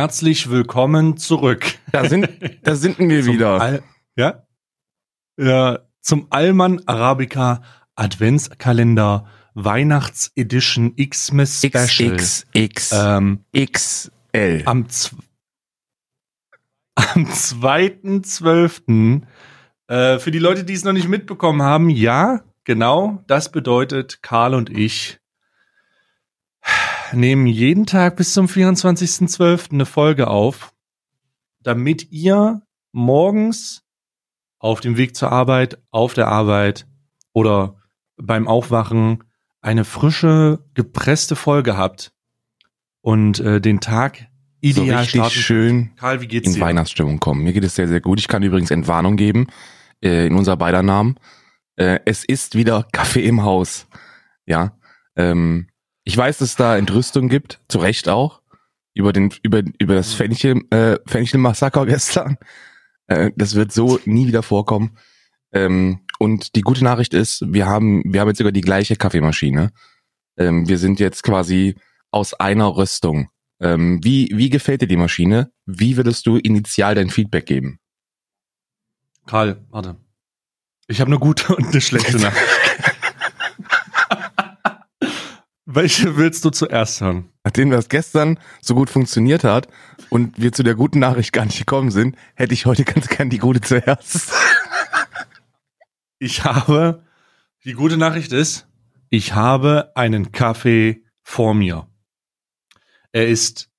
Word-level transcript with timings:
Herzlich 0.00 0.48
willkommen 0.48 1.18
zurück. 1.18 1.74
Da 1.92 2.08
sind, 2.08 2.26
da 2.62 2.74
sind 2.74 2.98
wir 3.00 3.26
wieder. 3.30 3.60
Al 3.60 3.82
ja? 4.16 4.46
ja? 5.36 5.80
Zum 6.00 6.28
Alman 6.30 6.80
Arabica 6.86 7.60
Adventskalender 7.96 9.26
Weihnachtsedition 9.52 10.96
Xmas 10.96 11.58
Special. 11.62 12.16
XXX. 12.16 12.92
Ähm, 12.92 13.44
XL. 13.54 14.62
am, 14.64 14.86
am 16.94 17.24
2.12. 17.26 19.20
Äh, 19.86 20.18
für 20.18 20.30
die 20.30 20.38
Leute, 20.38 20.64
die 20.64 20.72
es 20.72 20.84
noch 20.84 20.94
nicht 20.94 21.08
mitbekommen 21.08 21.60
haben, 21.60 21.90
ja, 21.90 22.40
genau, 22.64 23.22
das 23.26 23.52
bedeutet, 23.52 24.22
Karl 24.22 24.54
und 24.54 24.70
ich 24.70 25.20
nehmen 27.12 27.46
jeden 27.46 27.86
Tag 27.86 28.16
bis 28.16 28.32
zum 28.32 28.46
24.12. 28.46 29.72
eine 29.72 29.86
Folge 29.86 30.28
auf, 30.28 30.72
damit 31.62 32.10
ihr 32.10 32.62
morgens 32.92 33.82
auf 34.58 34.80
dem 34.80 34.96
Weg 34.96 35.16
zur 35.16 35.32
Arbeit, 35.32 35.78
auf 35.90 36.14
der 36.14 36.28
Arbeit 36.28 36.86
oder 37.32 37.76
beim 38.16 38.46
Aufwachen 38.48 39.24
eine 39.62 39.84
frische, 39.84 40.64
gepresste 40.74 41.36
Folge 41.36 41.76
habt 41.76 42.12
und 43.00 43.40
äh, 43.40 43.60
den 43.60 43.80
Tag 43.80 44.26
so 44.62 44.82
ideal 44.82 45.00
richtig 45.00 45.20
starten 45.20 45.38
schön 45.38 45.90
Karl, 45.96 46.20
wie 46.20 46.26
geht's 46.26 46.48
in 46.48 46.54
dir? 46.54 46.60
Weihnachtsstimmung 46.60 47.18
kommen. 47.18 47.42
Mir 47.42 47.52
geht 47.52 47.64
es 47.64 47.74
sehr, 47.74 47.88
sehr 47.88 48.00
gut. 48.00 48.20
Ich 48.20 48.28
kann 48.28 48.42
übrigens 48.42 48.70
Entwarnung 48.70 49.16
geben, 49.16 49.46
äh, 50.02 50.26
in 50.26 50.34
unser 50.34 50.56
beider 50.56 50.82
Namen. 50.82 51.16
Äh, 51.76 52.00
es 52.04 52.24
ist 52.24 52.56
wieder 52.56 52.86
Kaffee 52.92 53.24
im 53.24 53.42
Haus. 53.42 53.86
Ja. 54.44 54.76
Ähm, 55.16 55.69
ich 56.04 56.16
weiß, 56.16 56.38
dass 56.38 56.50
es 56.50 56.56
da 56.56 56.76
Entrüstung 56.76 57.28
gibt, 57.28 57.60
zu 57.68 57.78
Recht 57.78 58.08
auch, 58.08 58.40
über 58.94 59.12
den, 59.12 59.32
über, 59.42 59.62
über 59.78 59.94
das 59.94 60.12
Fenchel, 60.14 60.62
äh, 60.70 60.98
Fenchel-Massaker 61.06 61.86
gestern. 61.86 62.38
Äh, 63.06 63.32
das 63.36 63.54
wird 63.54 63.72
so 63.72 64.00
nie 64.04 64.26
wieder 64.26 64.42
vorkommen. 64.42 64.96
Ähm, 65.52 66.00
und 66.18 66.54
die 66.54 66.60
gute 66.60 66.84
Nachricht 66.84 67.14
ist, 67.14 67.42
wir 67.46 67.66
haben, 67.66 68.02
wir 68.04 68.20
haben 68.20 68.28
jetzt 68.28 68.38
sogar 68.38 68.52
die 68.52 68.60
gleiche 68.60 68.96
Kaffeemaschine. 68.96 69.72
Ähm, 70.36 70.68
wir 70.68 70.78
sind 70.78 71.00
jetzt 71.00 71.22
quasi 71.22 71.76
aus 72.10 72.34
einer 72.34 72.76
Rüstung. 72.76 73.30
Ähm, 73.60 74.02
wie, 74.02 74.30
wie 74.32 74.50
gefällt 74.50 74.82
dir 74.82 74.88
die 74.88 74.96
Maschine? 74.96 75.52
Wie 75.66 75.96
würdest 75.96 76.26
du 76.26 76.36
initial 76.36 76.94
dein 76.94 77.10
Feedback 77.10 77.46
geben? 77.46 77.78
Karl, 79.26 79.64
warte. 79.70 79.96
Ich 80.88 81.00
habe 81.00 81.10
eine 81.10 81.20
gute 81.20 81.54
und 81.54 81.68
eine 81.68 81.80
schlechte 81.80 82.16
Nachricht. 82.20 82.59
Welche 85.72 86.16
willst 86.16 86.44
du 86.44 86.50
zuerst 86.50 87.00
hören? 87.00 87.28
Nachdem 87.44 87.70
das 87.70 87.88
gestern 87.88 88.40
so 88.60 88.74
gut 88.74 88.90
funktioniert 88.90 89.44
hat 89.44 89.68
und 90.08 90.36
wir 90.36 90.50
zu 90.50 90.64
der 90.64 90.74
guten 90.74 90.98
Nachricht 90.98 91.32
gar 91.32 91.44
nicht 91.44 91.58
gekommen 91.58 91.92
sind, 91.92 92.16
hätte 92.34 92.54
ich 92.54 92.66
heute 92.66 92.82
ganz 92.84 93.06
gern 93.06 93.30
die 93.30 93.38
gute 93.38 93.60
zuerst. 93.60 94.32
Ich 96.18 96.42
habe, 96.42 97.04
die 97.64 97.74
gute 97.74 97.96
Nachricht 97.96 98.32
ist, 98.32 98.66
ich 99.10 99.34
habe 99.34 99.92
einen 99.94 100.32
Kaffee 100.32 101.04
vor 101.22 101.54
mir. 101.54 101.86
Er 103.12 103.28
ist 103.28 103.70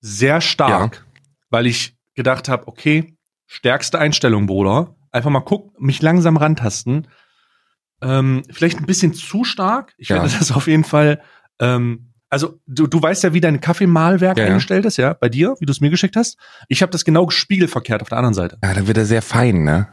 sehr 0.00 0.40
stark, 0.40 1.06
weil 1.48 1.66
ich 1.66 1.96
gedacht 2.16 2.48
habe, 2.48 2.66
okay, 2.66 3.16
stärkste 3.46 4.00
Einstellung, 4.00 4.46
Bruder. 4.46 4.96
Einfach 5.12 5.30
mal 5.30 5.40
guck, 5.40 5.80
mich 5.80 6.02
langsam 6.02 6.36
rantasten. 6.36 7.06
Ähm, 8.02 8.42
vielleicht 8.50 8.78
ein 8.78 8.86
bisschen 8.86 9.14
zu 9.14 9.44
stark. 9.44 9.94
Ich 9.98 10.08
Ja. 10.08 10.16
werde 10.16 10.30
das 10.38 10.52
auf 10.52 10.66
jeden 10.66 10.84
Fall. 10.84 11.20
Ähm, 11.58 12.12
also 12.28 12.60
du, 12.66 12.86
du 12.86 13.02
weißt 13.02 13.24
ja, 13.24 13.34
wie 13.34 13.40
dein 13.40 13.60
Kaffeemalwerk 13.60 14.38
Ja, 14.38 14.46
eingestellt 14.46 14.84
ist, 14.86 14.96
ja, 14.96 15.14
bei 15.14 15.28
dir, 15.28 15.56
wie 15.58 15.66
du 15.66 15.72
es 15.72 15.80
mir 15.80 15.90
geschickt 15.90 16.16
hast. 16.16 16.38
Ich 16.68 16.80
habe 16.80 16.92
das 16.92 17.04
genau 17.04 17.28
spiegelverkehrt 17.28 18.02
auf 18.02 18.08
der 18.08 18.18
anderen 18.18 18.34
Seite. 18.34 18.58
Ja, 18.62 18.72
dann 18.72 18.86
wird 18.86 18.98
er 18.98 19.04
sehr 19.04 19.22
fein, 19.22 19.64
ne? 19.64 19.88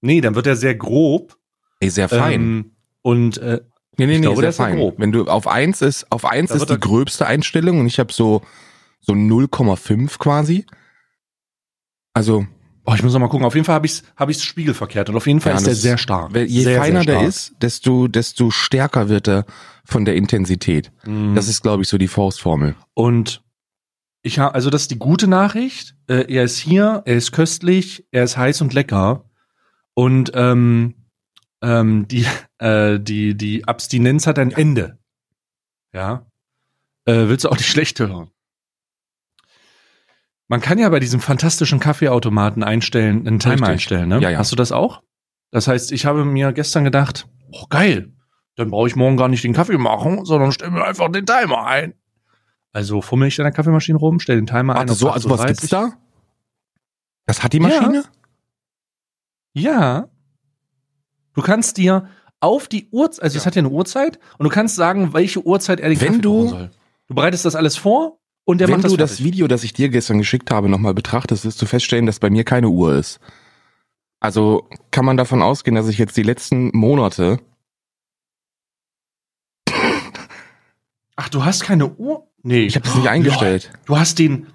Nee, 0.00 0.20
dann 0.20 0.34
wird 0.34 0.48
er 0.48 0.56
sehr 0.56 0.74
grob. 0.74 1.36
Ey, 1.78 1.88
sehr 1.88 2.08
fein. 2.08 2.32
Ähm, 2.40 2.76
und 3.02 3.38
äh, 3.38 3.60
nee, 3.96 4.06
nee, 4.06 4.14
nee, 4.14 4.20
glaube, 4.22 4.40
sehr 4.42 4.52
fein. 4.52 4.76
grob. 4.76 4.98
Wenn 4.98 5.12
du 5.12 5.24
auf 5.26 5.46
eins 5.46 5.80
ist, 5.82 6.10
auf 6.10 6.24
eins 6.24 6.50
Da 6.50 6.56
ist 6.56 6.68
die 6.68 6.80
gröbste 6.80 7.26
Einstellung 7.26 7.78
und 7.78 7.86
ich 7.86 8.00
habe 8.00 8.12
so, 8.12 8.42
so 9.00 9.12
0,5 9.12 10.18
quasi. 10.18 10.66
Also, 12.12 12.46
Oh, 12.84 12.94
ich 12.94 13.02
muss 13.02 13.12
noch 13.12 13.20
mal 13.20 13.28
gucken. 13.28 13.46
Auf 13.46 13.54
jeden 13.54 13.64
Fall 13.64 13.76
habe 13.76 13.86
ich 13.86 13.92
es 13.92 14.02
hab 14.16 14.28
ich's 14.28 14.42
spiegelverkehrt 14.42 15.08
und 15.08 15.16
auf 15.16 15.26
jeden 15.26 15.40
Fall 15.40 15.52
Ja, 15.52 15.58
ist 15.58 15.66
der 15.66 15.74
sehr 15.74 15.98
stark. 15.98 16.34
je 16.36 16.62
sehr, 16.64 16.80
feiner 16.80 17.00
sehr 17.02 17.06
der 17.06 17.14
stark. 17.18 17.28
ist, 17.28 17.54
desto, 17.60 18.08
desto 18.08 18.50
stärker 18.50 19.08
wird 19.08 19.28
er 19.28 19.44
von 19.84 20.04
der 20.04 20.16
Intensität. 20.16 20.90
Mhm. 21.04 21.34
Das 21.34 21.48
ist, 21.48 21.62
glaube 21.62 21.82
ich, 21.82 21.88
so 21.88 21.98
die 21.98 22.08
Faustformel. 22.08 22.74
und 22.94 23.42
ich 24.24 24.38
habe, 24.38 24.54
also 24.54 24.70
das 24.70 24.82
ist 24.82 24.92
die 24.92 24.98
gute 25.00 25.26
Nachricht. 25.26 25.96
Äh, 26.06 26.32
er 26.32 26.44
ist 26.44 26.56
hier, 26.58 27.02
er 27.06 27.16
ist 27.16 27.32
köstlich, 27.32 28.06
er 28.12 28.22
ist 28.22 28.36
heiß 28.36 28.60
und 28.60 28.72
lecker 28.72 29.24
und 29.94 30.30
ähm, 30.36 30.94
ähm, 31.60 32.06
die 32.06 32.24
äh, 32.58 33.00
die 33.00 33.36
die 33.36 33.64
Abstinenz 33.66 34.28
hat 34.28 34.38
ein 34.38 34.52
Ende. 34.52 34.98
Ja. 35.92 36.24
Äh, 37.04 37.26
willst 37.26 37.44
du 37.44 37.48
auch 37.48 37.56
die 37.56 37.64
schlechte 37.74 38.06
hören? 38.08 38.30
Man 40.48 40.60
kann 40.60 40.78
ja 40.78 40.88
bei 40.88 41.00
diesem 41.00 41.20
fantastischen 41.20 41.80
Kaffeeautomaten 41.80 42.62
einstellen, 42.62 43.26
einen 43.26 43.38
Timer 43.38 43.52
Richtig. 43.54 43.68
einstellen, 43.68 44.08
ne? 44.08 44.20
Ja, 44.20 44.30
ja. 44.30 44.38
Hast 44.38 44.52
du 44.52 44.56
das 44.56 44.72
auch? 44.72 45.02
Das 45.50 45.68
heißt, 45.68 45.92
ich 45.92 46.04
habe 46.06 46.24
mir 46.24 46.52
gestern 46.52 46.84
gedacht, 46.84 47.26
oh 47.52 47.66
geil, 47.70 48.12
dann 48.56 48.70
brauche 48.70 48.88
ich 48.88 48.96
morgen 48.96 49.16
gar 49.16 49.28
nicht 49.28 49.44
den 49.44 49.52
Kaffee 49.54 49.78
machen, 49.78 50.24
sondern 50.24 50.52
stelle 50.52 50.70
mir 50.72 50.84
einfach 50.84 51.10
den 51.10 51.24
Timer 51.26 51.66
ein. 51.66 51.94
Also 52.72 53.00
fummel 53.02 53.28
ich 53.28 53.38
in 53.38 53.44
der 53.44 53.52
Kaffeemaschine 53.52 53.98
rum, 53.98 54.18
stelle 54.18 54.40
den 54.40 54.46
Timer 54.46 54.74
ein. 54.74 54.80
Warte, 54.80 54.92
auf 54.92 54.98
so, 54.98 55.10
also 55.10 55.30
was 55.30 55.40
8:30. 55.40 55.46
gibt's 55.48 55.68
da? 55.68 55.92
Das 57.26 57.42
hat 57.42 57.52
die 57.52 57.60
Maschine? 57.60 58.04
Ja. 59.54 60.08
Du 61.34 61.42
kannst 61.42 61.76
dir 61.76 62.08
auf 62.40 62.68
die 62.68 62.88
Uhrzeit, 62.90 63.22
also 63.24 63.36
es 63.38 63.44
Ja. 63.44 63.46
hat 63.46 63.54
ja 63.56 63.60
eine 63.60 63.68
Uhrzeit 63.70 64.18
und 64.38 64.44
du 64.44 64.50
kannst 64.50 64.74
sagen, 64.76 65.12
welche 65.14 65.44
Uhrzeit 65.46 65.80
er 65.80 65.88
den 65.90 66.00
Wenn 66.00 66.08
Kaffee 66.08 66.20
du- 66.22 66.48
soll. 66.48 66.70
Du 67.08 67.14
bereitest 67.14 67.44
das 67.44 67.54
alles 67.54 67.76
vor 67.76 68.18
und 68.44 68.58
der 68.58 68.68
Wenn 68.68 68.74
macht 68.74 68.84
das 68.84 68.92
du 68.92 68.96
das 68.96 69.10
fertig. 69.12 69.26
Video, 69.26 69.48
das 69.48 69.64
ich 69.64 69.72
dir 69.72 69.88
gestern 69.88 70.18
geschickt 70.18 70.50
habe, 70.50 70.68
nochmal 70.68 70.94
betrachtest, 70.94 71.44
wirst 71.44 71.60
du 71.62 71.66
feststellen, 71.66 72.06
dass 72.06 72.18
bei 72.18 72.30
mir 72.30 72.44
keine 72.44 72.68
Uhr 72.68 72.94
ist. 72.96 73.20
Also 74.20 74.68
kann 74.90 75.04
man 75.04 75.16
davon 75.16 75.42
ausgehen, 75.42 75.74
dass 75.74 75.88
ich 75.88 75.98
jetzt 75.98 76.16
die 76.16 76.22
letzten 76.22 76.70
Monate. 76.76 77.38
Ach, 81.16 81.28
du 81.28 81.44
hast 81.44 81.64
keine 81.64 81.88
Uhr? 81.88 82.26
Nee. 82.42 82.64
Ich 82.64 82.74
habe 82.74 82.86
das 82.86 82.96
nicht 82.96 83.08
eingestellt. 83.08 83.70
Du 83.84 83.98
hast 83.98 84.18
den, 84.18 84.46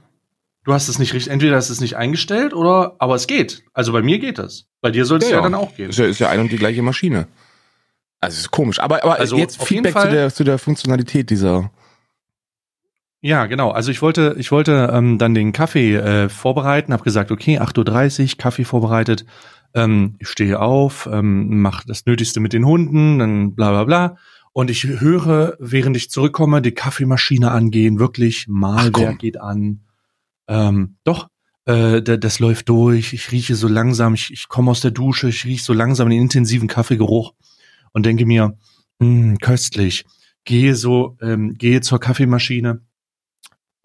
du 0.64 0.74
hast 0.74 0.88
es 0.90 1.00
nicht 1.00 1.14
richtig, 1.14 1.32
entweder 1.32 1.56
hast 1.56 1.70
du 1.70 1.74
es 1.74 1.82
nicht 1.82 1.96
eingestellt 1.96 2.54
oder, 2.54 2.96
aber 3.00 3.16
es 3.16 3.28
geht. 3.28 3.64
Also 3.74 3.92
bei 3.94 4.02
mir 4.02 4.20
geht 4.20 4.38
das. 4.38 4.66
Bei 4.82 4.92
dir 4.92 5.06
soll 5.06 5.20
es 5.20 5.26
Ja, 5.26 5.32
ja, 5.32 5.36
ja. 5.38 5.44
dann 5.44 5.56
auch 5.56 5.76
gehen. 5.76 5.90
Ist 5.90 6.00
ja, 6.00 6.06
ist 6.06 6.20
ja 6.20 6.30
ein 6.30 6.40
und 6.40 6.52
die 6.52 6.58
gleiche 6.58 6.82
Maschine. 6.82 7.28
Also 8.20 8.40
ist 8.40 8.52
komisch. 8.52 8.80
Aber, 8.80 9.04
aber 9.04 9.20
Also, 9.20 9.38
jetzt 9.38 9.62
Feedback 9.64 9.98
zu 9.98 10.10
der, 10.10 10.34
zu 10.34 10.44
der 10.44 10.58
Funktionalität 10.58 11.30
dieser. 11.30 11.72
Ja, 13.28 13.46
genau. 13.46 13.72
Also 13.72 13.92
ich 13.92 14.02
wollte, 14.02 14.38
ich 14.40 14.54
wollte 14.54 14.90
ähm, 14.94 15.18
dann 15.18 15.34
den 15.34 15.52
Kaffee 15.52 15.96
äh, 15.98 16.30
vorbereiten, 16.30 16.94
habe 16.94 17.04
gesagt, 17.04 17.30
okay, 17.30 17.60
8.30 17.60 18.22
Uhr, 18.32 18.38
Kaffee 18.38 18.64
vorbereitet. 18.64 19.26
Ähm, 19.74 20.16
ich 20.20 20.30
stehe 20.30 20.62
auf, 20.62 21.10
ähm, 21.12 21.60
mache 21.60 21.86
das 21.86 22.06
Nötigste 22.06 22.40
mit 22.40 22.54
den 22.54 22.66
Hunden, 22.66 23.20
dann 23.20 23.54
bla 23.54 23.72
bla 23.72 23.84
bla. 23.84 24.18
Und 24.54 24.70
ich 24.70 24.86
höre, 24.88 25.58
während 25.60 25.98
ich 25.98 26.10
zurückkomme, 26.10 26.62
die 26.62 26.72
Kaffeemaschine 26.72 27.52
angehen, 27.52 28.00
wirklich, 28.00 28.46
komm. 28.94 29.18
geht 29.18 29.42
an. 29.42 29.82
Ähm, 30.48 30.96
doch, 31.04 31.28
äh, 31.66 32.02
da- 32.02 32.16
das 32.16 32.40
läuft 32.40 32.70
durch, 32.70 33.12
ich 33.12 33.30
rieche 33.34 33.56
so 33.56 33.68
langsam, 33.68 34.14
ich, 34.14 34.32
ich 34.32 34.48
komme 34.48 34.72
aus 34.72 34.80
der 34.80 34.92
Dusche, 34.92 35.28
ich 35.28 35.44
rieche 35.44 35.66
so 35.66 35.74
langsam 35.74 36.10
den 36.10 36.22
intensiven 36.22 36.70
Kaffeegeruch 36.70 37.34
und 37.92 38.06
denke 38.06 38.26
mir, 38.26 38.58
mh, 39.00 39.36
köstlich. 39.42 40.06
Gehe 40.46 40.76
so, 40.76 41.18
ähm, 41.22 41.56
gehe 41.58 41.82
zur 41.82 42.00
Kaffeemaschine 42.00 42.87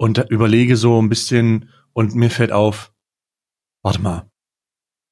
und 0.03 0.19
da 0.19 0.25
überlege 0.25 0.77
so 0.77 1.01
ein 1.01 1.09
bisschen 1.09 1.69
und 1.93 2.17
mir 2.17 2.29
fällt 2.29 2.51
auf, 2.51 2.93
warte 3.83 4.03
mal, 4.03 4.29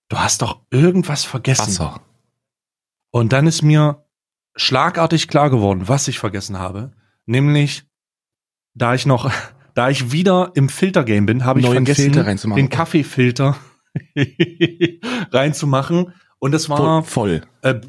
du 0.09 0.19
hast 0.19 0.43
doch 0.43 0.63
irgendwas 0.71 1.23
vergessen. 1.23 1.79
Wasser. 1.79 2.01
Und 3.13 3.33
dann 3.33 3.47
ist 3.47 3.63
mir 3.63 4.05
schlagartig 4.57 5.29
klar 5.29 5.49
geworden, 5.49 5.87
was 5.87 6.09
ich 6.09 6.19
vergessen 6.19 6.59
habe. 6.59 6.91
Nämlich, 7.25 7.85
da 8.75 8.93
ich 8.95 9.07
noch, 9.07 9.31
da 9.77 9.91
ich 9.91 10.11
wieder 10.11 10.51
im 10.57 10.69
Filtergame 10.69 11.23
bin, 11.25 11.45
habe 11.45 11.61
ich 11.61 11.67
vergessen, 11.67 12.11
den 12.57 12.69
Kaffeefilter 12.69 13.57
reinzumachen. 15.31 16.15
Und 16.41 16.51
das 16.51 16.69
war 16.69 17.05
Voll. 17.05 17.43
voll. 17.43 17.43
äh, 17.63 17.81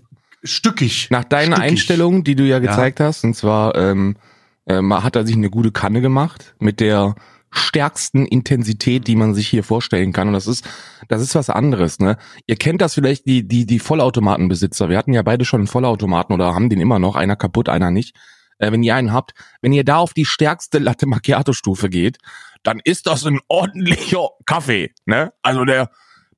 stückig. 0.44 1.07
Nach 1.09 1.24
deiner 1.24 1.56
Stückig. 1.56 1.71
Einstellung, 1.71 2.24
die 2.24 2.36
du 2.36 2.44
ja 2.44 2.59
gezeigt 2.59 3.00
hast, 3.00 3.24
und 3.24 3.33
zwar 3.36 3.74
ähm, 3.75 4.18
ähm, 4.67 4.93
hat 4.93 5.15
er 5.15 5.25
sich 5.25 5.35
eine 5.35 5.49
gute 5.49 5.71
Kanne 5.71 6.01
gemacht 6.01 6.55
mit 6.59 6.79
der 6.79 7.15
stärksten 7.53 8.25
Intensität, 8.25 9.07
die 9.07 9.17
man 9.17 9.33
sich 9.33 9.47
hier 9.47 9.63
vorstellen 9.63 10.13
kann. 10.13 10.27
Und 10.29 10.33
das 10.33 10.47
ist, 10.47 10.67
das 11.09 11.21
ist 11.21 11.35
was 11.35 11.49
anderes, 11.49 11.99
ne? 11.99 12.17
Ihr 12.47 12.55
kennt 12.55 12.81
das 12.81 12.93
vielleicht, 12.93 13.25
die, 13.25 13.45
die, 13.45 13.65
die 13.65 13.79
Vollautomatenbesitzer. 13.79 14.87
Wir 14.89 14.97
hatten 14.97 15.11
ja 15.13 15.21
beide 15.21 15.43
schon 15.43 15.61
einen 15.61 15.67
Vollautomaten 15.67 16.33
oder 16.33 16.55
haben 16.55 16.69
den 16.69 16.79
immer 16.79 16.99
noch, 16.99 17.15
einer 17.15 17.35
kaputt, 17.35 17.67
einer 17.67 17.91
nicht. 17.91 18.15
Äh, 18.57 18.71
wenn 18.71 18.83
ihr 18.83 18.95
einen 18.95 19.11
habt, 19.11 19.33
wenn 19.61 19.73
ihr 19.73 19.83
da 19.83 19.97
auf 19.97 20.13
die 20.13 20.25
stärkste 20.25 20.79
Latte 20.79 21.07
Macchiato 21.07 21.51
Stufe 21.51 21.89
geht, 21.89 22.19
dann 22.63 22.79
ist 22.83 23.07
das 23.07 23.25
ein 23.25 23.39
ordentlicher 23.49 24.29
Kaffee, 24.45 24.91
ne? 25.05 25.33
Also 25.41 25.65
der, 25.65 25.89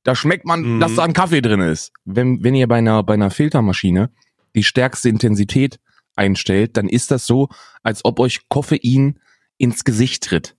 da 0.02 0.16
schmeckt 0.16 0.46
man, 0.46 0.62
Mhm. 0.62 0.80
dass 0.80 0.96
da 0.96 1.04
ein 1.04 1.12
Kaffee 1.12 1.42
drin 1.42 1.60
ist. 1.60 1.92
Wenn, 2.04 2.42
wenn 2.42 2.54
ihr 2.56 2.66
bei 2.66 2.78
einer, 2.78 3.04
bei 3.04 3.14
einer 3.14 3.30
Filtermaschine 3.30 4.10
die 4.56 4.64
stärkste 4.64 5.08
Intensität 5.08 5.78
einstellt, 6.16 6.76
dann 6.76 6.88
ist 6.88 7.10
das 7.10 7.26
so, 7.26 7.48
als 7.82 8.04
ob 8.04 8.20
euch 8.20 8.48
Koffein 8.48 9.18
ins 9.58 9.84
Gesicht 9.84 10.24
tritt. 10.24 10.56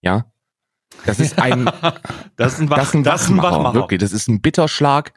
Ja? 0.00 0.26
Das 1.06 1.20
ist 1.20 1.38
ein, 1.38 1.64
das 2.36 2.54
ist 2.54 2.60
ein, 2.60 2.70
Wach, 2.70 2.76
das 2.78 2.88
ist 2.88 2.94
ein 2.94 3.02
das 3.04 3.22
ist 3.22 3.28
ein 3.30 3.36
Wachmacher, 3.38 3.56
Wachmacher. 3.56 3.74
wirklich. 3.74 4.00
Das 4.00 4.12
ist 4.12 4.28
ein 4.28 4.40
Bitterschlag. 4.40 5.12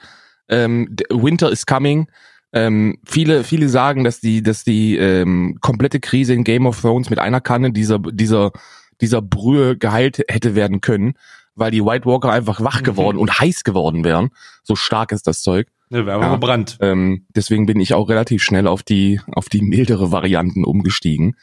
Ähm, 0.48 0.96
Winter 1.10 1.52
is 1.52 1.66
coming. 1.66 2.08
Ähm, 2.54 2.98
viele, 3.06 3.44
viele 3.44 3.68
sagen, 3.68 4.04
dass 4.04 4.22
die, 4.22 4.42
dass 4.42 4.64
die 4.64 4.96
ähm, 4.98 5.58
komplette 5.62 6.00
Krise 6.00 6.34
in 6.34 6.44
Game 6.44 6.66
of 6.66 6.80
Thrones 6.80 7.10
mit 7.10 7.20
einer 7.20 7.42
Kanne 7.42 7.72
dieser, 7.74 8.00
dieser, 8.00 8.52
dieser 9.02 9.22
Brühe 9.22 9.78
geheilt 9.78 10.24
hätte 10.30 10.56
werden 10.56 10.80
können, 10.80 11.16
weil 11.56 11.72
die 11.72 11.84
White 11.84 12.06
Walker 12.06 12.32
einfach 12.32 12.62
wach 12.62 12.80
Mhm. 12.80 12.86
geworden 12.86 13.18
und 13.18 13.40
heiß 13.40 13.64
geworden 13.66 14.04
wären. 14.06 14.30
So 14.64 14.76
stark 14.76 15.12
ist 15.12 15.28
das 15.28 15.42
Zeug. 15.42 15.68
Ne, 15.90 16.06
wir 16.06 16.14
haben 16.14 16.22
Ja. 16.24 16.32
gebrannt. 16.34 16.78
Ähm, 16.82 17.26
deswegen 17.36 17.66
bin 17.66 17.80
ich 17.80 17.94
auch 17.94 18.10
relativ 18.10 18.44
schnell 18.44 18.68
auf 18.68 18.82
die, 18.84 19.22
auf 19.32 19.50
die 19.50 19.62
mildere 19.62 20.12
Varianten 20.12 20.64
umgestiegen. 20.66 21.36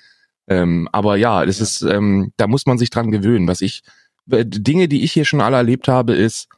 Ähm, 0.48 0.88
aber 0.92 1.16
ja, 1.16 1.46
das 1.46 1.58
Ja. 1.58 1.62
ist, 1.64 1.82
ähm, 1.82 2.32
da 2.36 2.46
muss 2.48 2.66
man 2.66 2.78
sich 2.78 2.90
dran 2.90 3.10
gewöhnen. 3.12 3.46
Was 3.46 3.60
ich, 3.60 3.82
äh, 4.30 4.44
Dinge, 4.44 4.88
die 4.88 5.02
ich 5.04 5.12
hier 5.12 5.24
schon 5.24 5.40
alle 5.40 5.56
erlebt 5.56 5.86
habe, 5.88 6.14
ist 6.14 6.48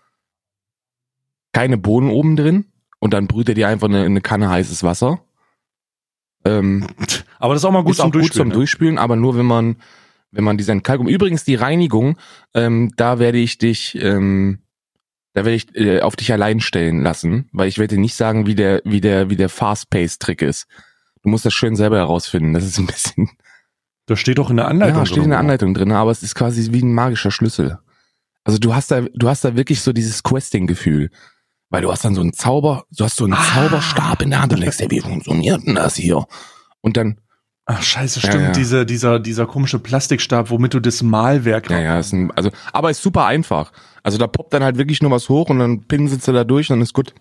keine 1.53 1.77
Bohnen 1.79 2.11
oben 2.11 2.37
drin 2.37 2.65
und 2.99 3.13
dann 3.13 3.27
brüht 3.27 3.49
er 3.49 3.55
dir 3.55 3.69
einfach 3.69 3.89
eine, 3.89 4.03
eine 4.05 4.21
Kanne 4.21 4.49
heißes 4.51 4.83
Wasser. 4.83 5.21
Ähm, 6.45 6.87
Aber 7.39 7.55
das 7.55 7.63
ist 7.63 7.67
auch 7.67 7.71
mal 7.73 7.83
gut 7.83 7.93
ist 7.93 7.97
zum 7.99 8.07
auch 8.09 8.13
gut 8.13 8.15
Durchspülen. 8.23 8.41
zum 8.45 8.49
ne? 8.49 8.55
Durchspülen, 8.55 8.99
aber 8.99 9.17
nur 9.17 9.37
wenn 9.37 9.45
man, 9.47 9.77
wenn 10.31 10.45
man 10.45 10.57
diese 10.57 10.73
Entkalkung. 10.73 11.09
Übrigens 11.09 11.45
die 11.45 11.55
Reinigung, 11.57 12.17
ähm, 12.55 12.93
da 12.97 13.19
werde 13.19 13.39
ich 13.39 13.59
dich, 13.59 13.97
ähm, 14.01 14.61
da 15.35 15.45
werde 15.45 15.55
ich 15.57 15.75
äh, 15.77 16.01
auf 16.01 16.17
dich 16.17 16.33
allein 16.33 16.61
stellen 16.61 17.03
lassen, 17.03 17.49
weil 17.53 17.69
ich 17.69 17.79
werde 17.79 17.97
dir 17.97 18.01
nicht 18.01 18.15
sagen, 18.15 18.47
wie 18.47 18.55
der, 18.55 18.81
wie 18.85 19.01
der, 19.01 19.31
wie 19.31 19.37
der 19.37 19.49
Fast-Pace-Trick 19.49 20.43
ist. 20.43 20.67
Du 21.23 21.29
musst 21.29 21.45
das 21.45 21.55
schön 21.55 21.77
selber 21.77 21.99
herausfinden. 21.99 22.53
Das 22.55 22.65
ist 22.65 22.79
ein 22.79 22.87
bisschen, 22.87 23.31
Das 24.07 24.19
steht 24.21 24.39
doch 24.39 24.51
in 24.51 24.57
der 24.57 24.69
Anleitung. 24.69 24.99
ja, 24.99 25.07
steht 25.07 25.25
in 25.25 25.31
der 25.31 25.39
Anleitung 25.39 25.73
drin, 25.75 25.93
aber 25.93 26.11
es 26.11 26.23
ist 26.23 26.35
quasi 26.35 26.73
wie 26.73 26.83
ein 26.83 26.93
magischer 26.93 27.31
Schlüssel. 27.31 27.79
Also 28.45 28.59
du 28.59 28.75
hast 28.75 28.91
da, 28.91 29.01
du 29.01 29.29
hast 29.29 29.45
da 29.45 29.57
wirklich 29.57 29.81
so 29.81 29.93
dieses 29.93 30.23
Questing-Gefühl. 30.23 31.11
Weil 31.71 31.81
du 31.83 31.91
hast 31.91 32.05
dann 32.05 32.15
so 32.15 32.21
einen 32.21 32.35
Zauber, 32.35 32.85
du 32.97 33.05
hast 33.05 33.17
so 33.17 33.25
einen 33.25 33.33
Ah. 33.33 33.43
Zauberstab 33.55 34.23
in 34.23 34.31
der 34.31 34.43
Hand 34.43 34.53
und 34.53 34.61
denkst, 34.61 34.79
ey, 34.81 34.91
wie 34.91 35.01
funktioniert 35.01 35.67
denn 35.67 35.75
das 35.75 35.97
hier? 35.97 36.25
Und 36.83 36.97
dann 36.97 37.19
Ach, 37.67 37.83
scheiße, 37.83 38.21
Ja, 38.21 38.29
stimmt. 38.29 38.45
ja. 38.45 38.53
Diese, 38.53 38.85
dieser, 38.87 39.19
dieser 39.21 39.47
komische 39.47 39.79
Plastikstab, 39.79 40.51
womit 40.51 40.75
du 40.75 40.81
das 40.81 41.03
Malwerk 41.03 41.71
Ja, 41.71 41.81
ja, 41.81 41.99
ist 41.99 42.13
ein, 42.13 42.31
also, 42.33 42.51
aber 42.73 42.91
ist 42.91 43.03
super 43.03 43.25
einfach. 43.27 43.73
Also 44.03 44.19
da 44.19 44.27
poppt 44.27 44.53
dann 44.53 44.63
halt 44.63 44.77
wirklich 44.77 45.01
nur 45.01 45.11
was 45.11 45.29
hoch 45.31 45.49
und 45.49 45.59
dann 45.61 45.85
pinselst 45.85 46.29
du 46.29 46.33
da 46.33 46.45
durch 46.45 46.71
und 46.71 46.77
dann 46.77 46.83
ist 46.83 46.93
gut. 46.93 47.15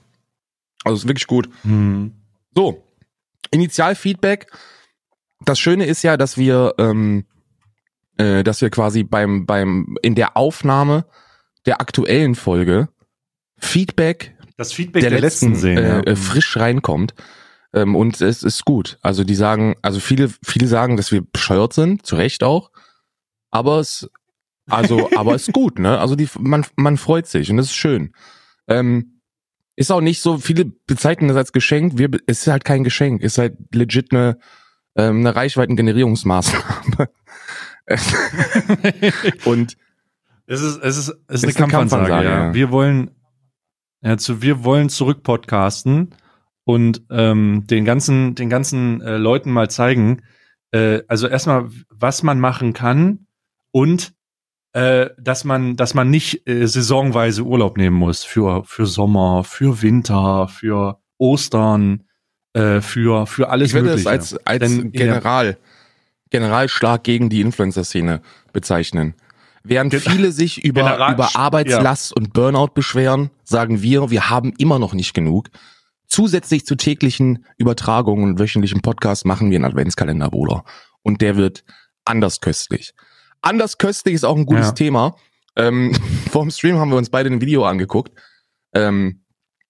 Also 0.84 0.98
ist 0.98 1.08
wirklich 1.08 1.28
gut. 1.28 1.48
Hm. 1.64 2.12
So, 2.56 2.84
Initialfeedback. 3.52 4.48
Das 5.46 5.60
Schöne 5.60 5.86
ist 5.86 6.04
ja, 6.04 6.18
dass 6.18 6.38
wir, 6.38 6.74
ähm, 6.78 7.26
äh, 8.18 8.44
dass 8.44 8.62
wir 8.62 8.70
quasi 8.70 9.04
beim, 9.04 9.46
beim, 9.46 9.98
in 10.02 10.16
der 10.16 10.36
Aufnahme 10.36 11.06
der 11.66 11.80
aktuellen 11.80 12.36
Folge 12.36 12.90
Feedback 13.58 14.36
Das 14.58 14.74
Feedback 14.74 15.02
der, 15.02 15.12
der, 15.12 15.22
letzten, 15.22 15.52
letzten 15.52 15.62
sehen. 15.62 15.78
äh, 15.78 15.88
ja. 15.88 16.00
äh, 16.02 16.16
frisch 16.18 16.58
reinkommt. 16.58 17.14
Ähm, 17.74 17.96
und 17.96 18.22
es 18.22 18.44
ist 18.44 18.66
gut. 18.66 19.00
Also 19.02 19.24
die 19.24 19.36
sagen, 19.36 19.76
also 19.82 20.00
viele, 20.00 20.30
viele 20.44 20.68
sagen, 20.68 20.98
dass 20.98 21.12
wir 21.12 21.22
bescheuert 21.22 21.74
sind, 21.74 22.06
zu 22.06 22.16
Recht 22.16 22.44
auch. 22.44 22.72
Aber 23.52 23.80
es, 23.80 24.10
also, 24.70 25.10
aber 25.16 25.36
es 25.36 25.48
ist 25.48 25.54
gut, 25.54 25.80
ne? 25.80 26.00
Also 26.00 26.16
die, 26.16 26.30
man, 26.40 26.66
man 26.76 26.98
freut 26.98 27.28
sich 27.28 27.50
und 27.50 27.58
das 27.58 27.68
ist 27.68 27.76
schön. 27.76 28.14
Ähm, 28.68 29.22
ist 29.76 29.92
auch 29.92 30.02
nicht 30.02 30.22
so, 30.22 30.38
viele 30.38 30.66
bezeichnen 30.66 31.30
das 31.30 31.38
als 31.38 31.52
Geschenk. 31.52 31.98
Wir, 31.98 32.10
es 32.28 32.42
ist 32.42 32.48
halt 32.48 32.64
kein 32.64 32.84
Geschenk, 32.84 33.24
ist 33.24 33.40
halt 33.40 33.58
legit 33.74 34.12
eine, 34.12 34.38
ähm, 34.96 35.22
eine 35.22 35.36
Reichweitengenerierungsmaßnahme. 35.36 37.10
und 39.46 39.76
Es 40.46 40.62
ist, 40.62 40.78
es 40.84 40.98
ist, 40.98 41.10
es 41.28 41.44
ist 41.44 41.44
eine 41.44 41.52
Ist 41.52 41.58
eine 41.58 41.68
Kampfansage, 41.68 42.08
Kampfansage, 42.08 42.26
ja. 42.26 42.48
ja. 42.48 42.54
Wir 42.54 42.72
wollen, 42.72 43.12
ja, 44.02 44.18
zu, 44.18 44.42
wir 44.44 44.64
wollen 44.64 44.90
zurück 44.90 45.24
podcasten 45.24 46.14
und 46.66 47.04
ähm, 47.10 47.66
den 47.68 47.86
ganzen, 47.86 48.36
den 48.36 48.50
ganzen 48.50 49.02
äh, 49.02 49.18
Leuten 49.18 49.52
mal 49.52 49.70
zeigen, 49.70 50.22
äh, 50.72 51.02
also 51.08 51.28
erstmal, 51.28 51.70
was 51.90 52.24
man 52.24 52.40
machen 52.40 52.74
kann 52.74 53.28
und 53.72 54.14
äh, 54.74 55.10
dass 55.20 55.44
man, 55.44 55.76
dass 55.76 55.94
man 55.94 56.10
nicht 56.10 56.48
äh, 56.48 56.66
saisonweise 56.68 57.44
Urlaub 57.44 57.78
nehmen 57.78 57.96
muss 57.98 58.24
für 58.24 58.64
für 58.66 58.86
Sommer, 58.88 59.44
für 59.44 59.82
Winter, 59.82 60.48
für 60.48 61.00
Ostern, 61.20 62.04
äh, 62.54 62.82
für 62.82 63.28
für 63.28 63.50
alles 63.50 63.70
ich 63.70 63.74
würde 63.76 63.90
es 63.90 64.06
Mögliche. 64.06 64.10
als, 64.10 64.48
als 64.48 64.60
Denn 64.62 64.92
General, 64.92 65.58
Generalschlag 66.32 67.04
gegen 67.04 67.30
die 67.30 67.42
Influencer-Szene 67.42 68.22
bezeichnen. 68.52 69.14
Während 69.64 69.94
viele 69.94 70.32
sich 70.32 70.64
über, 70.66 70.82
General- 70.82 71.14
über 71.14 71.36
Arbeitslast 71.36 72.16
und 72.18 72.34
Burnout 72.34 72.70
beschweren, 72.74 73.30
sagen 73.44 73.82
wir, 73.82 74.10
wir 74.10 74.30
haben 74.30 74.54
immer 74.58 74.80
noch 74.80 74.94
nicht 74.94 75.14
genug. 75.14 75.50
Zusätzlich 76.14 76.64
zu 76.66 76.76
täglichen 76.76 77.44
Übertragungen 77.58 78.24
und 78.30 78.40
wöchentlichen 78.40 78.82
Podcasts 78.82 79.26
machen 79.26 79.50
wir 79.50 79.56
einen 79.58 79.66
Adventskalender, 79.66 80.30
Bruder. 80.30 80.64
Und 81.02 81.22
der 81.22 81.38
wird 81.38 81.64
anders 82.06 82.40
köstlich. 82.40 82.94
Anders 83.42 83.80
köstlich 83.80 84.14
ist 84.14 84.24
auch 84.24 84.38
ein 84.38 84.46
gutes 84.46 84.68
Ja. 84.68 84.72
Thema. 84.74 85.16
Ähm, 85.56 85.92
vorm 86.32 86.52
Stream 86.52 86.78
haben 86.78 86.92
wir 86.92 86.98
uns 86.98 87.10
beide 87.10 87.32
ein 87.32 87.42
Video 87.42 87.66
angeguckt. 87.66 88.12
Ähm, 88.74 89.22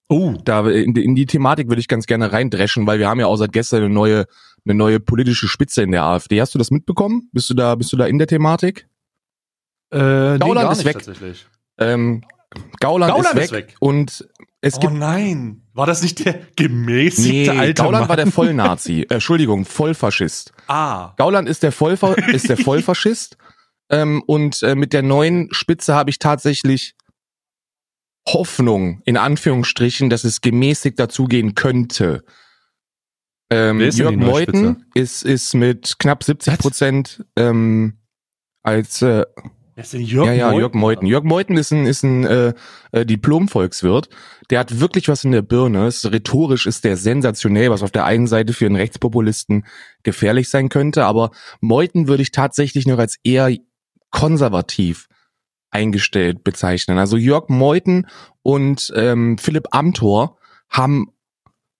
Oh, 0.09 0.33
da 0.43 0.67
in, 0.69 0.93
die- 0.93 1.05
in 1.05 1.15
die 1.15 1.25
Thematik 1.25 1.69
würde 1.69 1.79
ich 1.79 1.87
ganz 1.87 2.05
gerne 2.07 2.31
reindreschen, 2.33 2.85
weil 2.85 2.99
wir 2.99 3.07
haben 3.07 3.21
ja 3.21 3.25
auch 3.27 3.37
seit 3.37 3.53
gestern 3.53 3.83
eine 3.85 3.89
neue, 3.93 4.25
eine 4.65 4.73
neue 4.75 4.99
politische 4.99 5.47
Spitze 5.47 5.81
in 5.81 5.91
der 5.91 6.03
AfD. 6.03 6.41
Hast 6.41 6.53
du 6.53 6.59
das 6.59 6.71
mitbekommen? 6.71 7.29
Bist 7.31 7.49
du 7.49 7.53
da, 7.53 7.73
bist 7.75 7.91
du 7.93 7.97
da 7.97 8.05
in 8.05 8.17
der 8.19 8.27
Thematik? 8.27 8.85
äh, 9.91 10.33
nee, 10.33 10.39
Gauland 10.39 10.65
gar 10.65 10.71
ist 10.73 10.83
weg. 10.85 10.93
Tatsächlich. 10.95 11.47
Ähm, 11.79 12.21
Gauland, 12.81 13.11
Gauland 13.13 13.27
ist, 13.29 13.35
weg 13.35 13.43
ist 13.43 13.51
weg. 13.53 13.75
und 13.79 14.27
es 14.65 14.77
oh 14.77 14.79
gibt 14.79 14.93
nein, 14.93 15.61
war 15.73 15.85
das 15.85 16.01
nicht 16.01 16.23
der 16.23 16.39
gemäßigte 16.55 17.51
nee, 17.51 17.59
alte 17.59 17.81
Gauland 17.81 18.03
Mann? 18.03 18.09
war 18.09 18.15
der 18.15 18.27
Vollnazi, 18.27 19.05
Entschuldigung, 19.09 19.65
Vollfaschist. 19.65 20.53
Ah, 20.67 21.13
Gauland 21.17 21.49
ist 21.49 21.63
der 21.63 21.73
Vollver 21.73 22.17
ist 22.29 22.47
der 22.47 22.55
Vollfaschist 22.55 23.37
ähm, 23.89 24.23
und 24.25 24.63
äh, 24.63 24.75
mit 24.75 24.93
der 24.93 25.03
neuen 25.03 25.53
Spitze 25.53 25.93
habe 25.93 26.11
ich 26.11 26.17
tatsächlich 26.17 26.95
Hoffnung 28.25 29.01
in 29.03 29.17
Anführungsstrichen, 29.17 30.09
dass 30.09 30.23
es 30.23 30.39
gemäßigt 30.39 30.97
dazugehen 30.97 31.55
könnte. 31.55 32.23
Ähm, 33.49 33.81
Jörg 33.81 34.15
Meuthen 34.15 34.85
ist 34.93 35.23
ist 35.23 35.55
mit 35.55 35.99
knapp 35.99 36.23
70 36.23 36.57
Prozent 36.57 37.25
ähm, 37.35 37.97
als 38.61 39.01
äh, 39.01 39.25
wer 39.75 39.83
ist 39.83 39.93
denn 39.93 40.01
Jörg 40.01 40.27
ja, 40.27 40.33
ja, 40.33 40.47
Meuthen? 40.47 40.59
Jörg 40.59 40.73
Meuthen. 40.73 41.07
Jörg 41.07 41.23
Meuthen 41.23 41.57
ist 41.57 41.71
ein, 41.71 41.85
ist 41.85 42.03
ein 42.03 42.25
äh, 42.25 42.53
äh, 42.91 43.05
Diplom-Volkswirt. 43.05 44.09
Der 44.49 44.59
hat 44.59 44.79
wirklich 44.79 45.07
was 45.07 45.23
in 45.23 45.31
der 45.31 45.41
Birne. 45.41 45.87
Ist, 45.87 46.05
rhetorisch 46.05 46.65
ist 46.65 46.83
der 46.83 46.97
sensationell, 46.97 47.69
was 47.69 47.83
auf 47.83 47.91
der 47.91 48.05
einen 48.05 48.27
Seite 48.27 48.53
für 48.53 48.65
einen 48.65 48.75
Rechtspopulisten 48.75 49.65
gefährlich 50.03 50.49
sein 50.49 50.69
könnte. 50.69 51.05
Aber 51.05 51.31
Meuthen 51.61 52.07
würde 52.07 52.23
ich 52.23 52.31
tatsächlich 52.31 52.85
noch 52.85 52.99
als 52.99 53.17
eher 53.23 53.55
konservativ 54.11 55.07
eingestellt 55.71 56.43
bezeichnen. 56.43 56.97
Also 56.97 57.17
Jörg 57.17 57.49
Meuthen 57.49 58.07
und 58.43 58.93
ähm, 58.95 59.37
Philipp 59.37 59.67
Amthor 59.71 60.37
haben 60.69 61.11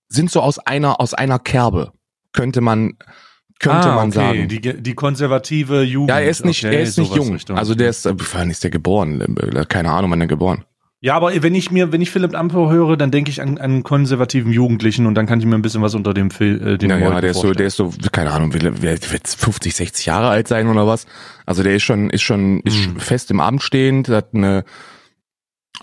sind 0.08 0.32
so 0.32 0.42
aus 0.42 0.60
einer 0.60 1.00
aus 1.00 1.14
einer 1.14 1.40
Kerbe 1.40 1.92
könnte 2.34 2.62
man 2.62 2.98
könnte 3.60 3.90
ah, 3.90 3.96
man 3.96 4.10
okay. 4.10 4.16
sagen. 4.16 4.48
Die, 4.48 4.82
die 4.82 4.94
konservative 4.94 5.84
Jugend. 5.84 6.10
Ja, 6.10 6.20
er 6.20 6.30
ist 6.30 6.46
nicht, 6.46 6.64
okay, 6.66 6.76
er 6.76 6.82
ist 6.82 6.98
nicht 6.98 7.16
jung. 7.16 7.32
Richtung. 7.34 7.58
Also 7.58 7.76
der 7.76 7.90
ist, 7.90 8.06
äh, 8.06 8.14
wann 8.34 8.50
ist 8.50 8.64
der 8.64 8.72
geboren? 8.72 9.22
Äh, 9.38 9.66
Keine 9.68 9.92
Ahnung, 9.92 10.12
wann 10.12 10.22
er 10.22 10.28
geboren. 10.28 10.64
Ja, 11.02 11.16
aber 11.16 11.34
wenn 11.44 11.54
ich 11.54 11.70
mir, 11.70 11.92
wenn 11.92 12.00
ich 12.02 12.12
Philipp 12.12 12.34
Amthor 12.34 12.72
höre, 12.72 12.96
dann 12.96 13.12
denke 13.12 13.30
ich 13.30 13.42
an, 13.42 13.58
an 13.58 13.58
einen 13.58 13.84
konservativen 13.84 14.54
Jugendlichen 14.54 15.06
und 15.06 15.16
dann 15.16 15.26
kann 15.26 15.38
ich 15.42 15.46
mir 15.46 15.56
ein 15.56 15.62
bisschen 15.62 15.82
was 15.82 15.96
unter 15.96 16.14
dem 16.14 16.32
Film, 16.32 16.66
äh, 16.66 16.78
den 16.78 16.90
Ja, 16.92 16.98
ja, 16.98 17.20
der 17.20 17.32
ist 17.32 17.36
so, 17.36 17.42
vorstellen. 17.42 17.58
der 17.58 17.68
ist 17.68 17.76
so, 17.76 17.92
keine 18.14 18.32
Ahnung, 18.32 18.54
will, 18.54 18.72
wer 18.80 18.92
wird 19.12 19.28
50, 19.28 19.76
60 19.76 20.06
Jahre 20.06 20.30
alt 20.30 20.48
sein 20.48 20.66
oder 20.68 20.88
was? 20.88 21.06
Also 21.46 21.62
der 21.62 21.76
ist 21.76 21.84
schon, 21.84 22.10
ist 22.10 22.22
schon, 22.22 22.62
ist 22.62 22.86
Hm. 22.86 23.00
fest 23.02 23.32
im 23.32 23.42
Amt 23.42 23.64
stehend, 23.64 24.08
hat 24.08 24.30
eine, 24.34 24.64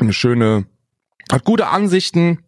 eine 0.01 0.15
schöne, 0.15 0.65
hat 1.31 1.45
gute 1.45 1.67
Ansichten, 1.67 2.39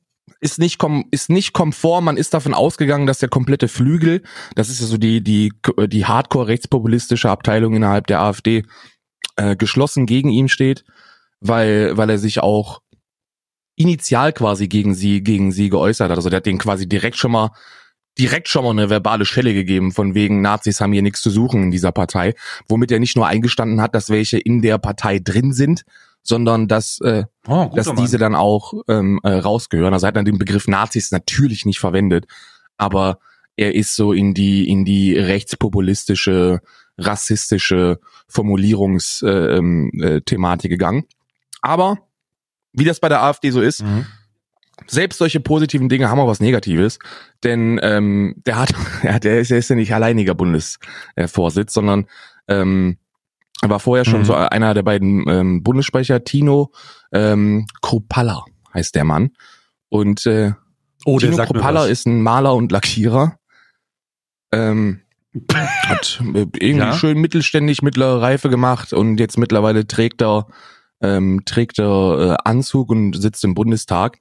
ist 0.42 0.58
nicht 0.58 0.78
kom 0.78 1.06
ist 1.12 1.30
nicht 1.30 1.52
komfort, 1.52 2.02
man 2.02 2.16
ist 2.16 2.34
davon 2.34 2.52
ausgegangen, 2.52 3.06
dass 3.06 3.20
der 3.20 3.28
komplette 3.28 3.68
Flügel, 3.68 4.22
das 4.56 4.68
ist 4.68 4.80
ja 4.80 4.86
so 4.86 4.98
die 4.98 5.22
die 5.22 5.52
die 5.86 6.04
Hardcore 6.04 6.48
rechtspopulistische 6.48 7.30
Abteilung 7.30 7.74
innerhalb 7.74 8.08
der 8.08 8.20
AfD 8.20 8.64
äh, 9.36 9.54
geschlossen 9.54 10.04
gegen 10.04 10.30
ihn 10.30 10.48
steht, 10.48 10.84
weil 11.40 11.96
weil 11.96 12.10
er 12.10 12.18
sich 12.18 12.40
auch 12.40 12.82
initial 13.76 14.32
quasi 14.32 14.66
gegen 14.66 14.94
sie 14.94 15.22
gegen 15.22 15.52
sie 15.52 15.68
geäußert 15.68 16.10
hat. 16.10 16.18
Also 16.18 16.28
der 16.28 16.38
hat 16.38 16.46
den 16.46 16.58
quasi 16.58 16.88
direkt 16.88 17.16
schon 17.16 17.30
mal 17.30 17.50
direkt 18.18 18.48
schon 18.48 18.64
mal 18.64 18.70
eine 18.70 18.90
verbale 18.90 19.24
Schelle 19.24 19.54
gegeben, 19.54 19.92
von 19.92 20.16
wegen 20.16 20.42
Nazis 20.42 20.80
haben 20.80 20.92
hier 20.92 21.02
nichts 21.02 21.22
zu 21.22 21.30
suchen 21.30 21.62
in 21.62 21.70
dieser 21.70 21.92
Partei, 21.92 22.34
womit 22.68 22.90
er 22.90 22.98
nicht 22.98 23.16
nur 23.16 23.28
eingestanden 23.28 23.80
hat, 23.80 23.94
dass 23.94 24.10
welche 24.10 24.38
in 24.38 24.60
der 24.60 24.78
Partei 24.78 25.20
drin 25.20 25.52
sind, 25.52 25.84
sondern 26.22 26.68
dass, 26.68 27.00
äh, 27.00 27.24
oh, 27.46 27.70
dass 27.74 27.94
diese 27.94 28.18
dann 28.18 28.34
auch 28.34 28.74
ähm, 28.88 29.20
äh, 29.22 29.32
rausgehören. 29.32 29.92
Also 29.92 30.06
er 30.06 30.08
hat 30.08 30.16
dann 30.16 30.24
den 30.24 30.38
Begriff 30.38 30.68
Nazis 30.68 31.10
natürlich 31.10 31.66
nicht 31.66 31.80
verwendet, 31.80 32.26
aber 32.76 33.18
er 33.56 33.74
ist 33.74 33.96
so 33.96 34.12
in 34.12 34.34
die 34.34 34.68
in 34.68 34.84
die 34.84 35.16
rechtspopulistische, 35.16 36.60
rassistische 36.98 37.98
Formulierungsthematik 38.28 39.52
äh, 39.52 39.56
ähm, 39.56 39.90
äh, 40.00 40.20
Thematik 40.20 40.70
gegangen. 40.70 41.04
Aber 41.60 41.98
wie 42.72 42.84
das 42.84 43.00
bei 43.00 43.08
der 43.08 43.22
AfD 43.22 43.50
so 43.50 43.60
ist, 43.60 43.82
mhm 43.82 44.06
selbst 44.86 45.18
solche 45.18 45.40
positiven 45.40 45.88
Dinge 45.88 46.08
haben 46.08 46.20
auch 46.20 46.28
was 46.28 46.40
Negatives, 46.40 46.98
denn 47.44 47.78
ähm, 47.82 48.34
der 48.46 48.58
hat, 48.58 48.72
ja, 49.02 49.18
der 49.18 49.40
ist, 49.40 49.50
der 49.50 49.58
ist 49.58 49.70
ja 49.70 49.76
nicht 49.76 49.94
alleiniger 49.94 50.34
Bundesvorsitz, 50.34 51.72
sondern 51.72 52.06
ähm, 52.48 52.98
war 53.70 53.80
vorher 53.80 54.04
schon 54.04 54.20
mhm. 54.20 54.24
so 54.24 54.34
einer 54.34 54.74
der 54.74 54.82
beiden 54.82 55.28
ähm, 55.28 55.62
Bundessprecher, 55.62 56.24
Tino 56.24 56.72
ähm, 57.12 57.66
Kropalla 57.80 58.44
heißt 58.74 58.94
der 58.94 59.04
Mann. 59.04 59.30
Und 59.88 60.26
äh, 60.26 60.52
oh, 61.04 61.18
Tino 61.18 61.36
Kropalla 61.36 61.86
ist 61.86 62.06
ein 62.06 62.22
Maler 62.22 62.54
und 62.54 62.72
Lackierer. 62.72 63.36
Ähm, 64.52 65.02
hat 65.86 66.20
äh, 66.34 66.46
irgendwie 66.58 66.86
ja? 66.86 66.92
schön 66.92 67.18
mittelständig 67.18 67.82
mittlere 67.82 68.20
Reife 68.20 68.50
gemacht 68.50 68.92
und 68.92 69.18
jetzt 69.18 69.38
mittlerweile 69.38 69.86
trägt 69.86 70.22
er 70.22 70.46
ähm, 71.02 71.42
trägt 71.44 71.78
er 71.78 72.18
äh, 72.18 72.48
Anzug 72.48 72.90
und 72.90 73.20
sitzt 73.20 73.44
im 73.44 73.54
Bundestag. 73.54 74.18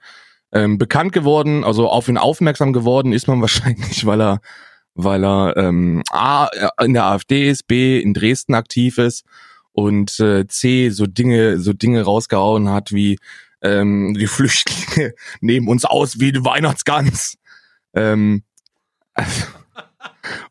Ähm, 0.53 0.77
bekannt 0.77 1.13
geworden, 1.13 1.63
also 1.63 1.87
auf 1.87 2.09
ihn 2.09 2.17
aufmerksam 2.17 2.73
geworden 2.73 3.13
ist 3.13 3.27
man 3.27 3.39
wahrscheinlich, 3.41 4.05
weil 4.05 4.21
er, 4.21 4.41
weil 4.95 5.23
er 5.23 5.57
ähm, 5.57 6.03
A 6.11 6.49
in 6.81 6.93
der 6.93 7.05
AfD 7.05 7.49
ist, 7.49 7.67
B 7.67 7.99
in 7.99 8.13
Dresden 8.13 8.53
aktiv 8.53 8.97
ist 8.97 9.25
und 9.71 10.19
äh, 10.19 10.47
C 10.47 10.89
so 10.89 11.05
Dinge, 11.05 11.59
so 11.59 11.73
Dinge 11.73 12.03
rausgehauen 12.03 12.69
hat 12.69 12.91
wie 12.91 13.17
ähm, 13.61 14.15
die 14.17 14.27
Flüchtlinge 14.27 15.13
nehmen 15.41 15.67
uns 15.67 15.85
aus 15.85 16.19
wie 16.19 16.31
die 16.31 16.43
Weihnachtsgans. 16.43 17.37
Ähm, 17.93 18.43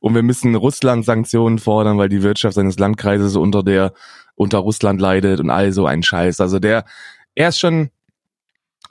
und 0.00 0.14
wir 0.14 0.22
müssen 0.22 0.54
Russland 0.54 1.04
Sanktionen 1.04 1.58
fordern, 1.58 1.98
weil 1.98 2.08
die 2.08 2.22
Wirtschaft 2.22 2.54
seines 2.54 2.78
Landkreises 2.78 3.36
unter 3.36 3.62
der 3.62 3.92
unter 4.40 4.58
Russland 4.58 5.02
leidet 5.02 5.38
und 5.38 5.50
all 5.50 5.70
so 5.70 5.84
ein 5.84 6.02
Scheiß. 6.02 6.40
Also 6.40 6.58
der, 6.58 6.86
er 7.34 7.50
ist 7.50 7.58
schon, 7.58 7.90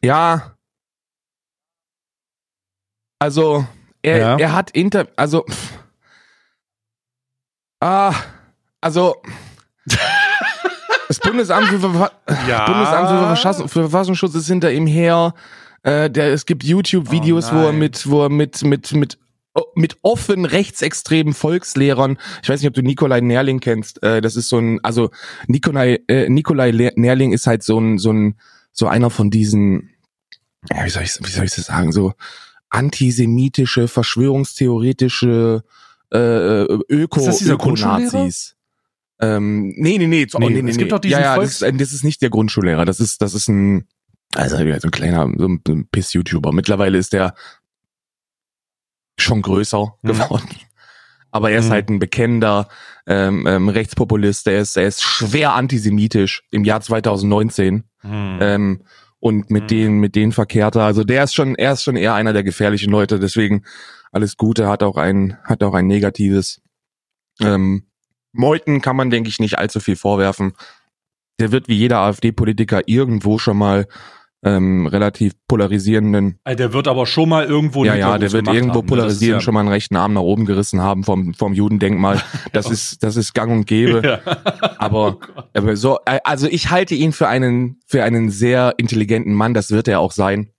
ja, 0.04 0.56
also, 3.18 3.68
er, 4.02 4.18
ja. 4.18 4.38
er 4.38 4.54
hat 4.54 4.72
Inter, 4.72 5.08
also, 5.16 5.46
ah, 7.80 8.14
also, 8.82 9.18
das 11.08 11.20
Bundesamt 11.20 11.68
für, 11.68 11.80
Verfa 11.80 12.12
ja. 12.48 12.66
Bundesamt 12.66 13.10
für, 13.10 13.28
Verschassen, 13.28 13.68
für 13.68 13.82
Verfassungsschutz 13.82 14.36
ist 14.36 14.48
hinter 14.48 14.72
ihm 14.72 14.88
her. 14.88 15.34
Äh, 15.84 16.10
der, 16.10 16.34
es 16.34 16.46
gibt 16.46 16.64
YouTube-Videos, 16.64 17.52
oh 17.52 17.56
wo 17.56 17.60
er 17.68 17.74
mit, 17.74 18.10
wo 18.10 18.24
er 18.24 18.30
mit, 18.30 18.64
mit, 18.64 18.92
mit, 18.92 19.18
mit 19.76 19.98
offen 20.02 20.46
rechtsextremen 20.46 21.34
Volkslehrern, 21.34 22.18
ich 22.44 22.50
weiß 22.50 22.60
nicht, 22.60 22.68
ob 22.68 22.74
du 22.74 22.82
Nikolai 22.82 23.22
Nerling 23.22 23.60
kennst, 23.60 24.04
äh, 24.04 24.22
das 24.22 24.36
ist 24.36 24.50
so 24.50 24.58
ein, 24.60 24.84
also 24.84 25.10
Nikolai, 25.48 26.00
äh, 26.08 26.30
Nikolai 26.30 26.72
Nerling 26.96 27.32
ist 27.32 27.48
halt 27.48 27.64
so 27.64 27.80
ein, 27.80 27.98
so 27.98 28.12
ein, 28.12 28.36
so 28.72 28.88
einer 28.88 29.10
von 29.10 29.30
diesen, 29.30 29.90
ja, 30.70 30.84
wie 30.84 30.90
soll 30.90 31.04
ich, 31.04 31.18
wie 31.22 31.30
soll 31.30 31.46
ich 31.46 31.56
das 31.56 31.66
sagen, 31.66 31.92
so, 31.94 32.14
antisemitische, 32.70 33.88
verschwörungstheoretische 33.88 35.64
äh, 36.14 36.18
äh 36.18 36.80
Öko, 36.90 37.22
Öko-Nazis. 37.22 38.56
Ähm, 39.22 39.74
nee, 39.76 39.98
nee, 39.98 40.08
nee, 40.08 40.28
oh, 40.34 40.40
nee, 40.40 40.50
nee, 40.50 40.62
nee, 40.62 40.72
es 40.72 40.78
gibt 40.78 40.92
doch 40.92 41.00
diesen 41.00 41.20
ja, 41.20 41.36
ja, 41.36 41.42
das, 41.42 41.62
ist, 41.62 41.80
das 41.80 41.92
ist 41.92 42.04
nicht 42.04 42.22
der 42.22 42.30
Grundschullehrer, 42.30 42.86
das 42.86 43.02
ist, 43.02 43.22
das 43.22 43.34
ist 43.34 43.50
ein, 43.50 43.86
also 44.34 44.56
so 44.56 44.64
ein 44.64 44.92
kleiner, 44.92 45.30
so 45.38 45.48
ein 45.48 45.88
Piss-YouTuber. 45.92 46.54
Mittlerweile 46.54 46.98
ist 46.98 47.12
der 47.12 47.34
schon 49.18 49.42
größer 49.42 49.96
mhm. 50.02 50.08
geworden. 50.08 50.50
Aber 51.32 51.52
er 51.52 51.60
ist 51.60 51.68
mhm. 51.68 51.72
halt 51.72 51.90
ein 51.90 52.00
bekennender 52.00 52.70
ähm, 53.06 53.46
ähm, 53.46 53.70
Rechtspopulist, 53.70 54.48
er 54.48 54.62
ist, 54.62 54.78
er 54.78 54.88
ist 54.88 55.04
schwer 55.04 55.54
antisemitisch 55.54 56.44
im 56.52 56.64
Jahr 56.64 56.82
2019. 56.82 57.84
Mhm. 58.02 58.38
Ähm, 58.42 58.82
und 59.20 59.50
mit 59.50 59.64
mhm. 59.64 59.68
denen, 59.68 60.00
mit 60.00 60.16
denen 60.16 60.32
verkehrt 60.32 60.76
er. 60.76 60.84
Also 60.84 61.04
der 61.04 61.24
ist 61.24 61.34
schon, 61.34 61.56
er 61.56 61.74
ist 61.74 61.84
schon 61.84 61.96
eher 61.96 62.14
einer 62.14 62.34
der 62.34 62.44
gefährlichen 62.44 62.92
Leute. 62.92 63.20
Deswegen 63.20 63.64
alles 64.12 64.38
Gute 64.38 64.68
hat 64.68 64.84
auch 64.84 64.98
ein, 64.98 65.38
hat 65.44 65.64
auch 65.64 65.74
ein 65.74 65.88
negatives. 65.88 66.62
Ähm, 67.42 67.88
Meuthen 68.32 68.82
kann 68.82 68.96
man, 68.96 69.10
denke 69.10 69.30
ich, 69.30 69.40
nicht 69.40 69.58
allzu 69.58 69.80
viel 69.80 69.96
vorwerfen. 69.96 70.54
Der 71.40 71.52
wird 71.52 71.68
wie 71.68 71.76
jeder 71.76 72.00
AfD-Politiker 72.00 72.82
irgendwo 72.88 73.38
schon 73.38 73.58
mal 73.58 73.88
ähm, 74.42 74.88
relativ 74.88 75.34
polarisierenden. 75.48 76.40
Also 76.46 76.58
der 76.58 76.74
wird 76.74 76.88
aber 76.88 77.06
schon 77.06 77.30
mal 77.30 77.46
irgendwo. 77.46 77.84
Ja, 77.84 77.96
ja, 77.96 78.18
der 78.18 78.32
wird 78.32 78.48
irgendwo 78.48 78.76
haben, 78.76 78.86
ne? 78.86 78.88
polarisieren, 78.88 79.40
ja 79.40 79.42
schon 79.42 79.54
mal 79.54 79.62
einen 79.62 79.70
rechten 79.70 79.98
Arm 79.98 80.14
nach 80.14 80.22
oben 80.22 80.46
gerissen 80.46 80.82
haben 80.82 81.04
vom 81.04 81.34
vom 81.34 81.54
Judendenkmal. 81.54 82.22
Das 82.54 82.72
ist 82.72 83.04
das 83.04 83.16
ist 83.16 83.34
Gang 83.34 83.52
und 83.52 83.66
Gäbe. 83.68 84.02
Ja. 84.04 84.20
Aber, 84.78 85.18
oh 85.38 85.42
aber 85.54 85.76
so, 85.76 86.00
äh, 86.06 86.20
also 86.24 86.48
ich 86.48 86.70
halte 86.70 86.96
ihn 86.96 87.12
für 87.12 87.28
einen 87.28 87.80
für 87.86 88.04
einen 88.04 88.30
sehr 88.30 88.76
intelligenten 88.78 89.34
Mann. 89.34 89.54
Das 89.54 89.72
wird 89.72 89.88
er 89.88 90.00
auch 90.00 90.14
sein. 90.14 90.52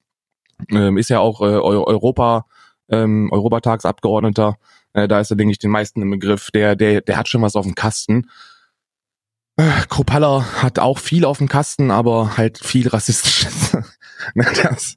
Ähm, 0.70 0.98
ist 0.98 1.08
ja 1.08 1.20
auch 1.20 1.40
äh, 1.40 1.44
Europa 1.44 2.46
ähm, 2.90 3.30
Europatagsabgeordneter. 3.32 4.56
Äh, 4.92 5.08
da 5.08 5.20
ist 5.20 5.30
er 5.30 5.36
denke 5.36 5.52
ich 5.52 5.58
den 5.58 5.70
meisten 5.70 6.02
im 6.02 6.10
Begriff. 6.10 6.50
Der 6.50 6.76
der 6.76 7.00
der 7.00 7.16
hat 7.16 7.28
schon 7.28 7.42
was 7.42 7.56
auf 7.56 7.64
dem 7.64 7.74
Kasten. 7.74 8.28
Kropalla 9.88 10.62
hat 10.62 10.78
auch 10.78 10.98
viel 10.98 11.24
auf 11.24 11.38
dem 11.38 11.48
Kasten, 11.48 11.90
aber 11.90 12.36
halt 12.36 12.58
viel 12.58 12.88
rassistisches. 12.88 13.76
das, 14.34 14.96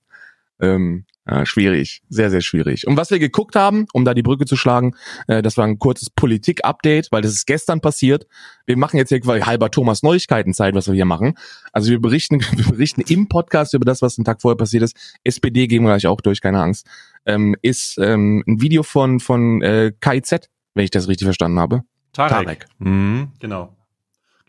ähm, 0.59 1.05
ja, 1.25 1.45
schwierig, 1.45 2.01
sehr, 2.09 2.29
sehr 2.29 2.41
schwierig. 2.41 2.85
Und 2.85 2.97
was 2.97 3.09
wir 3.09 3.17
geguckt 3.17 3.55
haben, 3.55 3.85
um 3.93 4.03
da 4.03 4.13
die 4.13 4.23
Brücke 4.23 4.45
zu 4.45 4.57
schlagen, 4.57 4.93
äh, 5.27 5.41
das 5.41 5.55
war 5.57 5.65
ein 5.65 5.79
kurzes 5.79 6.09
Politik-Update, 6.09 7.11
weil 7.11 7.21
das 7.21 7.31
ist 7.31 7.45
gestern 7.45 7.79
passiert. 7.79 8.27
Wir 8.65 8.75
machen 8.77 8.97
jetzt 8.97 9.09
hier 9.09 9.21
quasi 9.21 9.41
halber 9.41 9.71
Thomas 9.71 10.03
Neuigkeiten-Zeit, 10.03 10.75
was 10.75 10.87
wir 10.87 10.93
hier 10.93 11.05
machen. 11.05 11.35
Also 11.71 11.91
wir 11.91 12.01
berichten, 12.01 12.41
wir 12.51 12.65
berichten 12.65 13.01
im 13.01 13.29
Podcast 13.29 13.73
über 13.73 13.85
das, 13.85 14.01
was 14.01 14.15
den 14.15 14.25
Tag 14.25 14.41
vorher 14.41 14.57
passiert 14.57 14.83
ist. 14.83 14.97
SPD 15.23 15.67
gehen 15.67 15.83
wir 15.83 15.89
gleich 15.89 16.07
auch 16.07 16.19
durch, 16.19 16.41
keine 16.41 16.61
Angst. 16.61 16.87
Ähm, 17.25 17.55
ist 17.61 17.97
ähm, 17.99 18.43
ein 18.45 18.61
Video 18.61 18.83
von, 18.83 19.21
von 19.21 19.61
äh, 19.61 19.93
KIZ, 20.01 20.49
wenn 20.73 20.83
ich 20.83 20.91
das 20.91 21.07
richtig 21.07 21.25
verstanden 21.25 21.59
habe. 21.59 21.83
Tarek. 22.11 22.31
Tarek. 22.31 22.65
Mhm, 22.79 23.31
genau. 23.39 23.73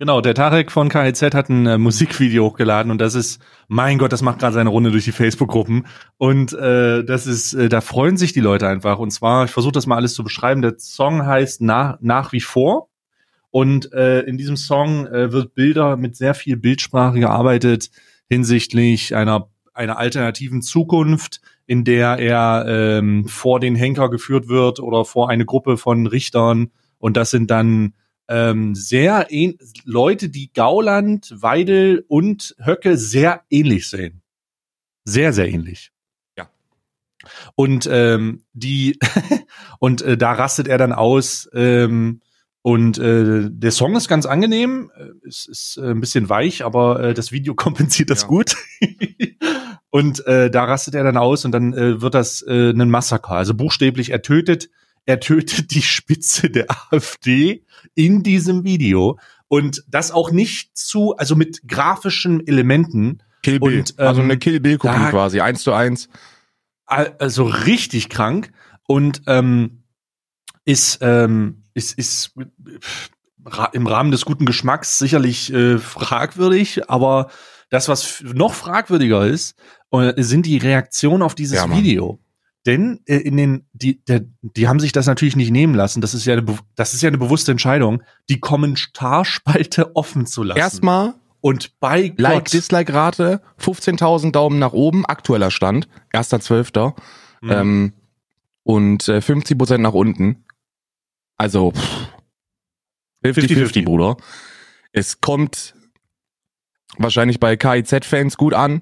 Genau, 0.04 0.20
der 0.20 0.34
Tarek 0.34 0.70
von 0.70 0.90
KIZ 0.90 1.23
hat 1.32 1.49
ein 1.49 1.64
äh, 1.64 1.78
Musikvideo 1.78 2.44
hochgeladen 2.44 2.92
und 2.92 3.00
das 3.00 3.14
ist, 3.14 3.40
mein 3.68 3.96
Gott, 3.96 4.12
das 4.12 4.20
macht 4.20 4.38
gerade 4.38 4.52
seine 4.52 4.68
Runde 4.68 4.90
durch 4.90 5.04
die 5.04 5.12
Facebook-Gruppen 5.12 5.87
und 6.18 6.52
äh, 6.52 7.02
das 7.02 7.26
ist, 7.26 7.54
äh, 7.54 7.70
da 7.70 7.80
freuen 7.80 8.18
sich 8.18 8.34
die 8.34 8.40
Leute 8.40 8.68
einfach. 8.68 8.99
Und 8.99 9.12
zwar, 9.12 9.46
ich 9.46 9.50
versuche 9.50 9.73
das 9.73 9.87
mal 9.87 9.96
alles 9.96 10.12
zu 10.12 10.23
beschreiben. 10.23 10.61
Der 10.61 10.75
Song 10.78 11.25
heißt 11.25 11.62
nach, 11.62 11.96
nach 12.02 12.32
wie 12.32 12.42
vor 12.42 12.90
und 13.50 13.94
äh, 13.94 14.20
in 14.25 14.37
diesem 14.37 14.58
Song 14.58 15.06
äh, 15.06 15.32
wird 15.32 15.54
Bilder 15.54 15.96
mit 15.96 16.16
sehr 16.16 16.34
viel 16.34 16.58
Bildsprache 16.58 17.18
gearbeitet 17.18 17.88
hinsichtlich 18.28 19.16
einer 19.16 19.49
einer 19.73 19.96
alternativen 19.96 20.61
Zukunft, 20.61 21.40
in 21.64 21.82
der 21.82 22.18
er 22.18 22.66
ähm, 22.68 23.26
vor 23.26 23.58
den 23.58 23.75
Henker 23.75 24.11
geführt 24.11 24.49
wird 24.49 24.80
oder 24.80 25.06
vor 25.06 25.30
eine 25.30 25.46
Gruppe 25.46 25.78
von 25.78 26.06
Richtern 26.06 26.73
und 26.99 27.16
das 27.16 27.30
sind 27.30 27.50
dann 27.50 27.94
ähm, 28.28 28.75
sehr 28.75 29.28
Leute, 29.85 30.28
die 30.28 30.52
Gauland, 30.52 31.35
Weidel 31.37 32.04
und 32.09 32.54
Höcke 32.64 32.97
sehr 32.97 33.43
ähnlich 33.50 33.88
sehen. 33.88 34.23
Sehr, 35.04 35.33
sehr 35.33 35.49
ähnlich. 35.49 35.93
Ja. 36.37 36.49
Und 37.54 37.88
ähm, 37.90 38.45
die 38.52 38.99
und 39.78 40.02
äh, 40.02 40.16
da 40.16 40.33
rastet 40.33 40.69
er 40.69 40.78
dann 40.78 40.93
aus. 40.93 41.49
Ähm, 41.52 42.21
und 42.62 42.97
äh, 42.97 43.50
der 43.50 43.73
Song 43.73 43.95
ist 43.95 44.09
ganz 44.09 44.25
angenehm, 44.25 44.90
es 45.26 45.45
ist 45.45 45.76
äh, 45.76 45.90
ein 45.90 46.00
bisschen 46.00 46.31
weich, 46.31 46.64
aber 46.64 46.99
äh, 47.00 47.14
das 47.14 47.31
Video 47.31 47.54
kompensiert 47.54 48.09
das 48.09 48.23
ja. 48.23 48.28
gut. 48.28 48.57
und 49.90 50.26
äh, 50.26 50.50
da 50.50 50.64
rastet 50.64 50.95
er 50.95 51.04
dann 51.04 51.19
aus 51.19 51.45
und 51.45 51.52
dann 51.52 51.75
äh, 51.75 52.00
wird 52.00 52.14
das 52.14 52.40
äh, 52.40 52.71
ein 52.71 52.88
Massaker. 52.88 53.33
Also 53.33 53.52
buchstäblich, 53.52 54.11
er 54.11 54.23
tötet 54.23 54.71
er 55.06 55.20
tötet 55.20 55.75
die 55.75 55.82
Spitze 55.82 56.50
der 56.50 56.66
AfD 56.90 57.64
in 57.94 58.23
diesem 58.23 58.64
Video 58.64 59.18
und 59.49 59.84
das 59.88 60.11
auch 60.11 60.30
nicht 60.30 60.76
zu, 60.76 61.16
also 61.16 61.37
mit 61.37 61.66
grafischen 61.68 62.46
Elementen. 62.46 63.23
Kill 63.42 63.61
Bill. 63.61 63.80
Und, 63.80 63.94
ähm, 63.99 64.06
also 64.06 64.23
eine 64.23 64.38
Kill 64.38 64.61
Bill 64.61 64.78
Kopie 64.78 65.11
quasi, 65.11 65.40
eins 65.40 65.62
zu 65.62 65.73
eins. 65.73 66.08
Also 66.87 67.44
richtig 67.44 68.08
krank 68.08 68.50
und 68.87 69.23
ähm, 69.26 69.84
ist, 70.64 70.99
ähm, 71.02 71.62
ist, 71.75 71.99
ist 71.99 72.34
im 73.73 73.87
Rahmen 73.87 74.11
des 74.11 74.25
guten 74.25 74.46
Geschmacks 74.46 74.99
sicherlich 74.99 75.52
äh, 75.52 75.78
fragwürdig, 75.78 76.88
aber 76.90 77.30
das, 77.70 77.88
was 77.88 78.23
noch 78.23 78.54
fragwürdiger 78.54 79.26
ist, 79.26 79.56
äh, 79.90 80.14
sind 80.23 80.46
die 80.46 80.58
Reaktionen 80.58 81.23
auf 81.23 81.34
dieses 81.34 81.56
ja, 81.58 81.76
Video. 81.76 82.18
Denn 82.66 83.00
äh, 83.06 83.16
in 83.16 83.37
den, 83.37 83.66
die, 83.73 84.02
der, 84.04 84.23
die 84.42 84.68
haben 84.68 84.80
sich 84.80 84.92
das 84.92 85.06
natürlich 85.06 85.37
nicht 85.37 85.50
nehmen 85.50 85.75
lassen. 85.75 86.00
Das 86.00 86.14
ist 86.14 86.25
ja 86.25 86.35
eine, 86.35 86.44
das 86.75 86.94
ist 86.94 87.02
ja 87.02 87.09
eine 87.09 87.18
bewusste 87.18 87.52
Entscheidung, 87.52 88.02
die 88.28 88.40
Kommentarspalte 88.40 89.94
offen 89.97 90.26
zu 90.26 90.42
lassen. 90.42 90.59
Erstmal 90.59 91.14
und 91.40 91.78
bei 91.78 92.14
Like, 92.16 92.47
Dislike-Rate, 92.47 93.42
15.000 93.61 94.33
Daumen 94.33 94.59
nach 94.59 94.73
oben, 94.73 95.04
aktueller 95.04 95.50
Stand, 95.50 95.88
1.12. 96.14 96.94
Mhm. 97.42 97.50
Ähm, 97.50 97.92
und 98.62 99.09
äh, 99.09 99.18
50% 99.18 99.76
nach 99.76 99.92
unten. 99.92 100.47
Also 101.37 101.75
50-50, 103.23 103.85
Bruder. 103.85 104.16
Es 104.92 105.21
kommt 105.21 105.75
wahrscheinlich 106.97 107.40
bei 107.40 107.56
KIZ-Fans 107.56 108.38
gut 108.38 108.54
an 108.54 108.80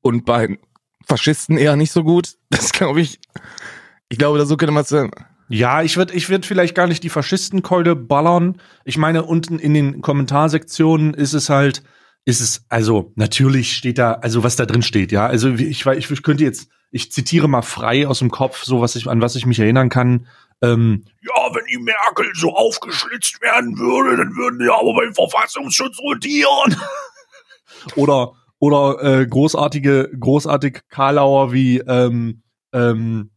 und 0.00 0.24
bei 0.24 0.58
Faschisten 1.06 1.58
eher 1.58 1.76
nicht 1.76 1.92
so 1.92 2.04
gut. 2.04 2.34
Das 2.50 2.72
glaube 2.72 3.00
ich. 3.00 3.18
Ich 4.08 4.18
glaube, 4.18 4.44
so 4.44 4.56
könnte 4.56 4.72
man 4.72 4.82
es. 4.82 4.94
Ja, 5.48 5.82
ich 5.82 5.96
würde 5.96 6.14
ich 6.14 6.28
würd 6.28 6.46
vielleicht 6.46 6.74
gar 6.74 6.86
nicht 6.86 7.02
die 7.02 7.08
Faschistenkeule 7.08 7.96
ballern. 7.96 8.60
Ich 8.84 8.98
meine, 8.98 9.24
unten 9.24 9.58
in 9.58 9.74
den 9.74 10.00
Kommentarsektionen 10.02 11.14
ist 11.14 11.32
es 11.32 11.48
halt, 11.48 11.82
ist 12.24 12.40
es, 12.40 12.64
also 12.68 13.12
natürlich 13.16 13.72
steht 13.72 13.98
da, 13.98 14.12
also 14.12 14.44
was 14.44 14.56
da 14.56 14.66
drin 14.66 14.82
steht, 14.82 15.12
ja. 15.12 15.26
Also 15.26 15.54
ich, 15.54 15.86
ich, 15.86 16.10
ich 16.10 16.22
könnte 16.22 16.44
jetzt, 16.44 16.68
ich 16.90 17.10
zitiere 17.10 17.48
mal 17.48 17.62
frei 17.62 18.06
aus 18.06 18.20
dem 18.20 18.30
Kopf, 18.30 18.64
so 18.64 18.80
was 18.80 18.96
ich, 18.96 19.08
an 19.08 19.20
was 19.20 19.34
ich 19.34 19.46
mich 19.46 19.58
erinnern 19.58 19.88
kann. 19.88 20.26
Ähm, 20.62 21.04
ja, 21.22 21.54
wenn 21.54 21.64
die 21.66 21.82
Merkel 21.82 22.30
so 22.34 22.54
aufgeschlitzt 22.54 23.40
werden 23.42 23.76
würde, 23.76 24.16
dann 24.18 24.36
würden 24.36 24.58
die 24.58 24.70
aber 24.70 24.94
beim 24.94 25.14
Verfassungsschutz 25.14 25.98
rotieren. 25.98 26.76
oder 27.96 28.32
oder 28.62 29.02
äh, 29.02 29.26
großartige, 29.26 30.08
großartig 30.16 30.82
Karlauer 30.88 31.52
wie 31.52 31.78
ähm, 31.78 32.44
ähm, 32.72 33.32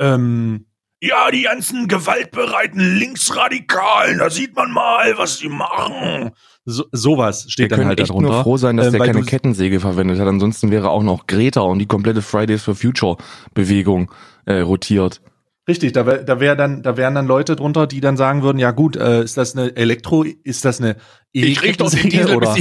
ähm, 0.00 0.66
ja, 1.00 1.30
die 1.30 1.42
ganzen 1.42 1.86
gewaltbereiten 1.86 2.98
Linksradikalen, 2.98 4.18
da 4.18 4.28
sieht 4.28 4.56
man 4.56 4.72
mal, 4.72 5.16
was 5.16 5.38
die 5.38 5.48
machen. 5.48 6.32
So, 6.64 6.86
sowas 6.90 7.46
steht 7.48 7.70
der 7.70 7.78
dann 7.78 7.86
halt 7.86 8.00
echt 8.00 8.10
darunter. 8.10 8.32
nur 8.32 8.42
froh 8.42 8.56
sein, 8.56 8.76
dass 8.76 8.88
äh, 8.88 8.98
der 8.98 9.06
keine 9.06 9.22
Kettensäge 9.22 9.78
verwendet 9.78 10.18
hat. 10.18 10.26
Ansonsten 10.26 10.72
wäre 10.72 10.90
auch 10.90 11.04
noch 11.04 11.28
Greta 11.28 11.60
und 11.60 11.78
die 11.78 11.86
komplette 11.86 12.20
Fridays 12.20 12.64
for 12.64 12.74
Future 12.74 13.18
Bewegung 13.54 14.10
äh, 14.46 14.58
rotiert. 14.58 15.20
Richtig, 15.68 15.92
da 15.92 16.06
wär, 16.06 16.22
da 16.22 16.38
wär 16.38 16.54
dann, 16.54 16.82
da 16.82 16.96
wären 16.96 17.14
dann 17.14 17.26
Leute 17.26 17.56
drunter, 17.56 17.86
die 17.86 18.00
dann 18.00 18.16
sagen 18.16 18.42
würden, 18.42 18.58
ja 18.58 18.70
gut, 18.70 18.96
äh, 18.96 19.24
ist 19.24 19.36
das 19.36 19.56
eine 19.56 19.76
Elektro, 19.76 20.22
ist 20.22 20.64
das 20.64 20.80
eine 20.80 20.96
E-Kettensäge 21.32 22.36
oder 22.36 22.54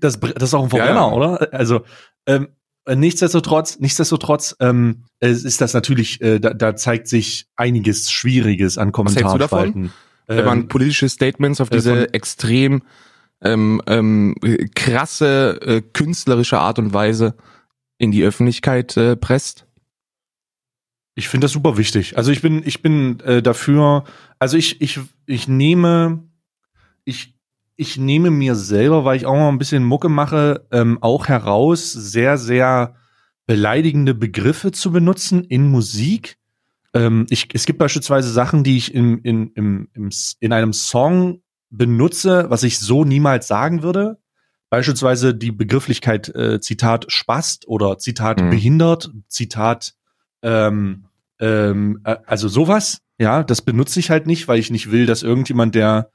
das, 0.00 0.20
das 0.20 0.42
ist 0.42 0.54
auch 0.54 0.64
ein 0.64 0.70
Verbrenner, 0.70 0.94
Ja, 0.94 1.08
ja. 1.08 1.12
oder? 1.12 1.48
Also 1.52 1.82
ähm, 2.26 2.48
nichtsdestotrotz, 2.86 3.78
nichtsdestotrotz 3.78 4.56
ähm, 4.60 5.04
ist 5.20 5.60
das 5.60 5.72
natürlich, 5.72 6.20
äh, 6.20 6.38
da, 6.38 6.52
da 6.52 6.76
zeigt 6.76 7.08
sich 7.08 7.46
einiges 7.56 8.10
Schwieriges 8.10 8.76
an? 8.76 8.92
Kommentarspalten. 8.92 9.92
Wenn 10.26 10.44
man 10.44 10.58
Ähm, 10.60 10.68
politische 10.68 11.08
Statements 11.08 11.60
auf 11.60 11.70
äh, 11.70 11.76
diese 11.76 12.12
extrem 12.12 12.82
ähm, 13.42 13.80
ähm, 13.86 14.34
krasse 14.74 15.58
äh, 15.62 15.80
künstlerische 15.80 16.58
Art 16.58 16.78
und 16.78 16.92
Weise 16.92 17.34
in 17.96 18.10
die 18.10 18.22
Öffentlichkeit 18.22 18.96
äh, 18.96 19.16
presst. 19.16 19.64
Ich 21.18 21.28
finde 21.28 21.46
das 21.46 21.52
super 21.52 21.76
wichtig. 21.76 22.16
Also 22.16 22.30
ich 22.30 22.42
bin, 22.42 22.62
ich 22.64 22.80
bin 22.80 23.18
äh, 23.20 23.42
dafür, 23.42 24.04
also 24.38 24.56
ich, 24.56 24.80
ich, 24.80 25.00
ich 25.26 25.48
nehme, 25.48 26.22
ich, 27.04 27.34
ich 27.74 27.96
nehme 27.96 28.30
mir 28.30 28.54
selber, 28.54 29.04
weil 29.04 29.16
ich 29.16 29.26
auch 29.26 29.34
mal 29.34 29.48
ein 29.48 29.58
bisschen 29.58 29.82
Mucke 29.82 30.08
mache, 30.08 30.68
ähm, 30.70 31.02
auch 31.02 31.26
heraus, 31.26 31.92
sehr, 31.92 32.38
sehr 32.38 32.94
beleidigende 33.46 34.14
Begriffe 34.14 34.70
zu 34.70 34.92
benutzen 34.92 35.42
in 35.42 35.68
Musik. 35.68 36.38
Ähm, 36.94 37.26
ich, 37.30 37.48
es 37.52 37.66
gibt 37.66 37.80
beispielsweise 37.80 38.30
Sachen, 38.30 38.62
die 38.62 38.76
ich 38.76 38.94
in, 38.94 39.18
in, 39.18 39.50
im, 39.54 39.88
im, 39.94 40.10
in 40.38 40.52
einem 40.52 40.72
Song 40.72 41.42
benutze, 41.68 42.46
was 42.48 42.62
ich 42.62 42.78
so 42.78 43.04
niemals 43.04 43.48
sagen 43.48 43.82
würde. 43.82 44.18
Beispielsweise 44.70 45.34
die 45.34 45.50
Begrifflichkeit 45.50 46.28
äh, 46.28 46.60
Zitat 46.60 47.06
Spast 47.10 47.66
oder 47.66 47.98
Zitat 47.98 48.40
Mhm. 48.40 48.50
behindert, 48.50 49.10
Zitat 49.26 49.94
ähm, 50.42 51.06
ähm, 51.40 52.00
äh, 52.04 52.16
also 52.26 52.48
sowas, 52.48 53.00
ja, 53.18 53.42
das 53.42 53.62
benutze 53.62 54.00
ich 54.00 54.10
halt 54.10 54.26
nicht, 54.26 54.48
weil 54.48 54.58
ich 54.58 54.70
nicht 54.70 54.90
will, 54.90 55.06
dass 55.06 55.22
irgendjemand, 55.22 55.74
der, 55.74 56.10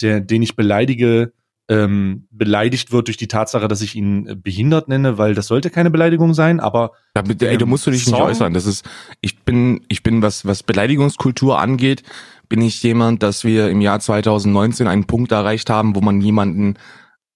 der, 0.00 0.20
den 0.20 0.42
ich 0.42 0.56
beleidige, 0.56 1.32
ähm, 1.70 2.26
beleidigt 2.30 2.92
wird 2.92 3.08
durch 3.08 3.18
die 3.18 3.28
Tatsache, 3.28 3.68
dass 3.68 3.82
ich 3.82 3.94
ihn 3.94 4.26
äh, 4.26 4.34
behindert 4.34 4.88
nenne, 4.88 5.18
weil 5.18 5.34
das 5.34 5.46
sollte 5.48 5.68
keine 5.68 5.90
Beleidigung 5.90 6.32
sein, 6.32 6.60
aber 6.60 6.92
Damit, 7.12 7.42
ey, 7.42 7.58
da 7.58 7.64
Ähm, 7.64 7.68
musst 7.68 7.86
du 7.86 7.90
dich 7.90 8.06
nicht 8.06 8.16
Song? 8.16 8.26
äußern. 8.26 8.54
Das 8.54 8.64
ist, 8.64 8.88
ich 9.20 9.40
bin, 9.40 9.84
ich 9.88 10.02
bin, 10.02 10.22
was, 10.22 10.46
was 10.46 10.62
Beleidigungskultur 10.62 11.58
angeht, 11.58 12.04
bin 12.48 12.62
ich 12.62 12.82
jemand, 12.82 13.22
dass 13.22 13.44
wir 13.44 13.68
im 13.68 13.82
Jahr 13.82 14.00
2019 14.00 14.86
einen 14.86 15.04
Punkt 15.04 15.30
erreicht 15.32 15.68
haben, 15.68 15.94
wo 15.94 16.00
man 16.00 16.22
jemanden 16.22 16.74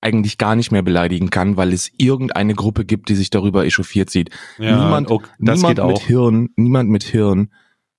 eigentlich 0.03 0.37
gar 0.37 0.57
nicht 0.57 0.73
mehr 0.73 0.83
beleidigen 0.83 1.31
kann, 1.31 1.57
weil 1.57 1.73
es 1.73 1.91
irgendeine 1.97 2.55
Gruppe 2.55 2.85
gibt, 2.85 3.09
die 3.09 3.15
sich 3.15 3.31
darüber 3.31 3.65
echauffiert 3.65 4.11
sieht. 4.11 4.31
niemand, 4.59 5.11
ok, 5.11 5.29
das 5.39 5.59
niemand 5.59 5.79
mit 5.79 5.81
auch. 5.81 6.03
Hirn, 6.03 6.51
niemand 6.57 6.91
mit 6.91 7.05
Hirn 7.05 7.51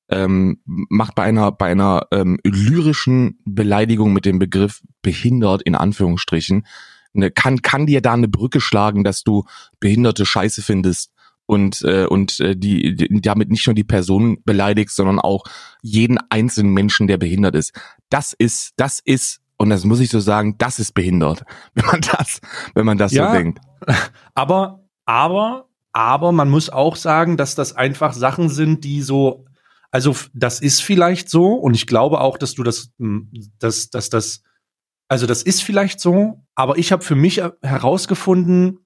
ähm, 0.09 0.59
macht 0.65 1.15
bei 1.15 1.23
einer 1.23 1.51
bei 1.51 1.71
einer 1.71 2.07
ähm, 2.11 2.39
lyrischen 2.43 3.39
Beleidigung 3.45 4.13
mit 4.13 4.25
dem 4.25 4.37
Begriff 4.37 4.81
behindert 5.01 5.61
in 5.61 5.75
Anführungsstrichen 5.75 6.65
ne, 7.13 7.31
kann 7.31 7.61
kann 7.61 7.85
dir 7.85 8.01
da 8.01 8.13
eine 8.13 8.27
Brücke 8.27 8.59
schlagen, 8.59 9.03
dass 9.03 9.23
du 9.23 9.45
behinderte 9.79 10.25
Scheiße 10.25 10.61
findest 10.61 11.11
und 11.45 11.81
äh, 11.83 12.05
und 12.05 12.39
äh, 12.39 12.55
die, 12.55 12.95
die 12.95 13.21
damit 13.21 13.49
nicht 13.49 13.65
nur 13.67 13.75
die 13.75 13.83
Person 13.83 14.39
beleidigst, 14.45 14.95
sondern 14.95 15.19
auch 15.19 15.43
jeden 15.81 16.17
einzelnen 16.29 16.73
Menschen, 16.73 17.07
der 17.07 17.17
behindert 17.17 17.55
ist. 17.55 17.73
Das 18.09 18.33
ist 18.33 18.73
das 18.77 18.99
ist 19.03 19.39
und 19.63 19.69
das 19.71 19.83
muss 19.85 19.99
ich 19.99 20.09
so 20.09 20.19
sagen, 20.19 20.55
das 20.59 20.77
ist 20.79 20.93
behindert, 20.93 21.43
wenn 21.73 21.85
man 21.85 22.01
das 22.01 22.39
wenn 22.75 22.85
man 22.85 22.97
das 22.97 23.11
Ja. 23.11 23.29
so 23.31 23.37
denkt. 23.37 23.59
Aber, 24.35 24.79
aber, 25.05 25.67
aber 25.91 26.31
man 26.31 26.49
muss 26.49 26.69
auch 26.69 26.95
sagen, 26.95 27.35
dass 27.37 27.55
das 27.55 27.75
einfach 27.75 28.13
Sachen 28.13 28.47
sind, 28.49 28.83
die 28.85 29.01
so, 29.01 29.45
also 29.91 30.15
das 30.33 30.61
ist 30.61 30.81
vielleicht 30.81 31.29
so 31.29 31.53
und 31.55 31.73
ich 31.75 31.85
glaube 31.87 32.21
auch, 32.21 32.37
dass 32.37 32.53
du 32.53 32.63
das, 32.63 32.91
dass, 33.59 33.89
dass 33.89 34.09
das, 34.09 34.41
also 35.09 35.25
das 35.27 35.43
ist 35.43 35.61
vielleicht 35.63 35.99
so, 35.99 36.45
aber 36.55 36.77
ich 36.77 36.91
habe 36.93 37.03
für 37.03 37.15
mich 37.15 37.41
herausgefunden, 37.61 38.79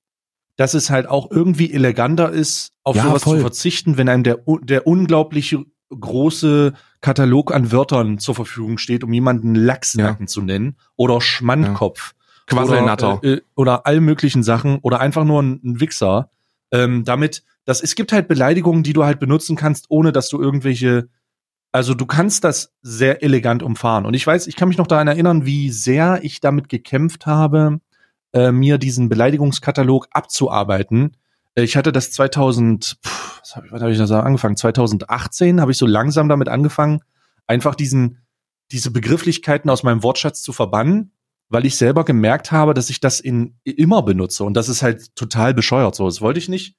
dass 0.56 0.74
es 0.74 0.90
halt 0.90 1.08
auch 1.08 1.30
irgendwie 1.30 1.72
eleganter 1.72 2.32
ist, 2.32 2.72
auf 2.84 2.96
Ja, 2.96 3.04
sowas 3.04 3.24
voll. 3.24 3.36
zu 3.38 3.42
verzichten, 3.42 3.98
wenn 3.98 4.10
einem 4.10 4.24
der, 4.24 4.40
der 4.64 4.88
unglaublich 4.88 5.56
große 5.92 6.74
Katalog 7.02 7.54
an 7.54 7.72
Wörtern 7.72 8.20
zur 8.20 8.36
Verfügung 8.36 8.78
steht, 8.78 9.04
um 9.04 9.14
jemanden 9.14 9.56
Lachsnacken 9.56 10.28
zu 10.28 10.42
nennen 10.42 10.78
oder 10.96 11.22
Schmandkopf 11.22 12.14
Quasselnatter. 12.48 13.20
oder, 13.20 13.24
äh, 13.24 13.42
oder 13.56 13.86
all 13.86 14.00
möglichen 14.00 14.42
Sachen 14.42 14.80
oder 14.80 15.00
einfach 15.00 15.26
nur 15.26 15.44
ein, 15.44 15.60
ein 15.64 15.80
Wichser. 15.80 16.32
Ähm, 16.72 17.04
damit, 17.04 17.44
das, 17.66 17.82
es 17.82 17.96
gibt 17.96 18.12
halt 18.12 18.28
Beleidigungen, 18.28 18.84
die 18.84 18.94
du 18.94 19.04
halt 19.04 19.20
benutzen 19.20 19.56
kannst, 19.56 19.86
ohne 19.90 20.12
dass 20.12 20.30
du 20.30 20.42
irgendwelche, 20.42 21.10
also 21.72 21.94
du 21.94 22.06
kannst 22.06 22.44
das 22.44 22.74
sehr 22.82 23.22
elegant 23.22 23.64
umfahren. 23.64 24.06
Und 24.06 24.14
ich 24.14 24.26
weiß, 24.26 24.48
ich 24.48 24.56
kann 24.56 24.70
mich 24.70 24.78
noch 24.78 24.88
daran 24.88 25.08
erinnern, 25.08 25.46
wie 25.46 25.70
sehr 25.70 26.20
ich 26.24 26.40
damit 26.40 26.70
gekämpft 26.70 27.26
habe, 27.26 27.80
äh, 28.34 28.52
mir 28.52 28.78
diesen 28.78 29.10
Beleidigungskatalog 29.10 30.08
abzuarbeiten. 30.12 31.18
Ich 31.64 31.76
hatte 31.76 31.92
das 31.92 32.12
2000, 32.12 33.00
pff, 33.04 33.40
was 33.42 33.56
habe 33.56 33.66
ich, 33.66 33.74
hab 33.74 33.90
ich 33.90 33.98
das 33.98 34.12
angefangen? 34.12 34.58
2018 34.58 35.60
habe 35.60 35.72
ich 35.72 35.78
so 35.78 35.88
langsam 35.88 36.30
damit 36.30 36.50
angefangen, 36.50 37.00
einfach 37.48 37.74
diesen, 37.74 38.22
diese 38.72 38.92
Begrifflichkeiten 38.92 39.70
aus 39.72 39.82
meinem 39.82 40.04
Wortschatz 40.04 40.44
zu 40.44 40.54
verbannen, 40.54 41.14
weil 41.50 41.66
ich 41.66 41.76
selber 41.76 42.06
gemerkt 42.06 42.52
habe, 42.52 42.76
dass 42.76 42.92
ich 42.92 43.00
das 43.00 43.20
in 43.20 43.58
immer 43.64 44.04
benutze 44.04 44.44
und 44.44 44.54
das 44.54 44.70
ist 44.70 44.84
halt 44.84 45.16
total 45.16 45.56
bescheuert 45.56 45.96
so. 45.96 46.06
Das 46.06 46.22
wollte 46.22 46.40
ich 46.40 46.48
nicht. 46.48 46.76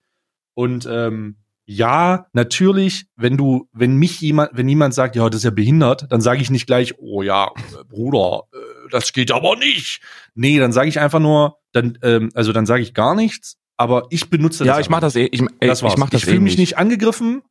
Und 0.54 0.86
ähm, 0.88 1.38
ja, 1.64 2.26
natürlich, 2.32 3.06
wenn 3.16 3.36
du, 3.36 3.68
wenn 3.72 3.96
mich 3.96 4.20
jemand, 4.20 4.52
wenn 4.54 4.68
jemand 4.68 4.94
sagt, 4.94 5.16
ja, 5.16 5.28
das 5.28 5.40
ist 5.40 5.44
ja 5.44 5.50
behindert, 5.50 6.06
dann 6.10 6.20
sage 6.20 6.40
ich 6.40 6.50
nicht 6.50 6.66
gleich, 6.66 6.98
oh 6.98 7.22
ja, 7.22 7.46
äh, 7.46 7.84
Bruder, 7.88 8.44
äh, 8.52 8.88
das 8.90 9.12
geht 9.12 9.32
aber 9.32 9.56
nicht. 9.56 10.00
Nee, 10.34 10.58
dann 10.58 10.72
sage 10.72 10.88
ich 10.88 11.00
einfach 11.00 11.20
nur, 11.20 11.58
dann, 11.72 11.98
ähm, 12.02 12.30
also 12.34 12.52
dann 12.52 12.64
sage 12.64 12.82
ich 12.82 12.94
gar 12.94 13.14
nichts, 13.14 13.57
aber 13.78 14.06
ich 14.10 14.28
benutze 14.28 14.64
Ja, 14.66 14.72
das. 14.74 14.82
ich 14.82 14.90
mach 14.90 15.00
das 15.00 15.16
eh, 15.16 15.24
ich, 15.32 15.40
ey, 15.60 15.68
Das 15.68 15.82
war's. 15.82 15.94
ich 15.94 15.98
mach 15.98 16.10
das 16.10 16.20
ich 16.20 16.24
fühle 16.26 16.36
eh 16.38 16.40
mich 16.40 16.58
nicht 16.58 16.76
angegriffen. 16.76 17.42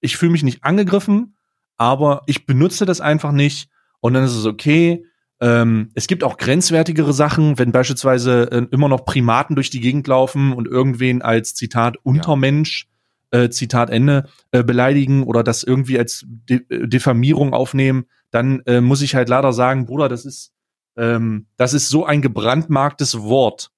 Ich 0.00 0.16
fühle 0.16 0.32
mich 0.32 0.44
nicht 0.44 0.64
angegriffen, 0.64 1.36
aber 1.76 2.22
ich 2.26 2.46
benutze 2.46 2.86
das 2.86 3.00
einfach 3.00 3.32
nicht 3.32 3.68
und 4.00 4.14
dann 4.14 4.24
ist 4.24 4.34
es 4.36 4.46
okay. 4.46 5.04
Ähm, 5.40 5.90
es 5.94 6.06
gibt 6.06 6.24
auch 6.24 6.36
grenzwertigere 6.36 7.12
Sachen, 7.12 7.58
wenn 7.58 7.72
beispielsweise 7.72 8.50
äh, 8.50 8.66
immer 8.70 8.88
noch 8.88 9.04
Primaten 9.04 9.54
durch 9.54 9.70
die 9.70 9.80
Gegend 9.80 10.06
laufen 10.06 10.52
und 10.52 10.66
irgendwen 10.66 11.20
als 11.22 11.54
Zitat 11.54 11.96
Untermensch, 12.04 12.88
äh, 13.30 13.48
Zitat 13.48 13.90
Ende, 13.90 14.28
äh, 14.52 14.64
beleidigen 14.64 15.22
oder 15.24 15.42
das 15.44 15.62
irgendwie 15.62 15.98
als 15.98 16.24
De 16.26 16.60
äh, 16.70 16.88
Diffamierung 16.88 17.52
aufnehmen, 17.54 18.06
dann 18.30 18.60
äh, 18.66 18.80
muss 18.80 19.02
ich 19.02 19.14
halt 19.14 19.28
leider 19.28 19.52
sagen, 19.52 19.86
Bruder, 19.86 20.08
das 20.08 20.24
ist, 20.24 20.52
ähm, 20.96 21.46
das 21.56 21.72
ist 21.72 21.88
so 21.88 22.04
ein 22.04 22.20
gebrandmarktes 22.22 23.20
Wort. 23.22 23.70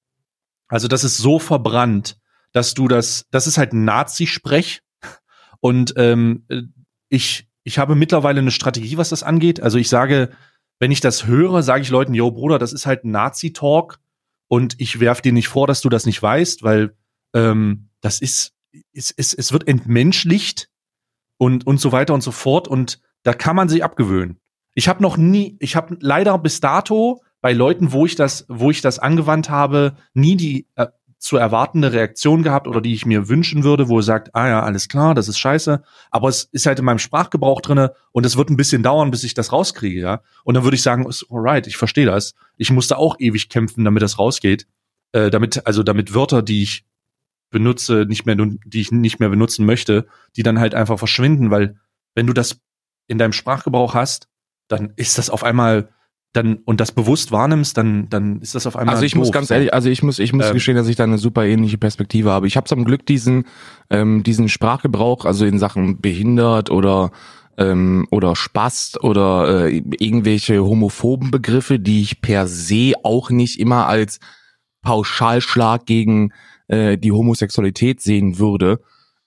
Also 0.71 0.87
das 0.87 1.03
ist 1.03 1.17
so 1.17 1.37
verbrannt, 1.37 2.17
dass 2.53 2.73
du 2.73 2.87
das, 2.87 3.27
das 3.29 3.45
ist 3.45 3.57
halt 3.57 3.73
Nazi-Sprech. 3.73 4.81
Und 5.59 5.93
ähm, 5.97 6.47
ich, 7.09 7.47
ich 7.63 7.77
habe 7.77 7.95
mittlerweile 7.95 8.39
eine 8.39 8.51
Strategie, 8.51 8.97
was 8.97 9.09
das 9.09 9.21
angeht. 9.21 9.61
Also 9.61 9.77
ich 9.77 9.89
sage, 9.89 10.31
wenn 10.79 10.91
ich 10.91 11.01
das 11.01 11.27
höre, 11.27 11.61
sage 11.61 11.83
ich 11.83 11.89
Leuten, 11.89 12.13
yo, 12.13 12.31
Bruder, 12.31 12.57
das 12.57 12.73
ist 12.73 12.85
halt 12.85 13.03
Nazi-Talk 13.03 13.99
und 14.47 14.79
ich 14.79 14.99
werf 14.99 15.21
dir 15.21 15.33
nicht 15.33 15.49
vor, 15.49 15.67
dass 15.67 15.81
du 15.81 15.89
das 15.89 16.05
nicht 16.05 16.21
weißt, 16.21 16.63
weil 16.63 16.95
ähm, 17.33 17.89
das 17.99 18.21
ist, 18.21 18.53
es, 18.93 19.13
es, 19.15 19.33
es 19.33 19.51
wird 19.51 19.67
entmenschlicht 19.67 20.69
und, 21.37 21.67
und 21.67 21.79
so 21.81 21.91
weiter 21.91 22.13
und 22.13 22.21
so 22.21 22.31
fort 22.31 22.67
und 22.67 23.01
da 23.23 23.33
kann 23.33 23.57
man 23.57 23.67
sich 23.69 23.83
abgewöhnen. 23.83 24.39
Ich 24.73 24.87
habe 24.87 25.03
noch 25.03 25.17
nie, 25.17 25.57
ich 25.59 25.75
habe 25.75 25.97
leider 25.99 26.37
bis 26.39 26.61
dato 26.61 27.21
bei 27.41 27.53
Leuten, 27.53 27.91
wo 27.91 28.05
ich 28.05 28.15
das, 28.15 28.45
wo 28.47 28.69
ich 28.71 28.81
das 28.81 28.99
angewandt 28.99 29.49
habe, 29.49 29.95
nie 30.13 30.35
die 30.35 30.67
äh, 30.75 30.87
zu 31.21 31.37
erwartende 31.37 31.93
Reaktion 31.93 32.41
gehabt 32.41 32.67
oder 32.67 32.81
die 32.81 32.93
ich 32.93 33.05
mir 33.05 33.29
wünschen 33.29 33.63
würde, 33.63 33.89
wo 33.89 33.99
er 33.99 34.03
sagt, 34.03 34.33
ah 34.33 34.47
ja, 34.47 34.63
alles 34.63 34.87
klar, 34.87 35.13
das 35.13 35.27
ist 35.27 35.37
scheiße, 35.37 35.83
aber 36.09 36.29
es 36.29 36.45
ist 36.51 36.65
halt 36.65 36.79
in 36.79 36.85
meinem 36.85 36.97
Sprachgebrauch 36.97 37.61
drinne 37.61 37.93
und 38.11 38.25
es 38.25 38.37
wird 38.37 38.49
ein 38.49 38.57
bisschen 38.57 38.81
dauern, 38.81 39.11
bis 39.11 39.23
ich 39.23 39.35
das 39.35 39.51
rauskriege, 39.51 40.01
ja. 40.01 40.21
Und 40.43 40.55
dann 40.55 40.63
würde 40.63 40.75
ich 40.75 40.81
sagen, 40.81 41.07
alright, 41.29 41.67
ich 41.67 41.77
verstehe 41.77 42.07
das. 42.07 42.33
Ich 42.57 42.71
musste 42.71 42.97
auch 42.97 43.17
ewig 43.19 43.49
kämpfen, 43.49 43.85
damit 43.85 44.01
das 44.01 44.17
rausgeht, 44.17 44.65
äh, 45.11 45.29
damit 45.29 45.67
also 45.67 45.83
damit 45.83 46.15
Wörter, 46.15 46.41
die 46.41 46.63
ich 46.63 46.85
benutze, 47.51 48.05
nicht 48.07 48.25
mehr 48.25 48.35
die 48.35 48.81
ich 48.81 48.91
nicht 48.91 49.19
mehr 49.19 49.29
benutzen 49.29 49.65
möchte, 49.65 50.07
die 50.35 50.43
dann 50.43 50.59
halt 50.59 50.73
einfach 50.73 50.97
verschwinden, 50.97 51.51
weil 51.51 51.75
wenn 52.15 52.25
du 52.25 52.33
das 52.33 52.59
in 53.07 53.19
deinem 53.19 53.33
Sprachgebrauch 53.33 53.93
hast, 53.93 54.27
dann 54.67 54.93
ist 54.95 55.19
das 55.19 55.29
auf 55.29 55.43
einmal 55.43 55.89
dann 56.33 56.59
und 56.63 56.79
das 56.79 56.91
bewusst 56.91 57.31
wahrnimmst, 57.31 57.77
dann 57.77 58.09
dann 58.09 58.39
ist 58.39 58.55
das 58.55 58.65
auf 58.65 58.77
einmal. 58.77 58.95
Also 58.95 59.05
ich 59.05 59.13
doof, 59.13 59.19
muss 59.19 59.31
ganz 59.31 59.51
ehrlich, 59.51 59.73
also 59.73 59.89
ich 59.89 60.01
muss 60.01 60.19
ich 60.19 60.31
muss 60.31 60.47
ähm, 60.47 60.53
gestehen, 60.53 60.77
dass 60.77 60.87
ich 60.87 60.95
da 60.95 61.03
eine 61.03 61.17
super 61.17 61.45
ähnliche 61.45 61.77
Perspektive 61.77 62.31
habe. 62.31 62.47
Ich 62.47 62.55
habe 62.55 62.67
zum 62.67 62.85
Glück 62.85 63.05
diesen 63.05 63.45
ähm, 63.89 64.23
diesen 64.23 64.47
Sprachgebrauch, 64.47 65.25
also 65.25 65.45
in 65.45 65.59
Sachen 65.59 65.99
behindert 65.99 66.69
oder 66.69 67.11
ähm, 67.57 68.07
oder 68.11 68.35
Spast 68.35 69.03
oder 69.03 69.67
äh, 69.67 69.83
irgendwelche 69.99 70.63
homophoben 70.63 71.31
Begriffe, 71.31 71.79
die 71.79 72.01
ich 72.01 72.21
per 72.21 72.47
se 72.47 72.93
auch 73.03 73.29
nicht 73.29 73.59
immer 73.59 73.87
als 73.87 74.19
Pauschalschlag 74.81 75.85
gegen 75.85 76.31
äh, 76.67 76.97
die 76.97 77.11
Homosexualität 77.11 78.01
sehen 78.01 78.39
würde. 78.39 78.79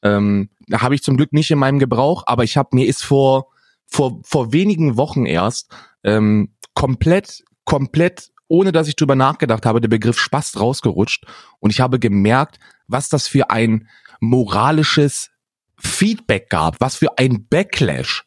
Ähm, 0.03 0.49
habe 0.73 0.95
ich 0.95 1.03
zum 1.03 1.19
Glück 1.19 1.35
nicht 1.35 1.51
in 1.51 1.59
meinem 1.59 1.79
Gebrauch, 1.79 2.25
aber 2.27 2.45
ich 2.45 2.57
habe 2.57 2.71
mir 2.73 2.87
ist 2.87 3.05
vor 3.05 3.49
vor 3.87 4.21
vor 4.25 4.55
wenigen 4.55 4.97
Wochen 4.97 5.27
erst 5.27 5.71
ähm, 6.05 6.55
komplett, 6.75 7.45
komplett, 7.64 8.31
ohne 8.49 8.73
dass 8.73 8.88
ich 8.88 8.97
drüber 8.97 9.17
nachgedacht 9.17 9.67
habe, 9.67 9.81
der 9.81 9.88
Begriff 9.88 10.19
Spaß 10.19 10.61
rausgerutscht. 10.61 11.27
Und 11.59 11.71
ich 11.71 11.81
habe 11.81 11.99
gemerkt, 11.99 12.59
was 12.87 13.09
das 13.09 13.27
für 13.27 13.51
ein 13.51 13.88
moralisches 14.21 15.31
Feedback 15.77 16.51
gab, 16.51 16.81
was 16.81 16.97
für 16.97 17.19
ein 17.19 17.47
Backlash. 17.49 18.25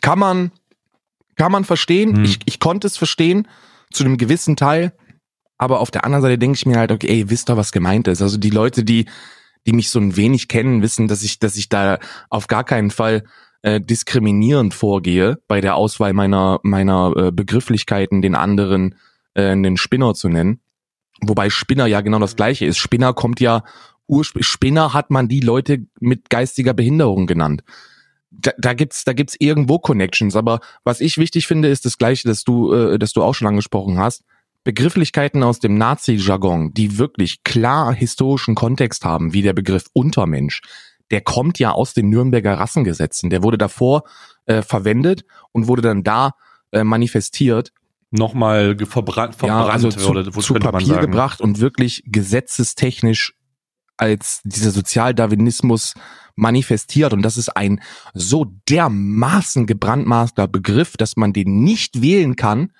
Kann 0.00 0.18
man, 0.18 0.52
kann 1.36 1.52
man 1.52 1.64
verstehen. 1.64 2.16
Hm. 2.16 2.24
Ich, 2.24 2.38
ich 2.44 2.60
konnte 2.60 2.86
es 2.86 2.96
verstehen, 2.96 3.48
zu 3.92 4.04
einem 4.04 4.16
gewissen 4.16 4.56
Teil. 4.56 4.92
Aber 5.56 5.80
auf 5.80 5.90
der 5.90 6.04
anderen 6.04 6.22
Seite 6.22 6.38
denke 6.38 6.56
ich 6.56 6.66
mir 6.66 6.78
halt, 6.78 6.92
okay, 6.92 7.08
ey, 7.08 7.30
wisst 7.30 7.50
ihr, 7.50 7.56
was 7.56 7.72
gemeint 7.72 8.06
ist? 8.06 8.22
Also 8.22 8.38
die 8.38 8.50
Leute, 8.50 8.84
die, 8.84 9.06
die 9.66 9.72
mich 9.72 9.90
so 9.90 9.98
ein 9.98 10.16
wenig 10.16 10.46
kennen, 10.46 10.82
wissen, 10.82 11.08
dass 11.08 11.22
ich, 11.22 11.40
dass 11.40 11.56
ich 11.56 11.68
da 11.68 11.98
auf 12.30 12.46
gar 12.46 12.62
keinen 12.62 12.92
Fall 12.92 13.24
äh, 13.62 13.80
diskriminierend 13.80 14.74
vorgehe 14.74 15.38
bei 15.48 15.60
der 15.60 15.74
Auswahl 15.76 16.12
meiner 16.12 16.60
meiner 16.62 17.12
äh, 17.16 17.32
Begrifflichkeiten, 17.32 18.22
den 18.22 18.34
anderen 18.34 18.94
äh, 19.34 19.48
einen 19.50 19.76
Spinner 19.76 20.14
zu 20.14 20.28
nennen. 20.28 20.60
Wobei 21.20 21.50
Spinner 21.50 21.86
ja 21.86 22.00
genau 22.00 22.18
das 22.18 22.36
gleiche 22.36 22.66
ist. 22.66 22.78
Spinner 22.78 23.12
kommt 23.12 23.40
ja 23.40 23.64
Urspr 24.06 24.42
Spinner 24.42 24.94
hat 24.94 25.10
man 25.10 25.28
die 25.28 25.40
Leute 25.40 25.86
mit 26.00 26.30
geistiger 26.30 26.74
Behinderung 26.74 27.26
genannt. 27.26 27.62
Da, 28.30 28.52
da 28.58 28.74
gibt's 28.74 29.04
da 29.04 29.12
gibt's 29.12 29.36
irgendwo 29.38 29.78
Connections, 29.78 30.36
aber 30.36 30.60
was 30.84 31.00
ich 31.00 31.18
wichtig 31.18 31.46
finde, 31.46 31.68
ist 31.68 31.84
das 31.84 31.98
gleiche, 31.98 32.28
dass 32.28 32.44
du 32.44 32.72
äh, 32.72 32.98
dass 32.98 33.12
du 33.12 33.22
auch 33.22 33.34
schon 33.34 33.48
angesprochen 33.48 33.98
hast. 33.98 34.24
Begrifflichkeiten 34.64 35.42
aus 35.42 35.60
dem 35.60 35.78
Nazi-Jargon, 35.78 36.74
die 36.74 36.98
wirklich 36.98 37.42
klar 37.42 37.94
historischen 37.94 38.54
Kontext 38.54 39.04
haben, 39.04 39.32
wie 39.32 39.40
der 39.40 39.54
Begriff 39.54 39.86
Untermensch, 39.94 40.60
der 41.10 41.20
kommt 41.20 41.58
ja 41.58 41.72
aus 41.72 41.94
den 41.94 42.08
Nürnberger 42.08 42.58
Rassengesetzen. 42.58 43.30
Der 43.30 43.42
wurde 43.42 43.58
davor 43.58 44.04
äh, 44.46 44.62
verwendet 44.62 45.24
und 45.52 45.66
wurde 45.66 45.82
dann 45.82 46.04
da 46.04 46.32
äh, 46.72 46.84
manifestiert. 46.84 47.72
Nochmal 48.10 48.76
verbrannt, 48.78 49.34
verbrannt 49.34 49.68
ja, 49.68 49.72
also 49.72 49.90
zu, 49.90 50.10
oder, 50.10 50.30
zu 50.30 50.54
Papier 50.54 50.98
gebracht 50.98 51.40
und 51.40 51.60
wirklich 51.60 52.02
gesetzestechnisch 52.06 53.34
als 53.98 54.40
dieser 54.44 54.70
Sozialdarwinismus 54.70 55.94
manifestiert. 56.34 57.12
Und 57.12 57.22
das 57.22 57.36
ist 57.36 57.50
ein 57.50 57.82
so 58.14 58.46
dermaßen 58.68 59.66
gebrandmarkter 59.66 60.48
Begriff, 60.48 60.96
dass 60.96 61.16
man 61.16 61.32
den 61.32 61.64
nicht 61.64 62.00
wählen 62.00 62.36
kann. 62.36 62.72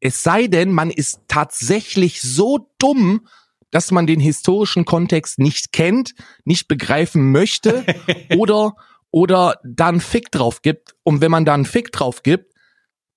Es 0.00 0.22
sei 0.22 0.46
denn, 0.46 0.72
man 0.72 0.90
ist 0.90 1.20
tatsächlich 1.26 2.22
so 2.22 2.70
dumm, 2.78 3.26
dass 3.70 3.90
man 3.90 4.06
den 4.06 4.20
historischen 4.20 4.84
Kontext 4.84 5.38
nicht 5.38 5.72
kennt, 5.72 6.14
nicht 6.44 6.68
begreifen 6.68 7.32
möchte 7.32 7.84
oder 8.36 8.74
oder 9.12 9.56
dann 9.64 10.00
Fick 10.00 10.30
drauf 10.30 10.62
gibt. 10.62 10.94
Und 11.02 11.20
wenn 11.20 11.30
man 11.30 11.44
da 11.44 11.54
einen 11.54 11.64
Fick 11.64 11.92
drauf 11.92 12.22
gibt, 12.22 12.54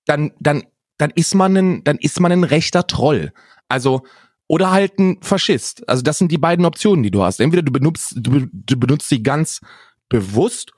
dann 0.06 0.32
dann 0.40 0.64
dann 0.98 1.10
ist 1.14 1.34
man 1.34 1.56
ein 1.56 1.84
dann 1.84 1.98
ist 1.98 2.20
man 2.20 2.32
ein 2.32 2.44
rechter 2.44 2.86
Troll. 2.86 3.32
Also 3.68 4.02
oder 4.46 4.70
halt 4.70 4.98
ein 4.98 5.18
Faschist. 5.22 5.88
Also 5.88 6.02
das 6.02 6.18
sind 6.18 6.30
die 6.30 6.38
beiden 6.38 6.66
Optionen, 6.66 7.02
die 7.02 7.10
du 7.10 7.22
hast. 7.22 7.40
Entweder 7.40 7.62
du 7.62 7.72
benutzt 7.72 8.14
du, 8.16 8.46
du 8.52 8.76
benutzt 8.78 9.08
sie 9.08 9.22
ganz 9.22 9.60
bewusst 10.08 10.72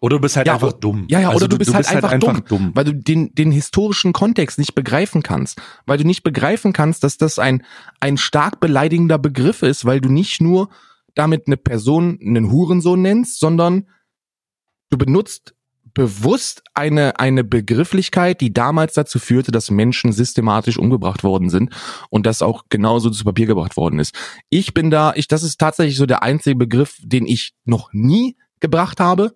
oder 0.00 0.16
du 0.16 0.22
bist 0.22 0.36
halt 0.36 0.46
ja, 0.46 0.54
einfach 0.54 0.72
dumm. 0.72 1.04
Ja, 1.08 1.20
ja, 1.20 1.28
also 1.28 1.44
oder 1.44 1.48
du, 1.48 1.56
du 1.56 1.58
bist, 1.58 1.70
du 1.70 1.74
halt, 1.74 1.84
bist 1.84 1.94
einfach, 1.94 2.10
halt 2.10 2.24
einfach 2.24 2.40
dumm, 2.40 2.58
dumm, 2.58 2.70
weil 2.74 2.84
du 2.84 2.94
den, 2.94 3.34
den 3.34 3.52
historischen 3.52 4.12
Kontext 4.12 4.58
nicht 4.58 4.74
begreifen 4.74 5.22
kannst. 5.22 5.60
Weil 5.86 5.98
du 5.98 6.04
nicht 6.04 6.22
begreifen 6.22 6.72
kannst, 6.72 7.04
dass 7.04 7.18
das 7.18 7.38
ein, 7.38 7.64
ein 8.00 8.16
stark 8.16 8.60
beleidigender 8.60 9.18
Begriff 9.18 9.62
ist, 9.62 9.84
weil 9.84 10.00
du 10.00 10.08
nicht 10.08 10.40
nur 10.40 10.70
damit 11.14 11.46
eine 11.46 11.58
Person 11.58 12.18
einen 12.20 12.50
Hurensohn 12.50 13.02
nennst, 13.02 13.40
sondern 13.40 13.88
du 14.88 14.96
benutzt 14.96 15.54
bewusst 15.92 16.62
eine, 16.72 17.18
eine 17.18 17.44
Begrifflichkeit, 17.44 18.40
die 18.40 18.54
damals 18.54 18.94
dazu 18.94 19.18
führte, 19.18 19.50
dass 19.50 19.70
Menschen 19.70 20.12
systematisch 20.12 20.78
umgebracht 20.78 21.24
worden 21.24 21.50
sind 21.50 21.74
und 22.10 22.26
das 22.26 22.42
auch 22.42 22.64
genauso 22.68 23.10
zu 23.10 23.24
Papier 23.24 23.46
gebracht 23.46 23.76
worden 23.76 23.98
ist. 23.98 24.14
Ich 24.50 24.72
bin 24.72 24.90
da, 24.90 25.12
ich, 25.16 25.26
das 25.26 25.42
ist 25.42 25.58
tatsächlich 25.58 25.96
so 25.96 26.06
der 26.06 26.22
einzige 26.22 26.56
Begriff, 26.56 26.96
den 27.02 27.26
ich 27.26 27.54
noch 27.64 27.90
nie 27.92 28.36
gebracht 28.60 29.00
habe 29.00 29.34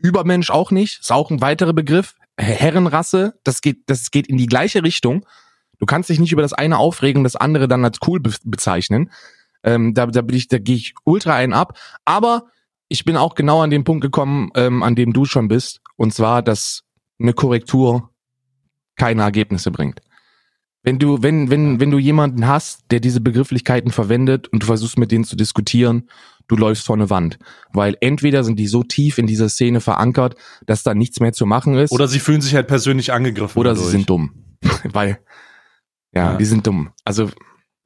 Übermensch 0.00 0.50
auch 0.50 0.70
nicht, 0.70 1.00
ist 1.00 1.12
auch 1.12 1.30
ein 1.30 1.40
weiterer 1.40 1.72
Begriff. 1.72 2.14
Herrenrasse, 2.38 3.34
das 3.44 3.60
geht, 3.60 3.82
das 3.86 4.10
geht 4.10 4.26
in 4.26 4.38
die 4.38 4.46
gleiche 4.46 4.82
Richtung. 4.82 5.26
Du 5.78 5.86
kannst 5.86 6.08
dich 6.10 6.18
nicht 6.18 6.32
über 6.32 6.42
das 6.42 6.52
eine 6.52 6.78
aufregen, 6.78 7.24
das 7.24 7.36
andere 7.36 7.68
dann 7.68 7.84
als 7.84 7.98
cool 8.06 8.20
be 8.20 8.32
bezeichnen. 8.44 9.10
Ähm, 9.62 9.94
da, 9.94 10.06
da 10.06 10.22
bin 10.22 10.36
ich, 10.36 10.48
da 10.48 10.58
gehe 10.58 10.76
ich 10.76 10.94
ultra 11.04 11.34
ein 11.34 11.52
ab. 11.52 11.78
Aber 12.04 12.46
ich 12.88 13.04
bin 13.04 13.16
auch 13.16 13.34
genau 13.34 13.62
an 13.62 13.70
den 13.70 13.84
Punkt 13.84 14.02
gekommen, 14.02 14.50
ähm, 14.54 14.82
an 14.82 14.94
dem 14.94 15.12
du 15.12 15.24
schon 15.24 15.48
bist. 15.48 15.80
Und 15.96 16.14
zwar, 16.14 16.42
dass 16.42 16.82
eine 17.18 17.34
Korrektur 17.34 18.10
keine 18.96 19.22
Ergebnisse 19.22 19.70
bringt. 19.70 20.00
Wenn 20.82 20.98
du, 20.98 21.22
wenn, 21.22 21.50
wenn, 21.50 21.78
wenn 21.78 21.90
du 21.90 21.98
jemanden 21.98 22.46
hast, 22.46 22.90
der 22.90 23.00
diese 23.00 23.20
Begrifflichkeiten 23.20 23.90
verwendet 23.90 24.48
und 24.48 24.62
du 24.62 24.66
versuchst 24.66 24.98
mit 24.98 25.12
denen 25.12 25.24
zu 25.24 25.36
diskutieren 25.36 26.08
du 26.50 26.56
läufst 26.56 26.84
vor 26.84 26.96
eine 26.96 27.10
Wand. 27.10 27.38
Weil 27.72 27.96
entweder 28.00 28.42
sind 28.44 28.58
die 28.58 28.66
so 28.66 28.82
tief 28.82 29.18
in 29.18 29.26
dieser 29.26 29.48
Szene 29.48 29.80
verankert, 29.80 30.34
dass 30.66 30.82
da 30.82 30.94
nichts 30.94 31.20
mehr 31.20 31.32
zu 31.32 31.46
machen 31.46 31.74
ist. 31.74 31.92
Oder 31.92 32.08
sie 32.08 32.18
fühlen 32.18 32.40
sich 32.40 32.54
halt 32.54 32.66
persönlich 32.66 33.12
angegriffen. 33.12 33.58
Oder 33.58 33.70
dadurch. 33.70 33.86
sie 33.86 33.92
sind 33.92 34.10
dumm. 34.10 34.56
Weil, 34.84 35.20
ja, 36.12 36.32
ja, 36.32 36.36
die 36.36 36.44
sind 36.44 36.66
dumm. 36.66 36.90
Also, 37.04 37.30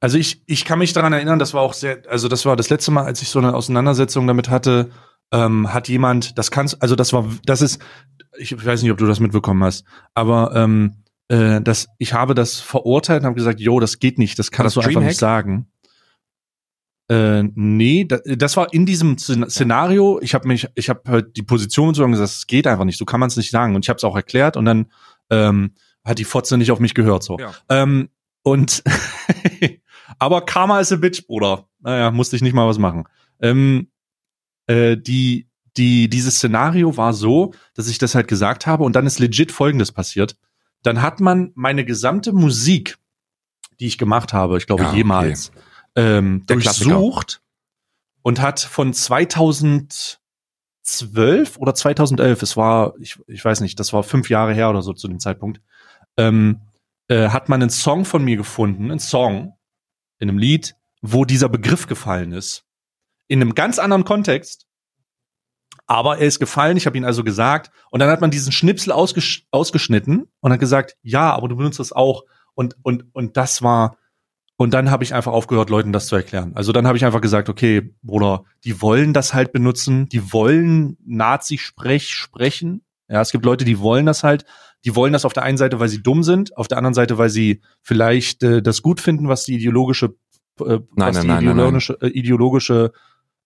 also 0.00 0.18
ich, 0.18 0.42
ich 0.46 0.64
kann 0.64 0.78
mich 0.78 0.92
daran 0.92 1.12
erinnern, 1.12 1.38
das 1.38 1.54
war 1.54 1.60
auch 1.60 1.74
sehr, 1.74 2.02
also 2.08 2.28
das 2.28 2.46
war 2.46 2.56
das 2.56 2.70
letzte 2.70 2.90
Mal, 2.90 3.04
als 3.04 3.22
ich 3.22 3.28
so 3.28 3.38
eine 3.38 3.54
Auseinandersetzung 3.54 4.26
damit 4.26 4.48
hatte, 4.48 4.90
ähm, 5.32 5.72
hat 5.72 5.88
jemand, 5.88 6.38
das 6.38 6.50
kannst, 6.50 6.80
also 6.82 6.96
das 6.96 7.12
war, 7.12 7.26
das 7.44 7.62
ist, 7.62 7.80
ich 8.36 8.64
weiß 8.64 8.82
nicht, 8.82 8.90
ob 8.90 8.98
du 8.98 9.06
das 9.06 9.20
mitbekommen 9.20 9.62
hast, 9.64 9.84
aber 10.14 10.52
ähm, 10.54 11.04
äh, 11.28 11.60
das, 11.60 11.88
ich 11.98 12.12
habe 12.12 12.34
das 12.34 12.60
verurteilt 12.60 13.20
und 13.22 13.26
habe 13.26 13.36
gesagt, 13.36 13.60
jo, 13.60 13.80
das 13.80 13.98
geht 13.98 14.18
nicht, 14.18 14.38
das 14.38 14.50
kannst 14.50 14.76
das 14.76 14.82
du 14.82 14.88
einfach 14.88 15.02
nicht 15.02 15.18
sagen. 15.18 15.68
Äh, 17.08 17.42
nee, 17.54 18.04
das, 18.04 18.22
das 18.24 18.56
war 18.56 18.72
in 18.72 18.86
diesem 18.86 19.18
Szenario. 19.18 20.20
Ich 20.22 20.34
habe 20.34 20.48
mich, 20.48 20.68
ich 20.74 20.88
habe 20.88 21.02
halt 21.06 21.36
die 21.36 21.42
Position 21.42 21.88
und 21.88 21.94
so 21.94 22.06
gesagt, 22.06 22.30
es 22.30 22.46
geht 22.46 22.66
einfach 22.66 22.84
nicht, 22.84 22.98
so 22.98 23.04
kann 23.04 23.20
man 23.20 23.28
es 23.28 23.36
nicht 23.36 23.50
sagen. 23.50 23.74
Und 23.74 23.84
ich 23.84 23.88
habe 23.90 23.98
es 23.98 24.04
auch 24.04 24.16
erklärt 24.16 24.56
und 24.56 24.64
dann 24.64 24.86
ähm, 25.30 25.72
hat 26.04 26.18
die 26.18 26.24
Fotze 26.24 26.56
nicht 26.56 26.70
auf 26.70 26.80
mich 26.80 26.94
gehört. 26.94 27.22
So. 27.22 27.38
Ja. 27.38 27.52
Ähm, 27.68 28.08
und 28.42 28.82
aber 30.18 30.42
Karma 30.42 30.80
ist 30.80 30.92
a 30.92 30.96
Bitch, 30.96 31.26
Bruder. 31.26 31.68
Naja, 31.80 32.10
musste 32.10 32.36
ich 32.36 32.42
nicht 32.42 32.54
mal 32.54 32.66
was 32.66 32.78
machen. 32.78 33.04
Ähm, 33.40 33.88
äh, 34.66 34.96
die, 34.96 35.48
die, 35.76 36.08
dieses 36.08 36.36
Szenario 36.36 36.96
war 36.96 37.12
so, 37.12 37.52
dass 37.74 37.88
ich 37.88 37.98
das 37.98 38.14
halt 38.14 38.28
gesagt 38.28 38.66
habe 38.66 38.84
und 38.84 38.96
dann 38.96 39.06
ist 39.06 39.18
legit 39.18 39.52
folgendes 39.52 39.92
passiert. 39.92 40.38
Dann 40.82 41.02
hat 41.02 41.20
man 41.20 41.52
meine 41.54 41.84
gesamte 41.84 42.32
Musik, 42.32 42.96
die 43.80 43.86
ich 43.86 43.98
gemacht 43.98 44.32
habe, 44.32 44.56
ich 44.56 44.66
glaube 44.66 44.84
ja, 44.84 44.94
jemals, 44.94 45.50
okay 45.50 45.60
ähm, 45.96 46.44
Der 46.46 46.56
durchsucht 46.56 47.42
und 48.22 48.40
hat 48.40 48.60
von 48.60 48.92
2012 48.92 50.18
oder 51.58 51.74
2011, 51.74 52.42
es 52.42 52.56
war, 52.56 52.94
ich, 52.98 53.18
ich 53.26 53.44
weiß 53.44 53.60
nicht, 53.60 53.78
das 53.78 53.92
war 53.92 54.02
fünf 54.02 54.30
Jahre 54.30 54.54
her 54.54 54.70
oder 54.70 54.82
so 54.82 54.92
zu 54.92 55.08
dem 55.08 55.20
Zeitpunkt, 55.20 55.60
ähm, 56.16 56.60
äh, 57.08 57.28
hat 57.28 57.48
man 57.48 57.60
einen 57.62 57.70
Song 57.70 58.04
von 58.04 58.24
mir 58.24 58.36
gefunden, 58.36 58.90
einen 58.90 59.00
Song 59.00 59.56
in 60.18 60.28
einem 60.28 60.38
Lied, 60.38 60.74
wo 61.02 61.24
dieser 61.24 61.48
Begriff 61.48 61.86
gefallen 61.86 62.32
ist. 62.32 62.64
In 63.28 63.40
einem 63.40 63.54
ganz 63.54 63.78
anderen 63.78 64.04
Kontext. 64.04 64.66
Aber 65.86 66.18
er 66.18 66.26
ist 66.26 66.38
gefallen, 66.38 66.78
ich 66.78 66.86
habe 66.86 66.96
ihn 66.96 67.04
also 67.04 67.24
gesagt. 67.24 67.70
Und 67.90 68.00
dann 68.00 68.08
hat 68.08 68.22
man 68.22 68.30
diesen 68.30 68.52
Schnipsel 68.52 68.90
ausges 68.90 69.42
ausgeschnitten 69.50 70.30
und 70.40 70.52
hat 70.52 70.60
gesagt, 70.60 70.96
ja, 71.02 71.30
aber 71.34 71.48
du 71.48 71.56
benutzt 71.56 71.78
das 71.78 71.92
auch. 71.92 72.24
Und, 72.54 72.76
und, 72.82 73.04
und 73.12 73.36
das 73.36 73.60
war, 73.60 73.98
und 74.56 74.72
dann 74.72 74.90
habe 74.90 75.02
ich 75.04 75.14
einfach 75.14 75.32
aufgehört, 75.32 75.70
Leuten 75.70 75.92
das 75.92 76.06
zu 76.06 76.16
erklären. 76.16 76.52
Also 76.54 76.72
dann 76.72 76.86
habe 76.86 76.96
ich 76.96 77.04
einfach 77.04 77.20
gesagt, 77.20 77.48
okay, 77.48 77.92
Bruder, 78.02 78.44
die 78.64 78.80
wollen 78.80 79.12
das 79.12 79.34
halt 79.34 79.52
benutzen, 79.52 80.08
die 80.08 80.32
wollen 80.32 80.96
Nazi-Sprech 81.04 82.08
sprechen. 82.10 82.82
Ja, 83.08 83.20
es 83.20 83.32
gibt 83.32 83.44
Leute, 83.44 83.64
die 83.64 83.80
wollen 83.80 84.06
das 84.06 84.22
halt, 84.22 84.44
die 84.84 84.94
wollen 84.94 85.12
das 85.12 85.24
auf 85.24 85.32
der 85.32 85.42
einen 85.42 85.58
Seite, 85.58 85.80
weil 85.80 85.88
sie 85.88 86.02
dumm 86.02 86.22
sind, 86.22 86.56
auf 86.56 86.68
der 86.68 86.78
anderen 86.78 86.94
Seite, 86.94 87.18
weil 87.18 87.30
sie 87.30 87.62
vielleicht 87.82 88.42
äh, 88.42 88.62
das 88.62 88.80
gut 88.82 89.00
finden, 89.00 89.28
was 89.28 89.44
die 89.44 89.56
ideologische, 89.56 90.14
äh, 90.60 90.64
Nein, 90.64 90.80
was 90.96 91.16
nein, 91.16 91.22
die 91.22 91.28
nein, 91.28 91.44
nein, 91.44 91.54
ideologische, 91.56 91.98
Äh, 92.00 92.08
ideologische 92.08 92.92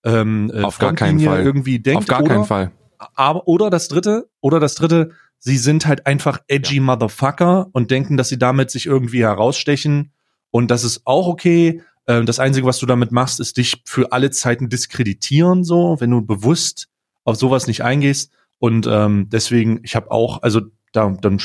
ähm, 0.05 0.51
äh, 0.55 0.63
Auf 0.63 0.79
gar 0.79 0.95
keinen 0.95 1.21
Fall. 1.21 1.43
irgendwie 1.43 1.81
denkt. 1.81 2.03
Auf 2.03 2.07
gar 2.07 2.23
oder, 2.23 2.35
keinen 2.35 2.45
Fall. 2.45 2.71
aber 3.15 3.49
oder 3.49 3.71
das 3.71 3.89
dritte, 3.89 4.29
oder 4.41 4.61
das 4.61 4.75
dritte, 4.75 5.11
sie 5.39 5.57
sind 5.57 5.87
halt 5.87 6.07
einfach 6.07 6.41
edgy 6.49 6.81
Motherfucker 6.81 7.69
und 7.73 7.91
denken, 7.91 8.17
dass 8.17 8.29
sie 8.29 8.39
damit 8.39 8.71
sich 8.71 8.87
irgendwie 8.87 9.23
herausstechen 9.23 10.13
und 10.51 10.71
das 10.71 10.85
ist 10.85 11.03
auch 11.05 11.29
okay. 11.29 11.83
Ähm, 12.07 12.27
Das 12.27 12.39
Einzige, 12.39 12.67
was 12.67 12.79
du 12.79 12.87
damit 12.87 13.13
machst, 13.13 13.41
ist 13.41 13.57
dich 13.57 13.83
für 13.85 14.13
alle 14.13 14.31
Zeiten 14.31 14.69
diskreditieren, 14.69 15.65
so, 15.65 15.97
wenn 16.01 16.11
du 16.11 16.23
bewusst 16.23 16.89
auf 17.25 17.37
sowas 17.37 17.67
nicht 17.67 17.85
eingehst. 17.85 18.33
Und 18.59 18.87
ähm, 18.91 19.29
deswegen, 19.31 19.81
ich 19.83 19.95
habe 19.95 20.11
auch, 20.11 20.43
also 20.43 20.63
da, 20.93 21.11
dann 21.21 21.41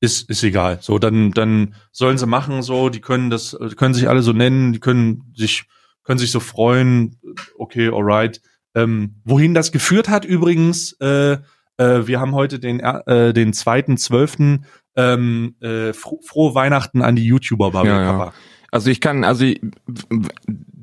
ist, 0.00 0.28
ist 0.28 0.42
egal. 0.42 0.78
So, 0.80 0.98
dann, 0.98 1.30
dann 1.30 1.74
sollen 1.90 2.18
sie 2.18 2.26
machen, 2.26 2.62
so, 2.62 2.88
die 2.88 3.00
können 3.00 3.30
das, 3.30 3.56
die 3.58 3.74
können 3.74 3.94
sich 3.94 4.08
alle 4.08 4.22
so 4.22 4.32
nennen, 4.32 4.72
die 4.72 4.80
können 4.80 5.32
sich, 5.36 5.64
können 6.02 6.18
sich 6.18 6.30
so 6.30 6.40
freuen, 6.40 7.18
okay, 7.56 7.88
alright. 7.88 8.40
Ähm, 8.74 9.16
wohin 9.24 9.54
das 9.54 9.70
geführt 9.70 10.08
hat 10.08 10.24
übrigens, 10.24 10.92
äh, 11.00 11.38
äh, 11.78 12.06
wir 12.06 12.20
haben 12.20 12.32
heute 12.34 12.58
den, 12.58 12.80
äh, 12.80 13.32
den 13.32 13.52
zweiten, 13.52 13.96
zwölften, 13.96 14.66
ähm, 14.96 15.54
äh, 15.60 15.92
fro 15.92 16.20
frohe 16.22 16.54
Weihnachten 16.54 17.02
an 17.02 17.16
die 17.16 17.24
YouTuber, 17.24 17.70
Bubble 17.70 17.90
Ja, 17.90 18.02
ja. 18.02 18.32
Also 18.70 18.90
ich 18.90 19.00
kann, 19.00 19.24
also 19.24 19.44
ich- 19.44 19.60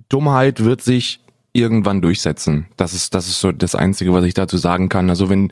Dummheit 0.10 0.64
wird 0.64 0.82
sich 0.82 1.22
irgendwann 1.54 2.02
durchsetzen. 2.02 2.68
Das 2.78 2.94
ist, 2.94 3.14
das 3.14 3.28
ist 3.28 3.40
so 3.40 3.52
das 3.52 3.76
Einzige, 3.76 4.14
was 4.14 4.26
ich 4.26 4.34
dazu 4.34 4.58
sagen 4.58 4.90
kann. 4.90 5.10
Also 5.10 5.30
wenn 5.30 5.52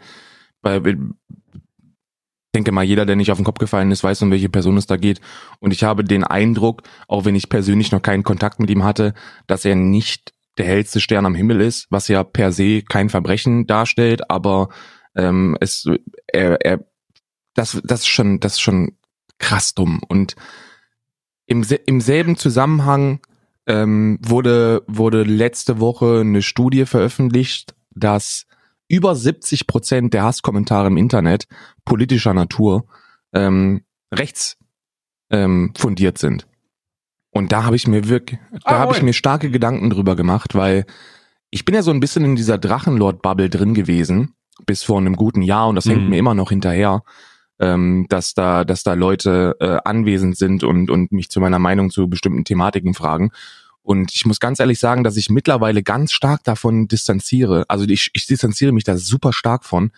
bei, 0.62 0.78
ich 0.78 0.95
denke 2.56 2.71
mal, 2.71 2.84
jeder, 2.84 3.06
der 3.06 3.15
nicht 3.15 3.32
auf 3.32 3.38
den 3.38 3.45
Kopf 3.45 3.60
gefallen 3.60 3.91
ist, 3.91 4.04
weiß, 4.04 4.21
um 4.23 4.32
welche 4.32 4.50
Person 4.50 4.78
es 4.78 4.88
da 4.88 4.97
geht. 4.97 5.21
Und 5.60 5.71
ich 5.71 5.84
habe 5.84 6.04
den 6.04 6.23
Eindruck, 6.23 6.82
auch 7.08 7.26
wenn 7.26 7.36
ich 7.36 7.50
persönlich 7.50 7.91
noch 7.91 8.02
keinen 8.02 8.23
Kontakt 8.23 8.60
mit 8.60 8.69
ihm 8.69 8.84
hatte, 8.84 9.13
dass 9.45 9.65
er 9.65 9.76
nicht 9.76 10.34
der 10.58 10.65
hellste 10.65 11.00
Stern 11.00 11.26
am 11.28 11.36
Himmel 11.36 11.62
ist, 11.62 11.86
was 11.91 12.08
ja 12.08 12.23
per 12.23 12.52
se 12.52 12.82
kein 12.82 13.10
Verbrechen 13.10 13.67
darstellt, 13.67 14.32
aber 14.32 14.69
ähm, 15.17 15.58
es, 15.60 15.86
er, 16.27 16.63
er, 16.65 16.86
das, 17.53 17.82
das 17.84 18.01
ist 18.01 18.08
schon, 18.08 18.39
das 18.39 18.53
ist 18.53 18.62
schon 18.62 18.97
krass 19.39 19.73
dumm. 19.73 20.01
Und 20.08 20.36
im, 21.45 21.65
im 21.86 22.01
selben 22.01 22.38
Zusammenhang 22.38 23.19
ähm, 23.65 24.19
wurde, 24.21 24.84
wurde 24.88 25.23
letzte 25.23 25.80
Woche 25.80 26.21
eine 26.21 26.41
Studie 26.41 26.86
veröffentlicht, 26.86 27.75
dass 27.91 28.45
über 28.88 29.15
70 29.15 29.67
Prozent 29.67 30.13
der 30.13 30.23
Hasskommentare 30.23 30.88
im 30.88 30.97
Internet 30.97 31.47
politischer 31.84 32.34
Natur 32.34 32.86
ähm, 33.34 33.84
rechts 34.13 34.58
ähm, 35.30 35.73
fundiert 35.77 36.17
sind. 36.17 36.47
Und 37.32 37.51
da 37.51 37.63
habe 37.63 37.75
ich 37.75 37.88
mir 37.88 38.08
wirklich, 38.08 38.39
da 38.51 38.77
Ah, 38.77 38.80
habe 38.80 38.95
ich 38.95 39.01
mir 39.03 39.13
starke 39.13 39.51
Gedanken 39.51 39.89
drüber 39.89 40.15
gemacht, 40.15 40.56
weil 40.56 40.86
ich 41.49 41.65
bin 41.65 41.75
ja 41.75 41.82
so 41.82 41.91
ein 41.91 41.99
bisschen 41.99 42.23
in 42.23 42.36
dieser 42.36 42.58
Drachenlord-Bubble 42.58 43.49
drin 43.49 43.73
gewesen, 43.73 44.34
bis 44.65 44.83
vor 44.83 44.97
einem 44.97 45.15
guten 45.15 45.41
Jahr 45.41 45.67
und 45.67 45.75
das 45.75 45.85
hängt 45.85 46.03
Mhm. 46.03 46.09
mir 46.09 46.17
immer 46.17 46.33
noch 46.33 46.49
hinterher, 46.49 47.03
ähm, 47.59 48.05
dass 48.09 48.33
da, 48.33 48.63
dass 48.63 48.83
da 48.83 48.93
Leute 48.93 49.55
äh, 49.59 49.77
anwesend 49.83 50.37
sind 50.37 50.63
und, 50.63 50.89
und 50.89 51.11
mich 51.11 51.29
zu 51.29 51.39
meiner 51.39 51.59
Meinung 51.59 51.89
zu 51.89 52.07
bestimmten 52.07 52.43
Thematiken 52.45 52.93
fragen. 52.93 53.31
Und 53.81 54.13
ich 54.13 54.25
muss 54.25 54.39
ganz 54.39 54.59
ehrlich 54.59 54.79
sagen, 54.79 55.03
dass 55.03 55.15
ich 55.15 55.29
mittlerweile 55.29 55.81
ganz 55.81 56.11
stark 56.11 56.43
davon 56.43 56.87
distanziere. 56.87 57.65
Also 57.69 57.85
ich, 57.85 58.09
ich 58.13 58.27
distanziere 58.27 58.73
mich 58.73 58.83
da 58.83 58.97
super 58.97 59.31
stark 59.31 59.63
von, 59.63 59.91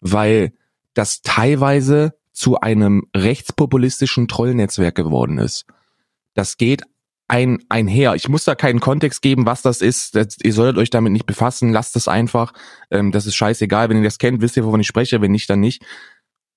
weil 0.00 0.52
das 0.94 1.22
teilweise 1.22 2.14
zu 2.32 2.60
einem 2.60 3.06
rechtspopulistischen 3.16 4.28
Trollnetzwerk 4.28 4.94
geworden 4.94 5.38
ist. 5.38 5.64
Das 6.34 6.58
geht 6.58 6.82
ein, 7.30 7.58
einher. 7.68 8.14
Ich 8.16 8.28
muss 8.28 8.44
da 8.44 8.54
keinen 8.54 8.80
Kontext 8.80 9.22
geben, 9.22 9.46
was 9.46 9.62
das 9.62 9.80
ist. 9.80 10.16
Das, 10.16 10.36
ihr 10.42 10.52
solltet 10.52 10.78
euch 10.78 10.90
damit 10.90 11.12
nicht 11.12 11.26
befassen. 11.26 11.72
Lasst 11.72 11.96
es 11.96 12.08
einfach. 12.08 12.52
Ähm, 12.90 13.12
das 13.12 13.26
ist 13.26 13.36
scheißegal. 13.36 13.88
Wenn 13.88 13.98
ihr 13.98 14.04
das 14.04 14.18
kennt, 14.18 14.42
wisst 14.42 14.56
ihr, 14.56 14.64
wovon 14.64 14.80
ich 14.80 14.86
spreche. 14.86 15.20
Wenn 15.20 15.32
nicht, 15.32 15.48
dann 15.48 15.60
nicht. 15.60 15.82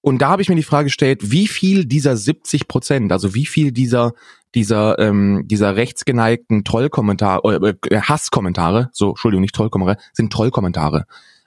Und 0.01 0.21
da 0.21 0.29
habe 0.29 0.41
ich 0.41 0.49
mir 0.49 0.55
die 0.55 0.63
Frage 0.63 0.86
gestellt, 0.86 1.31
wie 1.31 1.47
viel 1.47 1.86
dieser 1.86 2.17
70 2.17 2.67
Prozent, 2.67 3.12
also 3.12 3.33
wie 3.36 3.45
viel 3.45 3.71
dieser 3.71 4.13
dieser 4.55 4.99
ähm, 4.99 5.43
dieser 5.45 5.75
rechtsgeneigten 5.75 6.63
Trollkommentare, 6.63 7.75
äh, 7.89 8.01
Hasskommentare, 8.01 8.89
so 8.91 9.09
Entschuldigung, 9.09 9.41
nicht 9.41 9.55
Trollkommentare, 9.55 9.97
sind 10.12 10.33
Trollkommentare, 10.33 11.05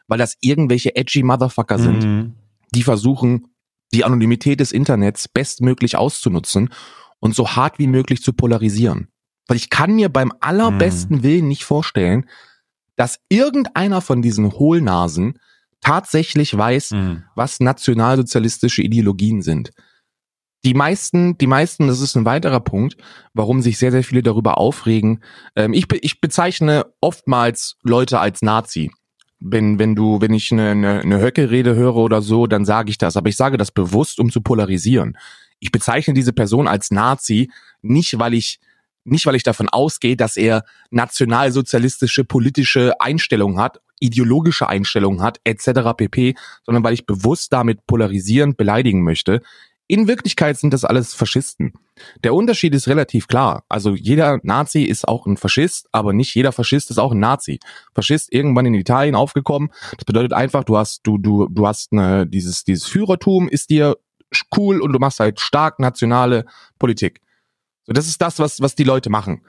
weil 0.08 0.18
das 0.18 0.36
irgendwelche 0.40 0.96
edgy 0.96 1.22
Motherfucker 1.22 1.78
sind 1.78 2.04
Mhm. 2.04 2.34
die 2.74 2.82
versuchen, 2.82 3.48
die 3.92 4.04
Anonymität 4.04 4.58
des 4.60 4.72
Internets 4.72 5.28
bestmöglich 5.28 5.96
auszunutzen 5.96 6.70
und 7.20 7.34
so 7.34 7.48
hart 7.56 7.78
wie 7.78 7.86
möglich 7.86 8.22
zu 8.22 8.32
polarisieren. 8.32 9.08
Weil 9.48 9.56
ich 9.56 9.70
kann 9.70 9.94
mir 9.94 10.08
beim 10.08 10.32
allerbesten 10.40 11.22
Willen 11.22 11.48
nicht 11.48 11.64
vorstellen, 11.64 12.26
dass 12.96 13.20
irgendeiner 13.28 14.00
von 14.00 14.22
diesen 14.22 14.52
Hohlnasen 14.52 15.38
tatsächlich 15.80 16.56
weiß, 16.56 16.92
Mhm. 16.92 17.24
was 17.34 17.60
nationalsozialistische 17.60 18.82
Ideologien 18.82 19.42
sind. 19.42 19.70
Die 20.64 20.74
meisten, 20.74 21.38
die 21.38 21.46
meisten, 21.46 21.86
das 21.86 22.00
ist 22.00 22.16
ein 22.16 22.24
weiterer 22.24 22.58
Punkt, 22.60 22.96
warum 23.34 23.60
sich 23.60 23.78
sehr, 23.78 23.92
sehr 23.92 24.02
viele 24.02 24.22
darüber 24.22 24.58
aufregen. 24.58 25.22
Ähm, 25.54 25.72
ich, 25.74 25.86
be- 25.86 25.98
ich 25.98 26.20
bezeichne 26.20 26.86
oftmals 27.00 27.76
Leute 27.82 28.18
als 28.18 28.42
Nazi. 28.42 28.90
Wenn, 29.38 29.78
wenn 29.78 29.94
du, 29.94 30.20
wenn 30.20 30.32
ich 30.32 30.50
eine, 30.50 30.70
eine, 30.70 31.00
eine 31.02 31.20
Höcke-Rede 31.20 31.76
höre 31.76 31.96
oder 31.96 32.20
so, 32.22 32.46
dann 32.48 32.64
sage 32.64 32.90
ich 32.90 32.98
das. 32.98 33.16
Aber 33.16 33.28
ich 33.28 33.36
sage 33.36 33.58
das 33.58 33.70
bewusst, 33.70 34.18
um 34.18 34.32
zu 34.32 34.40
polarisieren. 34.40 35.16
Ich 35.60 35.70
bezeichne 35.70 36.14
diese 36.14 36.32
Person 36.32 36.66
als 36.66 36.90
Nazi, 36.90 37.50
nicht 37.82 38.18
weil 38.18 38.34
ich, 38.34 38.58
nicht 39.06 39.26
weil 39.26 39.34
ich 39.36 39.42
davon 39.42 39.68
ausgehe, 39.68 40.16
dass 40.16 40.36
er 40.36 40.64
nationalsozialistische 40.90 42.24
politische 42.24 43.00
Einstellungen 43.00 43.58
hat, 43.58 43.80
ideologische 44.00 44.68
Einstellungen 44.68 45.22
hat, 45.22 45.40
etc. 45.44 45.94
pp, 45.96 46.34
sondern 46.64 46.84
weil 46.84 46.94
ich 46.94 47.06
bewusst 47.06 47.52
damit 47.52 47.86
polarisierend 47.86 48.56
beleidigen 48.56 49.02
möchte. 49.02 49.40
In 49.88 50.08
Wirklichkeit 50.08 50.58
sind 50.58 50.74
das 50.74 50.84
alles 50.84 51.14
Faschisten. 51.14 51.72
Der 52.24 52.34
Unterschied 52.34 52.74
ist 52.74 52.88
relativ 52.88 53.28
klar. 53.28 53.64
Also 53.68 53.94
jeder 53.94 54.40
Nazi 54.42 54.82
ist 54.82 55.06
auch 55.06 55.26
ein 55.26 55.36
Faschist, 55.36 55.88
aber 55.92 56.12
nicht 56.12 56.34
jeder 56.34 56.50
Faschist 56.50 56.90
ist 56.90 56.98
auch 56.98 57.12
ein 57.12 57.20
Nazi. 57.20 57.60
Faschist 57.94 58.32
irgendwann 58.32 58.66
in 58.66 58.74
Italien 58.74 59.14
aufgekommen. 59.14 59.70
Das 59.96 60.04
bedeutet 60.04 60.32
einfach, 60.32 60.64
du 60.64 60.76
hast 60.76 61.06
du 61.06 61.18
du 61.18 61.46
du 61.48 61.66
hast 61.66 61.92
eine, 61.92 62.26
dieses 62.26 62.64
dieses 62.64 62.86
Führertum 62.86 63.48
ist 63.48 63.70
dir 63.70 63.96
cool 64.56 64.80
und 64.80 64.92
du 64.92 64.98
machst 64.98 65.20
halt 65.20 65.38
stark 65.38 65.78
nationale 65.78 66.46
Politik. 66.80 67.20
So 67.86 67.92
das 67.92 68.06
ist 68.08 68.20
das, 68.20 68.38
was 68.38 68.60
was 68.60 68.74
die 68.74 68.84
Leute 68.84 69.10
machen. 69.10 69.44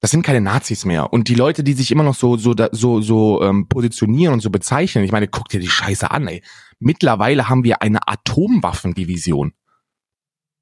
Das 0.00 0.10
sind 0.10 0.22
keine 0.22 0.42
Nazis 0.42 0.84
mehr. 0.84 1.12
Und 1.12 1.28
die 1.28 1.34
Leute, 1.34 1.64
die 1.64 1.72
sich 1.72 1.90
immer 1.90 2.02
noch 2.02 2.14
so 2.14 2.36
so 2.36 2.54
so 2.72 3.00
so 3.00 3.42
ähm, 3.42 3.68
positionieren 3.68 4.34
und 4.34 4.40
so 4.40 4.50
bezeichnen, 4.50 5.04
ich 5.04 5.12
meine, 5.12 5.28
guck 5.28 5.48
dir 5.48 5.60
die 5.60 5.68
Scheiße 5.68 6.10
an, 6.10 6.28
ey. 6.28 6.42
Mittlerweile 6.78 7.48
haben 7.48 7.64
wir 7.64 7.80
eine 7.80 8.06
Atomwaffendivision. 8.06 9.54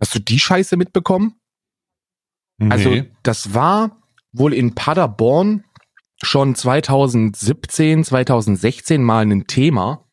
Hast 0.00 0.14
du 0.14 0.20
die 0.20 0.38
Scheiße 0.38 0.76
mitbekommen? 0.76 1.40
Also 2.68 2.90
Nee. 2.90 3.10
das 3.24 3.54
war 3.54 4.02
wohl 4.32 4.54
in 4.54 4.74
Paderborn 4.74 5.64
schon 6.22 6.54
2017, 6.54 8.04
2016 8.04 9.02
mal 9.02 9.26
ein 9.26 9.46
Thema, 9.48 10.06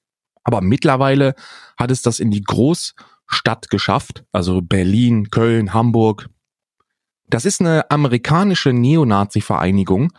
aber 0.43 0.61
mittlerweile 0.61 1.35
hat 1.77 1.91
es 1.91 2.01
das 2.01 2.19
in 2.19 2.31
die 2.31 2.41
Großstadt 2.41 3.69
geschafft, 3.69 4.23
also 4.31 4.61
Berlin, 4.61 5.29
Köln, 5.29 5.73
Hamburg. 5.73 6.29
Das 7.29 7.45
ist 7.45 7.61
eine 7.61 7.89
amerikanische 7.91 8.73
Neonazi-Vereinigung, 8.73 10.11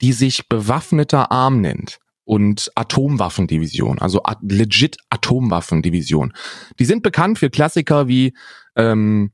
die 0.00 0.12
sich 0.12 0.48
bewaffneter 0.48 1.30
Arm 1.30 1.60
nennt 1.60 1.98
und 2.24 2.70
Atomwaffendivision, 2.74 3.98
also 3.98 4.22
legit 4.42 4.96
Atomwaffendivision. 5.10 6.32
Die 6.78 6.84
sind 6.84 7.02
bekannt 7.02 7.38
für 7.38 7.50
Klassiker 7.50 8.08
wie 8.08 8.34
ähm, 8.76 9.32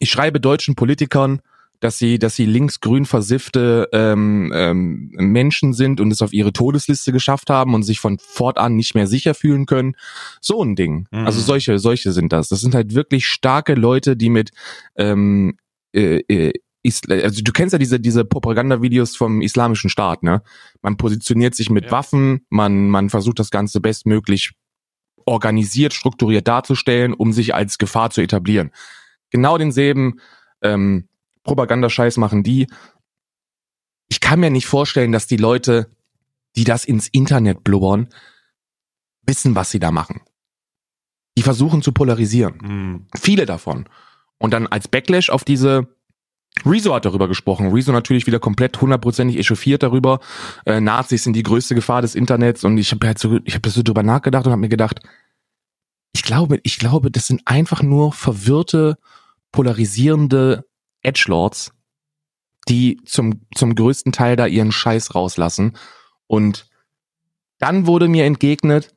ich 0.00 0.10
schreibe 0.10 0.40
deutschen 0.40 0.74
Politikern, 0.74 1.40
dass 1.80 1.98
sie, 1.98 2.18
dass 2.18 2.34
sie 2.34 2.46
linksgrün 2.46 3.04
versiffte 3.04 3.88
ähm, 3.92 4.50
ähm, 4.54 5.10
Menschen 5.16 5.74
sind 5.74 6.00
und 6.00 6.10
es 6.10 6.22
auf 6.22 6.32
ihre 6.32 6.52
Todesliste 6.52 7.12
geschafft 7.12 7.50
haben 7.50 7.74
und 7.74 7.82
sich 7.82 8.00
von 8.00 8.18
fortan 8.18 8.74
nicht 8.76 8.94
mehr 8.94 9.06
sicher 9.06 9.34
fühlen 9.34 9.66
können. 9.66 9.94
So 10.40 10.62
ein 10.62 10.76
Ding. 10.76 11.06
Mhm. 11.10 11.26
Also 11.26 11.40
solche, 11.40 11.78
solche 11.78 12.12
sind 12.12 12.32
das. 12.32 12.48
Das 12.48 12.60
sind 12.60 12.74
halt 12.74 12.94
wirklich 12.94 13.26
starke 13.26 13.74
Leute, 13.74 14.16
die 14.16 14.30
mit 14.30 14.50
ähm, 14.96 15.58
äh, 15.92 16.20
äh, 16.28 16.52
Isla 16.84 17.16
also 17.16 17.42
du 17.42 17.50
kennst 17.50 17.72
ja 17.72 17.78
diese 17.78 17.98
diese 17.98 18.24
Propagandavideos 18.24 19.16
vom 19.16 19.40
islamischen 19.40 19.90
Staat, 19.90 20.22
ne? 20.22 20.42
Man 20.82 20.96
positioniert 20.96 21.54
sich 21.54 21.70
mit 21.70 21.86
Ja. 21.86 21.90
Waffen, 21.90 22.46
man 22.50 22.88
man 22.88 23.10
versucht 23.10 23.38
das 23.38 23.50
Ganze 23.50 23.80
bestmöglich 23.80 24.52
organisiert, 25.26 25.94
strukturiert 25.94 26.46
darzustellen, 26.46 27.14
um 27.14 27.32
sich 27.32 27.54
als 27.54 27.78
Gefahr 27.78 28.10
zu 28.10 28.20
etablieren. 28.20 28.70
Genau 29.30 29.58
denselben 29.58 30.20
ähm, 30.62 31.08
Propagandascheiß 31.42 32.18
machen 32.18 32.42
die. 32.42 32.66
Ich 34.08 34.20
kann 34.20 34.40
mir 34.40 34.50
nicht 34.50 34.66
vorstellen, 34.66 35.12
dass 35.12 35.26
die 35.26 35.38
Leute, 35.38 35.90
die 36.56 36.64
das 36.64 36.84
ins 36.84 37.08
Internet 37.08 37.64
blubbern, 37.64 38.08
wissen, 39.22 39.54
was 39.54 39.70
sie 39.70 39.78
da 39.78 39.90
machen. 39.90 40.20
Die 41.36 41.42
versuchen 41.42 41.82
zu 41.82 41.92
polarisieren. 41.92 42.60
Hm. 42.60 43.06
Viele 43.18 43.46
davon. 43.46 43.88
Und 44.38 44.52
dann 44.52 44.66
als 44.66 44.88
Backlash 44.88 45.30
auf 45.30 45.44
diese 45.44 45.93
Rezo 46.64 46.94
hat 46.94 47.04
darüber 47.04 47.28
gesprochen. 47.28 47.72
Rezo 47.72 47.92
natürlich 47.92 48.26
wieder 48.26 48.38
komplett 48.38 48.80
hundertprozentig 48.80 49.36
echauffiert 49.38 49.82
darüber. 49.82 50.20
Äh, 50.64 50.80
Nazis 50.80 51.24
sind 51.24 51.34
die 51.34 51.42
größte 51.42 51.74
Gefahr 51.74 52.00
des 52.02 52.14
Internets 52.14 52.64
und 52.64 52.78
ich 52.78 52.90
habe 52.92 53.06
halt 53.06 53.18
so, 53.18 53.38
ich 53.44 53.54
habe 53.54 53.68
so 53.70 53.82
drüber 53.82 54.02
nachgedacht 54.02 54.46
und 54.46 54.52
habe 54.52 54.60
mir 54.60 54.68
gedacht, 54.68 55.00
ich 56.14 56.22
glaube, 56.22 56.60
ich 56.62 56.78
glaube, 56.78 57.10
das 57.10 57.26
sind 57.26 57.42
einfach 57.44 57.82
nur 57.82 58.12
verwirrte, 58.12 58.96
polarisierende 59.52 60.64
Edgelords, 61.02 61.72
die 62.68 63.00
zum 63.04 63.42
zum 63.54 63.74
größten 63.74 64.12
Teil 64.12 64.36
da 64.36 64.46
ihren 64.46 64.72
Scheiß 64.72 65.14
rauslassen. 65.14 65.76
Und 66.26 66.66
dann 67.58 67.86
wurde 67.86 68.08
mir 68.08 68.24
entgegnet, 68.24 68.94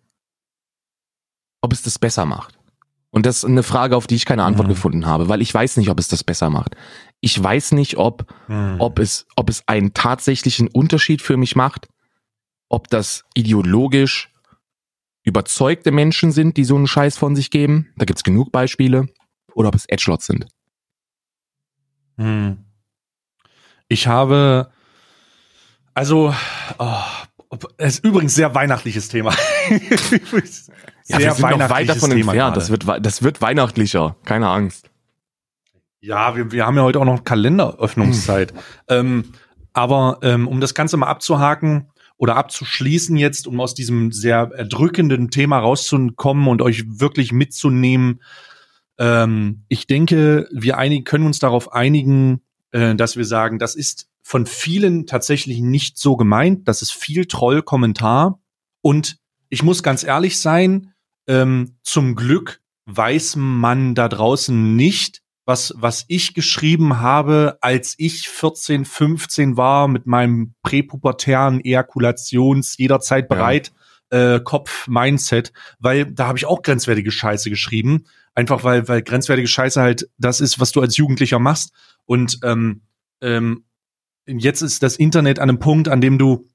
ob 1.61 1.73
es 1.73 1.81
das 1.81 1.99
besser 1.99 2.25
macht. 2.25 2.57
Und 3.09 3.25
das 3.25 3.37
ist 3.37 3.45
eine 3.45 3.63
Frage, 3.63 3.95
auf 3.95 4.05
die 4.05 4.15
ich 4.15 4.25
keine 4.25 4.43
Antwort 4.43 4.67
Mhm. 4.67 4.71
gefunden 4.71 5.05
habe, 5.05 5.27
weil 5.27 5.41
ich 5.41 5.53
weiß 5.53 5.77
nicht, 5.77 5.89
ob 5.89 5.99
es 5.99 6.07
das 6.07 6.23
besser 6.23 6.49
macht. 6.49 6.75
Ich 7.19 7.41
weiß 7.41 7.71
nicht, 7.73 7.97
ob, 7.97 8.31
Hm. 8.47 8.75
ob 8.79 8.99
es, 8.99 9.25
ob 9.35 9.49
es 9.49 9.63
einen 9.67 9.93
tatsächlichen 9.93 10.67
Unterschied 10.67 11.21
für 11.21 11.35
mich 11.37 11.55
macht, 11.55 11.87
ob 12.69 12.89
das 12.89 13.23
ideologisch 13.33 14.31
überzeugte 15.23 15.91
Menschen 15.91 16.31
sind, 16.31 16.57
die 16.57 16.63
so 16.63 16.75
einen 16.75 16.87
Scheiß 16.87 17.17
von 17.17 17.35
sich 17.35 17.49
geben. 17.51 17.91
Da 17.97 18.05
gibt's 18.05 18.23
genug 18.23 18.51
Beispiele. 18.51 19.07
Oder 19.53 19.69
ob 19.69 19.75
es 19.75 19.85
Edgelots 19.87 20.27
sind. 20.27 20.45
Hm. 22.17 22.63
Ich 23.89 24.07
habe, 24.07 24.71
also, 25.93 26.33
oh, 26.77 27.03
es 27.77 27.95
ist 27.95 28.05
übrigens 28.05 28.35
sehr 28.35 28.53
weihnachtliches 28.53 29.07
Thema. 29.09 29.33
Ja, 31.09 31.19
wir 31.19 31.31
sind 31.31 31.49
noch 31.51 31.69
weit 31.69 31.87
davon 31.87 32.09
Thema 32.09 32.33
entfernt. 32.33 32.35
gerade. 32.35 32.55
Das 32.55 32.69
wird, 32.69 33.05
das 33.05 33.23
wird 33.23 33.39
weihnachtlicher. 33.41 34.17
Keine 34.25 34.49
Angst. 34.49 34.89
Ja, 35.99 36.35
wir, 36.35 36.51
wir 36.51 36.65
haben 36.65 36.77
ja 36.77 36.83
heute 36.83 36.99
auch 36.99 37.05
noch 37.05 37.23
Kalenderöffnungszeit. 37.23 38.53
ähm, 38.87 39.33
aber 39.73 40.19
ähm, 40.23 40.47
um 40.47 40.59
das 40.61 40.73
Ganze 40.73 40.97
mal 40.97 41.07
abzuhaken 41.07 41.89
oder 42.17 42.35
abzuschließen 42.35 43.15
jetzt, 43.15 43.47
um 43.47 43.59
aus 43.59 43.75
diesem 43.75 44.11
sehr 44.11 44.49
erdrückenden 44.55 45.29
Thema 45.29 45.59
rauszukommen 45.59 46.47
und 46.47 46.61
euch 46.61 46.99
wirklich 46.99 47.31
mitzunehmen, 47.31 48.21
ähm, 48.97 49.63
ich 49.67 49.87
denke, 49.87 50.47
wir 50.51 50.77
einig, 50.77 51.05
können 51.05 51.25
uns 51.25 51.39
darauf 51.39 51.73
einigen, 51.73 52.41
äh, 52.71 52.95
dass 52.95 53.17
wir 53.17 53.25
sagen, 53.25 53.59
das 53.59 53.75
ist 53.75 54.09
von 54.23 54.45
vielen 54.45 55.05
tatsächlich 55.05 55.61
nicht 55.61 55.97
so 55.97 56.17
gemeint. 56.17 56.67
Das 56.67 56.81
ist 56.81 56.91
viel 56.91 57.25
Trollkommentar. 57.25 58.39
Und 58.81 59.19
ich 59.49 59.63
muss 59.63 59.83
ganz 59.83 60.03
ehrlich 60.03 60.39
sein, 60.39 60.93
ähm, 61.27 61.77
zum 61.83 62.15
Glück 62.15 62.61
weiß 62.85 63.35
man 63.37 63.95
da 63.95 64.09
draußen 64.09 64.75
nicht, 64.75 65.21
was, 65.47 65.73
was 65.77 66.03
ich 66.09 66.33
geschrieben 66.33 66.99
habe, 66.99 67.57
als 67.61 67.95
ich 67.97 68.27
14, 68.27 68.83
15 68.83 69.55
war, 69.55 69.87
mit 69.87 70.05
meinem 70.05 70.53
präpubertären 70.61 71.63
Ejakulations 71.63 72.77
jederzeit 72.77 73.29
bereit 73.29 73.71
äh, 74.09 74.41
Kopf-Mindset, 74.41 75.53
weil 75.79 76.05
da 76.05 76.27
habe 76.27 76.37
ich 76.37 76.45
auch 76.45 76.61
grenzwertige 76.61 77.11
Scheiße 77.11 77.49
geschrieben. 77.49 78.03
Einfach 78.35 78.65
weil, 78.65 78.89
weil 78.89 79.01
grenzwertige 79.01 79.47
Scheiße 79.47 79.81
halt 79.81 80.09
das 80.17 80.41
ist, 80.41 80.59
was 80.59 80.73
du 80.73 80.81
als 80.81 80.97
Jugendlicher 80.97 81.39
machst. 81.39 81.71
Und 82.05 82.39
ähm, 82.43 82.81
ähm, 83.21 83.63
jetzt 84.25 84.61
ist 84.61 84.83
das 84.83 84.97
Internet 84.97 85.39
an 85.39 85.47
einem 85.49 85.59
Punkt, 85.59 85.87
an 85.87 86.01
dem 86.01 86.17
du 86.17 86.45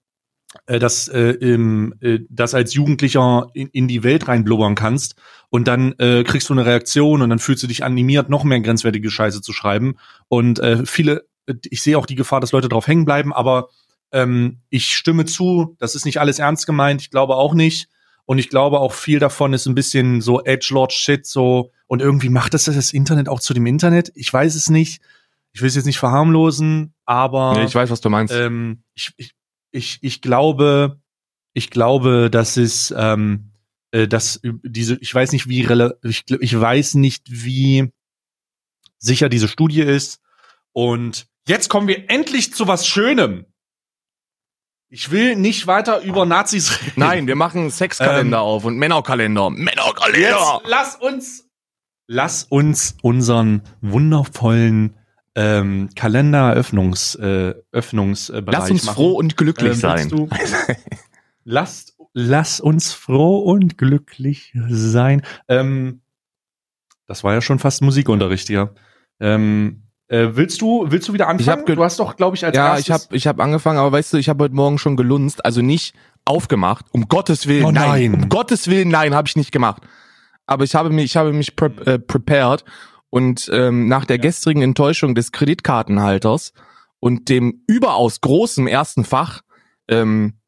das, 0.66 1.08
äh, 1.08 1.30
im, 1.40 1.94
äh, 2.00 2.20
das 2.28 2.54
als 2.54 2.74
Jugendlicher 2.74 3.48
in, 3.54 3.68
in 3.68 3.88
die 3.88 4.02
Welt 4.02 4.28
reinblubbern 4.28 4.74
kannst 4.74 5.16
und 5.50 5.66
dann 5.68 5.92
äh, 5.98 6.24
kriegst 6.24 6.48
du 6.48 6.54
eine 6.54 6.66
Reaktion 6.66 7.22
und 7.22 7.30
dann 7.30 7.38
fühlst 7.38 7.62
du 7.62 7.66
dich 7.66 7.84
animiert, 7.84 8.28
noch 8.28 8.44
mehr 8.44 8.60
grenzwertige 8.60 9.10
Scheiße 9.10 9.42
zu 9.42 9.52
schreiben. 9.52 9.96
Und 10.28 10.58
äh, 10.60 10.84
viele, 10.86 11.26
ich 11.68 11.82
sehe 11.82 11.98
auch 11.98 12.06
die 12.06 12.14
Gefahr, 12.14 12.40
dass 12.40 12.52
Leute 12.52 12.68
drauf 12.68 12.86
hängen 12.86 13.04
bleiben, 13.04 13.32
aber 13.32 13.68
ähm, 14.12 14.60
ich 14.68 14.94
stimme 14.94 15.24
zu, 15.24 15.76
das 15.78 15.94
ist 15.94 16.04
nicht 16.04 16.20
alles 16.20 16.38
ernst 16.38 16.66
gemeint, 16.66 17.00
ich 17.00 17.10
glaube 17.10 17.36
auch 17.36 17.54
nicht. 17.54 17.88
Und 18.24 18.38
ich 18.38 18.48
glaube 18.50 18.78
auch 18.78 18.92
viel 18.92 19.18
davon 19.18 19.52
ist 19.52 19.66
ein 19.66 19.74
bisschen 19.74 20.20
so 20.20 20.42
Edgelord-Shit, 20.44 21.26
so, 21.26 21.72
und 21.86 22.00
irgendwie 22.00 22.28
macht 22.28 22.54
das 22.54 22.64
das 22.64 22.92
Internet 22.92 23.28
auch 23.28 23.40
zu 23.40 23.52
dem 23.52 23.66
Internet. 23.66 24.12
Ich 24.14 24.32
weiß 24.32 24.54
es 24.54 24.70
nicht. 24.70 25.02
Ich 25.52 25.60
will 25.60 25.68
es 25.68 25.74
jetzt 25.74 25.84
nicht 25.84 25.98
verharmlosen, 25.98 26.94
aber 27.04 27.54
Nee, 27.54 27.64
ich 27.64 27.74
weiß, 27.74 27.90
was 27.90 28.00
du 28.00 28.08
meinst. 28.08 28.32
ähm, 28.32 28.84
ich, 28.94 29.12
ich, 29.18 29.34
ich, 29.72 29.98
ich 30.02 30.20
glaube, 30.20 31.00
ich 31.54 31.70
glaube, 31.70 32.30
dass 32.30 32.56
es, 32.56 32.94
ähm, 32.96 33.52
äh, 33.90 34.06
dass 34.06 34.40
diese, 34.42 34.96
ich 35.00 35.14
weiß 35.14 35.32
nicht, 35.32 35.48
wie 35.48 35.66
ich, 36.02 36.24
ich 36.28 36.60
weiß 36.60 36.94
nicht, 36.94 37.24
wie 37.28 37.90
sicher 38.98 39.28
diese 39.28 39.48
Studie 39.48 39.82
ist. 39.82 40.20
Und 40.72 41.26
jetzt 41.48 41.68
kommen 41.68 41.88
wir 41.88 42.08
endlich 42.10 42.54
zu 42.54 42.68
was 42.68 42.86
Schönem. 42.86 43.46
Ich 44.88 45.10
will 45.10 45.36
nicht 45.36 45.66
weiter 45.66 46.02
über 46.02 46.26
Nazis 46.26 46.80
reden. 46.82 46.92
Nein, 46.96 47.26
wir 47.26 47.36
machen 47.36 47.70
Sexkalender 47.70 48.38
Ähm, 48.38 48.44
auf 48.44 48.64
und 48.64 48.76
Männerkalender. 48.76 49.48
Jetzt 49.50 49.58
Männerkalender! 49.58 50.60
lass 50.66 50.96
uns, 50.96 51.48
lass 52.06 52.44
uns 52.44 52.96
unseren 53.00 53.62
wundervollen 53.80 54.94
ähm, 55.34 55.88
Kalenderöffnungs, 55.96 57.14
äh, 57.16 57.54
Öffnungsbereich 57.72 58.52
Lass 58.58 58.70
uns 58.70 58.84
machen. 58.84 58.94
froh 58.96 59.12
und 59.12 59.36
glücklich 59.36 59.72
Ähm, 59.72 59.78
sein. 59.78 60.08
du- 60.08 60.28
Lasst, 61.44 61.96
lass 62.12 62.60
uns 62.60 62.92
froh 62.92 63.38
und 63.40 63.76
glücklich 63.78 64.52
sein. 64.68 65.22
Ähm, 65.48 66.02
das 67.06 67.24
war 67.24 67.34
ja 67.34 67.40
schon 67.40 67.58
fast 67.58 67.82
Musikunterricht 67.82 68.46
hier. 68.46 68.74
Ähm, 69.20 69.82
äh, 70.08 70.28
willst 70.32 70.60
du, 70.60 70.86
willst 70.90 71.08
du 71.08 71.12
wieder 71.14 71.28
anfangen? 71.28 71.60
hab 71.60 71.66
ge- 71.66 71.74
du 71.76 71.82
hast 71.82 71.98
doch, 71.98 72.16
glaube 72.16 72.36
ich, 72.36 72.44
als 72.44 72.56
Ja, 72.56 72.68
erstes. 72.76 72.86
ich 72.86 72.92
habe 72.92 73.16
ich 73.16 73.26
hab 73.26 73.40
angefangen, 73.40 73.78
aber 73.78 73.92
weißt 73.92 74.12
du, 74.12 74.18
ich 74.18 74.28
habe 74.28 74.44
heute 74.44 74.54
Morgen 74.54 74.78
schon 74.78 74.96
gelunzt, 74.96 75.44
also 75.44 75.62
nicht 75.62 75.94
aufgemacht. 76.24 76.86
Um 76.92 77.08
Gottes 77.08 77.46
Willen, 77.48 77.64
Oh 77.64 77.70
nein. 77.72 78.14
Um 78.14 78.28
Gottes 78.28 78.68
Willen, 78.68 78.88
nein, 78.90 79.14
habe 79.14 79.26
ich 79.26 79.36
nicht 79.36 79.50
gemacht. 79.52 79.82
Aber 80.46 80.64
ich 80.64 80.74
habe 80.74 80.90
mich, 80.90 81.06
ich 81.06 81.16
habe 81.16 81.32
mich 81.32 81.56
pre 81.56 81.72
äh, 81.86 81.98
prepared 81.98 82.64
und 83.12 83.50
ähm, 83.52 83.88
nach 83.88 84.06
der 84.06 84.18
gestrigen 84.18 84.62
Enttäuschung 84.62 85.14
des 85.14 85.32
Kreditkartenhalters 85.32 86.54
und 86.98 87.28
dem 87.28 87.62
überaus 87.66 88.22
großen 88.22 88.66
ersten 88.66 89.04
Fach 89.04 89.42
ähm, 89.86 90.38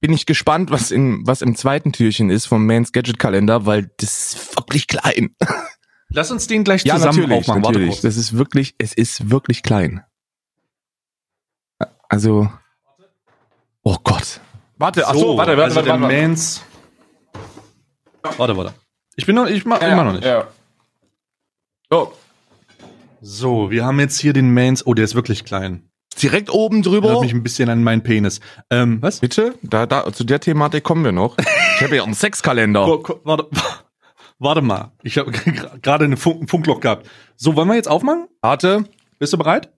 bin 0.00 0.12
ich 0.12 0.26
gespannt, 0.26 0.72
was 0.72 0.90
in 0.90 1.24
was 1.24 1.40
im 1.40 1.54
zweiten 1.54 1.92
Türchen 1.92 2.30
ist 2.30 2.46
vom 2.46 2.66
Mans 2.66 2.90
Gadget 2.90 3.20
Kalender, 3.20 3.64
weil 3.64 3.92
das 3.98 4.34
ist 4.34 4.56
wirklich 4.56 4.88
klein. 4.88 5.36
Lass 6.08 6.32
uns 6.32 6.48
den 6.48 6.64
gleich 6.64 6.84
Ja, 6.84 6.94
zusammen 6.96 7.18
natürlich, 7.20 7.38
aufmachen. 7.38 7.62
Warte 7.62 7.78
natürlich. 7.78 7.94
kurz. 7.94 8.02
Das 8.02 8.16
ist 8.16 8.36
wirklich, 8.36 8.74
es 8.78 8.92
ist 8.92 9.30
wirklich 9.30 9.62
klein. 9.62 10.02
Also, 12.08 12.50
oh 13.84 13.96
Gott. 14.02 14.40
Warte, 14.78 15.06
ach 15.06 15.14
so, 15.14 15.36
warte, 15.36 15.56
warte, 15.56 15.62
also 15.62 15.76
warte, 15.76 15.88
der 15.90 16.00
warte. 16.00 16.14
Mans. 16.14 16.62
Warte, 18.36 18.56
warte. 18.56 18.74
Ich 19.14 19.26
bin 19.26 19.36
noch, 19.36 19.46
ich 19.46 19.64
mach 19.64 19.80
Ja, 19.80 19.88
immer 19.92 20.04
noch 20.04 20.14
nicht. 20.14 20.24
Ja. 20.24 20.48
So, 21.90 22.12
So, 23.20 23.70
wir 23.70 23.84
haben 23.84 23.98
jetzt 24.00 24.20
hier 24.20 24.32
den 24.32 24.52
Mans. 24.52 24.86
Oh, 24.86 24.94
der 24.94 25.04
ist 25.04 25.14
wirklich 25.14 25.44
klein. 25.44 25.88
direkt 26.20 26.50
oben 26.50 26.80
Erinnert 26.82 27.04
drüber. 27.04 27.20
mich 27.20 27.32
ein 27.32 27.42
bisschen 27.42 27.68
an 27.70 27.82
meinen 27.82 28.02
Penis. 28.02 28.40
Ähm, 28.70 29.00
was? 29.00 29.20
Bitte? 29.20 29.54
Da, 29.62 29.86
da, 29.86 30.12
zu 30.12 30.24
der 30.24 30.40
Thematik 30.40 30.84
kommen 30.84 31.04
wir 31.04 31.12
noch. 31.12 31.36
Ich 31.76 31.82
habe 31.82 31.96
ja 31.96 32.02
einen 32.04 32.14
Sexkalender. 32.14 32.84
Ko- 32.84 32.98
ko- 32.98 33.20
Warte, 33.24 33.46
warte 34.38 34.62
mal. 34.62 34.92
Ich 35.02 35.16
habe 35.18 35.30
gerade 35.82 36.04
eine 36.04 36.16
Funk, 36.16 36.42
ein 36.42 36.48
Funkloch 36.48 36.80
gehabt. 36.80 37.08
So, 37.36 37.56
wollen 37.56 37.68
wir 37.68 37.76
jetzt 37.76 37.88
aufmachen? 37.88 38.28
Warte, 38.42 38.84
Bist 39.18 39.32
du 39.32 39.38
bereit? 39.38 39.72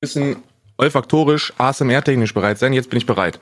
bisschen 0.00 0.42
olfaktorisch, 0.78 1.52
ASMR-technisch 1.58 2.34
bereit 2.34 2.58
sein. 2.58 2.72
Jetzt 2.72 2.90
bin 2.90 2.96
ich 2.98 3.06
bereit. 3.06 3.38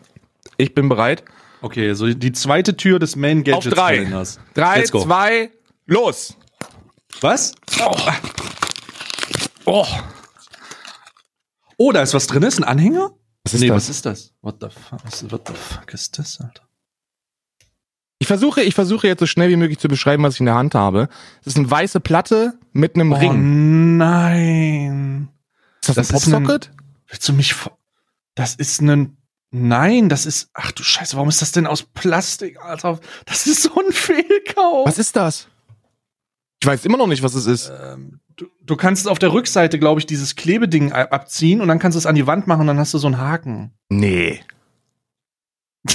Ich 0.59 0.75
bin 0.75 0.91
bereit. 0.91 1.25
Okay, 1.63 1.95
so 1.95 2.07
die 2.13 2.33
zweite 2.33 2.77
Tür 2.77 2.99
des 2.99 3.17
Main 3.17 3.43
Gadgets 3.45 3.67
Auf 3.69 3.73
drei. 3.73 3.97
Kalenders. 3.97 4.39
Drei, 4.53 4.83
zwei, 4.83 5.51
los. 5.87 6.37
Was? 7.21 7.55
Oh. 7.81 7.97
Oh. 9.67 9.87
Oh, 11.77 11.93
da 11.93 12.03
ist 12.03 12.15
was 12.15 12.27
drin, 12.27 12.43
ist 12.43 12.59
ein 12.59 12.65
Anhänger? 12.65 13.11
Was 13.45 13.55
ist 13.55 13.61
nee, 13.61 13.69
das? 13.69 13.77
was 13.77 13.89
ist 13.89 14.07
das? 14.07 14.35
What 14.43 14.57
the 14.61 14.69
fuck, 14.69 15.33
what 15.33 15.49
the 15.49 15.55
fuck 15.55 15.93
ist 15.95 16.19
das, 16.19 16.41
Alter? 16.41 16.63
Ich 18.19 18.27
versuche, 18.27 18.63
ich 18.63 18.75
versuche 18.75 19.07
jetzt 19.07 19.21
so 19.21 19.27
schnell 19.27 19.49
wie 19.49 19.57
möglich 19.57 19.79
zu 19.79 19.89
beschreiben, 19.89 20.23
was 20.23 20.35
ich 20.35 20.41
in 20.41 20.47
der 20.47 20.55
Hand 20.55 20.75
habe. 20.75 21.09
Das 21.43 21.55
ist 21.55 21.57
eine 21.59 21.71
weiße 21.71 22.01
Platte 22.01 22.59
mit 22.73 22.95
einem 22.95 23.13
Oh 23.13 23.17
Ring. 23.17 23.97
nein. 23.97 25.29
Ist 25.81 25.89
das, 25.89 25.97
das 25.97 26.11
ein 26.11 26.17
ist 26.17 26.27
ein- 26.27 26.33
Popsocket? 26.43 26.71
Willst 27.09 27.29
du 27.29 27.33
mich 27.33 27.55
ver- 27.55 27.77
Das 28.35 28.55
ist 28.55 28.81
ein 28.83 29.17
Nein, 29.53 30.09
das 30.09 30.27
ist 30.27 30.51
Ach 30.55 30.71
du 30.71 30.85
Scheiße, 30.85 31.17
warum 31.17 31.29
ist 31.29 31.43
das 31.43 31.51
denn 31.51 31.67
aus 31.67 31.83
Plastik, 31.83 32.61
Alter? 32.63 33.01
Das 33.27 33.47
ist 33.49 33.63
so 33.63 33.75
ein 33.85 33.91
Fehlkauf. 33.91 34.87
Was 34.87 34.99
ist 34.99 35.17
das? 35.17 35.49
Ich 36.63 36.67
weiß 36.67 36.85
immer 36.85 36.99
noch 36.99 37.07
nicht, 37.07 37.23
was 37.23 37.35
es 37.35 37.47
ist. 37.47 37.73
Ähm, 37.83 38.21
du, 38.37 38.47
du 38.65 38.77
kannst 38.77 39.09
auf 39.09 39.19
der 39.19 39.33
Rückseite, 39.33 39.79
glaube 39.79 40.01
ich, 40.01 40.07
dieses 40.07 40.37
Klebeding 40.37 40.93
abziehen 40.93 41.61
und 41.61 41.69
dann 41.69 41.79
kannst 41.79 41.97
du 41.97 41.99
es 41.99 42.07
an 42.07 42.15
die 42.15 42.27
Wand 42.27 42.47
machen 42.47 42.63
und 42.63 42.67
dann 42.67 42.79
hast 42.79 42.93
du 42.93 42.99
so 42.99 43.07
einen 43.07 43.19
Haken. 43.19 43.73
Nee. 43.89 44.41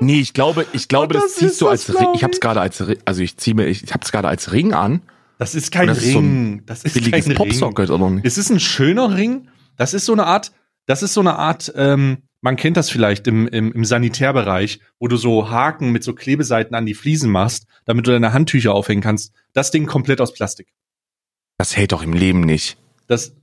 Nee, 0.00 0.20
ich 0.20 0.32
glaube, 0.32 0.64
ich 0.72 0.86
glaube, 0.88 1.14
Und 1.16 1.22
das, 1.24 1.32
das 1.32 1.34
ziehst 1.34 1.60
du 1.60 1.68
als 1.68 1.88
Ring. 1.92 2.10
Ich 2.14 2.22
hab's 2.22 2.36
ich. 2.36 2.40
gerade 2.40 2.60
als 2.60 2.82
also 3.04 3.20
ich 3.20 3.36
ziehe 3.36 3.54
mir 3.56 3.66
ich, 3.66 3.92
hab's 3.92 4.12
gerade 4.12 4.28
als 4.28 4.52
Ring 4.52 4.72
an. 4.72 5.02
Das 5.38 5.54
ist 5.54 5.72
kein 5.72 5.88
das 5.88 5.98
ist 5.98 6.12
so 6.12 6.18
Ring. 6.18 6.62
das 6.66 6.84
ist 6.84 6.94
Billiges 6.94 7.26
kein 7.26 7.36
Ring. 7.36 7.48
Popsocket 7.48 7.90
oder 7.90 8.10
nicht? 8.10 8.24
Es 8.24 8.38
ist 8.38 8.50
ein 8.50 8.60
schöner 8.60 9.16
Ring. 9.16 9.48
Das 9.76 9.94
ist 9.94 10.04
so 10.04 10.12
eine 10.12 10.26
Art, 10.26 10.52
das 10.86 11.02
ist 11.02 11.14
so 11.14 11.20
eine 11.20 11.36
Art, 11.36 11.72
ähm, 11.74 12.18
man 12.40 12.56
kennt 12.56 12.76
das 12.76 12.90
vielleicht 12.90 13.26
im, 13.26 13.48
im, 13.48 13.72
im 13.72 13.84
Sanitärbereich, 13.84 14.80
wo 14.98 15.08
du 15.08 15.16
so 15.16 15.50
Haken 15.50 15.90
mit 15.90 16.04
so 16.04 16.14
Klebeseiten 16.14 16.74
an 16.74 16.86
die 16.86 16.94
Fliesen 16.94 17.30
machst, 17.30 17.66
damit 17.84 18.06
du 18.06 18.10
deine 18.12 18.32
Handtücher 18.32 18.74
aufhängen 18.74 19.02
kannst. 19.02 19.32
Das 19.52 19.70
Ding 19.70 19.86
komplett 19.86 20.20
aus 20.20 20.32
Plastik. 20.32 20.68
Das 21.56 21.76
hält 21.76 21.92
doch 21.92 22.02
im 22.02 22.12
Leben 22.12 22.40
nicht. 22.40 22.78
Das, 23.08 23.34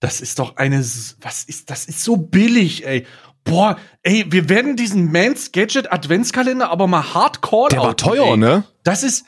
das 0.00 0.20
ist 0.20 0.38
doch 0.38 0.56
eine, 0.56 0.78
was 0.78 1.44
ist, 1.44 1.70
das 1.70 1.84
ist 1.86 2.02
so 2.02 2.16
billig, 2.16 2.86
ey. 2.86 3.06
Boah, 3.44 3.78
ey, 4.02 4.24
wir 4.28 4.48
werden 4.48 4.74
diesen 4.74 5.12
Mans 5.12 5.52
Gadget 5.52 5.92
Adventskalender 5.92 6.70
aber 6.70 6.86
mal 6.86 7.14
hardcore 7.14 7.68
Der 7.68 7.80
war 7.80 7.96
teuer, 7.96 8.32
ey. 8.32 8.36
ne? 8.36 8.64
Das 8.82 9.02
ist, 9.02 9.26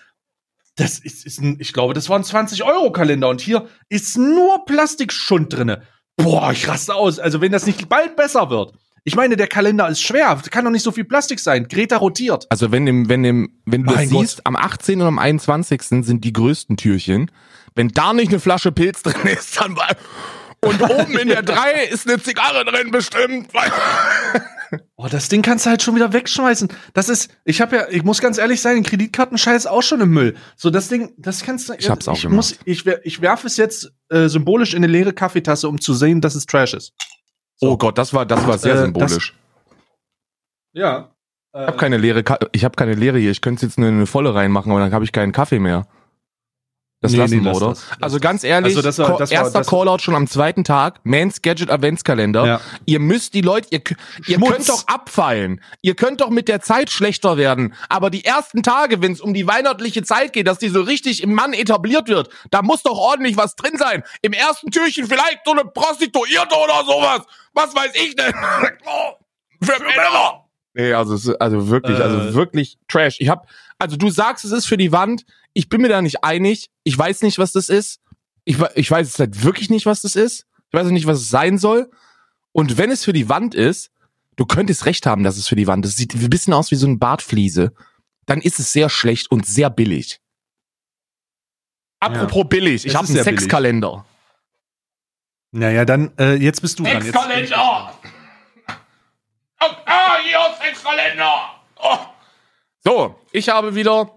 das 0.74 0.98
ist, 0.98 1.24
ist 1.24 1.40
ein, 1.40 1.58
ich 1.60 1.72
glaube, 1.72 1.94
das 1.94 2.08
war 2.08 2.18
ein 2.18 2.24
20-Euro-Kalender 2.24 3.28
und 3.28 3.40
hier 3.40 3.68
ist 3.88 4.16
nur 4.16 4.64
Plastikschund 4.64 5.52
drinne. 5.52 5.82
Boah, 6.16 6.50
ich 6.52 6.66
raste 6.66 6.94
aus. 6.94 7.18
Also, 7.18 7.40
wenn 7.40 7.52
das 7.52 7.66
nicht 7.66 7.88
bald 7.88 8.16
besser 8.16 8.50
wird. 8.50 8.72
Ich 9.06 9.14
meine, 9.14 9.36
der 9.36 9.46
Kalender 9.46 9.88
ist 9.88 10.02
schwer. 10.02 10.36
Kann 10.50 10.64
doch 10.64 10.72
nicht 10.72 10.82
so 10.82 10.90
viel 10.90 11.04
Plastik 11.04 11.38
sein. 11.38 11.68
Greta 11.68 11.96
rotiert. 11.96 12.46
Also 12.50 12.72
wenn 12.72 12.86
dem, 12.86 13.08
wenn 13.08 13.22
dem, 13.22 13.52
wenn 13.64 13.84
du 13.84 13.94
das 13.94 14.10
Gott. 14.10 14.20
siehst, 14.20 14.46
am 14.46 14.56
18. 14.56 15.00
und 15.00 15.06
am 15.06 15.20
21. 15.20 15.80
sind 15.80 16.24
die 16.24 16.32
größten 16.32 16.76
Türchen. 16.76 17.30
Wenn 17.76 17.90
da 17.90 18.12
nicht 18.12 18.30
eine 18.30 18.40
Flasche 18.40 18.72
Pilz 18.72 19.04
drin 19.04 19.14
ist, 19.26 19.60
dann 19.60 19.76
war, 19.76 19.90
und 20.60 20.82
oben 20.82 21.16
in 21.18 21.28
der 21.28 21.42
3 21.44 21.84
ist 21.84 22.08
eine 22.08 22.20
Zigarre 22.20 22.64
drin 22.64 22.90
bestimmt. 22.90 23.48
Oh, 24.96 25.06
das 25.08 25.28
Ding 25.28 25.42
kannst 25.42 25.64
du 25.64 25.70
halt 25.70 25.80
schon 25.80 25.94
wieder 25.94 26.12
wegschmeißen. 26.12 26.68
Das 26.92 27.08
ist, 27.08 27.30
ich 27.44 27.60
habe 27.60 27.76
ja, 27.76 27.86
ich 27.88 28.02
muss 28.02 28.20
ganz 28.20 28.36
ehrlich 28.36 28.60
sein, 28.60 28.82
Kreditkartenscheiß 28.82 29.66
auch 29.66 29.82
schon 29.82 30.00
im 30.00 30.10
Müll. 30.10 30.34
So, 30.56 30.70
das 30.70 30.88
Ding, 30.88 31.12
das 31.18 31.44
kannst 31.44 31.68
du. 31.68 31.74
Ich 31.74 31.88
hab's 31.88 32.08
auch 32.08 32.16
ich 32.16 32.28
muss, 32.28 32.58
ich, 32.64 32.84
ich 33.04 33.20
werfe 33.20 33.46
es 33.46 33.58
jetzt 33.58 33.92
äh, 34.08 34.26
symbolisch 34.26 34.74
in 34.74 34.82
eine 34.82 34.92
leere 34.92 35.12
Kaffeetasse, 35.12 35.68
um 35.68 35.80
zu 35.80 35.94
sehen, 35.94 36.20
dass 36.20 36.34
es 36.34 36.46
Trash 36.46 36.74
ist. 36.74 36.94
So. 37.56 37.70
Oh 37.72 37.76
Gott, 37.76 37.96
das 37.98 38.12
war, 38.12 38.26
das 38.26 38.46
war 38.46 38.58
sehr 38.58 38.74
Äh, 38.74 38.78
symbolisch. 38.78 39.34
Ja. 40.72 41.10
Ich 41.54 41.60
habe 41.60 41.76
keine 41.78 41.96
leere, 41.96 42.22
Ka 42.22 42.38
ich 42.52 42.64
habe 42.64 42.76
keine 42.76 42.92
leere 42.92 43.18
hier. 43.18 43.30
Ich 43.30 43.40
könnte 43.40 43.64
jetzt 43.64 43.78
eine, 43.78 43.88
eine 43.88 44.06
volle 44.06 44.34
reinmachen, 44.34 44.70
aber 44.70 44.80
dann 44.80 44.92
habe 44.92 45.04
ich 45.04 45.12
keinen 45.12 45.32
Kaffee 45.32 45.58
mehr. 45.58 45.86
Das 47.02 47.12
Nee, 47.12 47.18
lassen 47.18 47.38
nee, 47.38 47.44
wir, 47.44 47.52
lass 47.52 47.56
oder? 47.62 47.68
das, 47.68 47.86
also 48.00 48.16
das. 48.16 48.22
ganz 48.22 48.42
ehrlich, 48.42 48.70
Also 48.74 48.80
das 48.80 48.98
war- 48.98 49.18
das 49.18 49.30
war- 49.30 49.36
erster 49.42 49.58
das- 49.58 49.66
Callout 49.68 49.98
schon 49.98 50.14
am 50.14 50.26
zweiten 50.26 50.64
Tag, 50.64 51.00
Mans 51.04 51.42
Gadget 51.42 51.70
Adventskalender. 51.70 52.46
Ja. 52.46 52.60
Ihr 52.86 53.00
müsst 53.00 53.34
die 53.34 53.42
Leute, 53.42 53.68
ihr, 53.70 53.82
ihr 54.26 54.36
Schmutz. 54.36 54.50
könnt 54.50 54.68
doch 54.70 54.86
abfallen. 54.88 55.60
Ihr 55.82 55.94
könnt 55.94 56.22
doch 56.22 56.30
mit 56.30 56.48
der 56.48 56.62
Zeit 56.62 56.88
schlechter 56.88 57.36
werden. 57.36 57.74
Aber 57.90 58.08
die 58.08 58.24
ersten 58.24 58.62
Tage, 58.62 59.02
wenn 59.02 59.12
es 59.12 59.20
um 59.20 59.34
die 59.34 59.46
weihnachtliche 59.46 60.04
Zeit 60.04 60.32
geht, 60.32 60.46
dass 60.46 60.58
die 60.58 60.70
so 60.70 60.80
richtig 60.80 61.22
im 61.22 61.34
Mann 61.34 61.52
etabliert 61.52 62.08
wird, 62.08 62.30
da 62.50 62.62
muss 62.62 62.82
doch 62.82 62.96
ordentlich 62.96 63.36
was 63.36 63.56
drin 63.56 63.76
sein. 63.76 64.02
Im 64.22 64.32
ersten 64.32 64.70
Türchen 64.70 65.06
vielleicht 65.06 65.40
so 65.44 65.52
eine 65.52 65.64
Prostituierte 65.66 66.54
oder 66.56 66.82
sowas. 66.86 67.20
Was 67.52 67.74
weiß 67.74 67.90
ich 67.94 68.16
denn? 68.16 68.32
Oh, 68.86 69.12
Für 69.62 69.78
Männer. 69.82 70.44
Nee, 70.78 70.92
also, 70.92 71.34
also 71.38 71.68
wirklich, 71.70 71.98
Äh. 71.98 72.02
also 72.02 72.34
wirklich 72.34 72.78
Trash. 72.88 73.16
Ich 73.20 73.28
hab, 73.30 73.46
also 73.78 73.96
du 73.96 74.10
sagst, 74.10 74.44
es 74.44 74.52
ist 74.52 74.66
für 74.66 74.76
die 74.76 74.92
Wand. 74.92 75.24
Ich 75.52 75.68
bin 75.68 75.80
mir 75.80 75.88
da 75.88 76.02
nicht 76.02 76.24
einig. 76.24 76.70
Ich 76.84 76.96
weiß 76.96 77.22
nicht, 77.22 77.38
was 77.38 77.52
das 77.52 77.68
ist. 77.68 78.00
Ich, 78.44 78.58
ich 78.74 78.90
weiß 78.90 79.08
es 79.08 79.18
halt 79.18 79.42
wirklich 79.42 79.70
nicht, 79.70 79.86
was 79.86 80.02
das 80.02 80.16
ist. 80.16 80.46
Ich 80.68 80.74
weiß 80.74 80.86
auch 80.86 80.92
nicht, 80.92 81.06
was 81.06 81.18
es 81.20 81.30
sein 81.30 81.58
soll. 81.58 81.90
Und 82.52 82.78
wenn 82.78 82.90
es 82.90 83.04
für 83.04 83.12
die 83.12 83.28
Wand 83.28 83.54
ist, 83.54 83.90
du 84.36 84.46
könntest 84.46 84.86
recht 84.86 85.06
haben, 85.06 85.24
dass 85.24 85.36
es 85.36 85.48
für 85.48 85.56
die 85.56 85.66
Wand 85.66 85.84
ist. 85.84 85.92
Es 85.92 85.96
sieht 85.98 86.14
ein 86.14 86.30
bisschen 86.30 86.52
aus 86.54 86.70
wie 86.70 86.76
so 86.76 86.86
eine 86.86 86.96
Bartfliese. 86.96 87.72
Dann 88.26 88.40
ist 88.40 88.58
es 88.58 88.72
sehr 88.72 88.88
schlecht 88.88 89.30
und 89.30 89.46
sehr 89.46 89.70
billig. 89.70 90.20
Apropos 92.00 92.46
billig, 92.48 92.86
ich 92.86 92.94
habe 92.94 93.08
einen. 93.08 93.22
Sexkalender. 93.22 94.04
Naja, 95.52 95.84
dann, 95.84 96.12
äh, 96.18 96.34
jetzt 96.34 96.60
bist 96.60 96.78
du 96.78 96.82
dran. 96.82 96.94
Jetzt, 96.94 97.14
Sexkalender! 97.14 97.94
Oh, 99.60 99.64
ah, 99.86 100.16
hier, 100.22 100.38
Sexkalender! 100.60 101.60
Oh. 101.76 101.98
So, 102.84 103.18
ich 103.36 103.50
habe 103.50 103.74
wieder 103.74 104.10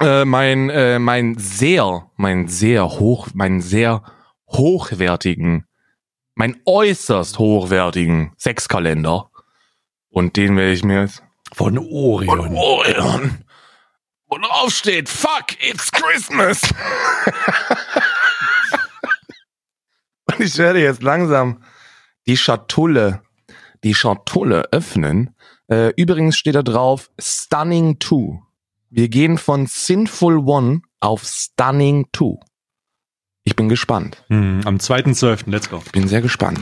äh, 0.00 0.24
mein, 0.24 0.70
äh, 0.70 0.98
mein 0.98 1.38
sehr, 1.38 2.10
mein 2.16 2.48
sehr 2.48 2.84
hoch, 2.88 3.28
meinen 3.32 3.60
sehr 3.60 4.02
hochwertigen, 4.48 5.66
mein 6.34 6.60
äußerst 6.66 7.38
hochwertigen 7.38 8.32
Sexkalender. 8.36 9.30
Und 10.08 10.36
den 10.36 10.56
werde 10.56 10.72
ich 10.72 10.82
mir 10.82 11.02
jetzt 11.02 11.22
von 11.52 11.76
von 11.76 11.78
Orion. 11.78 12.56
Orion, 12.56 13.44
wo 14.26 14.38
drauf 14.38 14.72
steht, 14.72 15.08
fuck, 15.08 15.56
it's 15.60 15.92
Christmas. 15.92 16.60
Und 20.24 20.40
ich 20.40 20.58
werde 20.58 20.80
jetzt 20.80 21.04
langsam 21.04 21.62
die 22.26 22.36
Schatulle, 22.36 23.22
die 23.84 23.94
Schatulle 23.94 24.64
öffnen. 24.72 25.36
Äh, 25.70 25.92
übrigens 25.96 26.36
steht 26.36 26.56
da 26.56 26.62
drauf 26.62 27.10
Stunning 27.18 27.98
2. 28.00 28.42
Wir 28.90 29.08
gehen 29.08 29.38
von 29.38 29.66
Sinful 29.66 30.38
One 30.38 30.82
auf 30.98 31.22
Stunning 31.24 32.08
2. 32.14 32.40
Ich 33.44 33.54
bin 33.54 33.68
gespannt. 33.68 34.24
Hm, 34.28 34.62
am 34.64 34.76
2.12. 34.78 35.48
Let's 35.48 35.70
go. 35.70 35.80
Ich 35.86 35.92
bin 35.92 36.08
sehr 36.08 36.22
gespannt. 36.22 36.60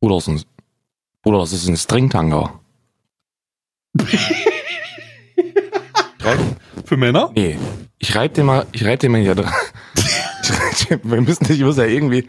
Oder 0.00 0.16
ist 0.16 0.28
ein, 0.28 0.42
oder 1.24 1.42
ist 1.42 1.52
es 1.52 1.68
ein 1.68 1.76
Stringtanger? 1.76 2.60
Für 6.84 6.96
Männer? 6.96 7.30
Nee, 7.34 7.56
ich 7.98 8.14
reib 8.16 8.34
den 8.34 8.46
mal, 8.46 8.66
ich 8.72 8.84
reib 8.84 9.00
den 9.00 9.12
mal 9.12 9.20
hier 9.20 9.34
dran. 9.34 9.52
Wir 11.02 11.20
müssen, 11.22 11.50
ich 11.50 11.60
muss 11.60 11.76
ja 11.76 11.84
irgendwie, 11.84 12.28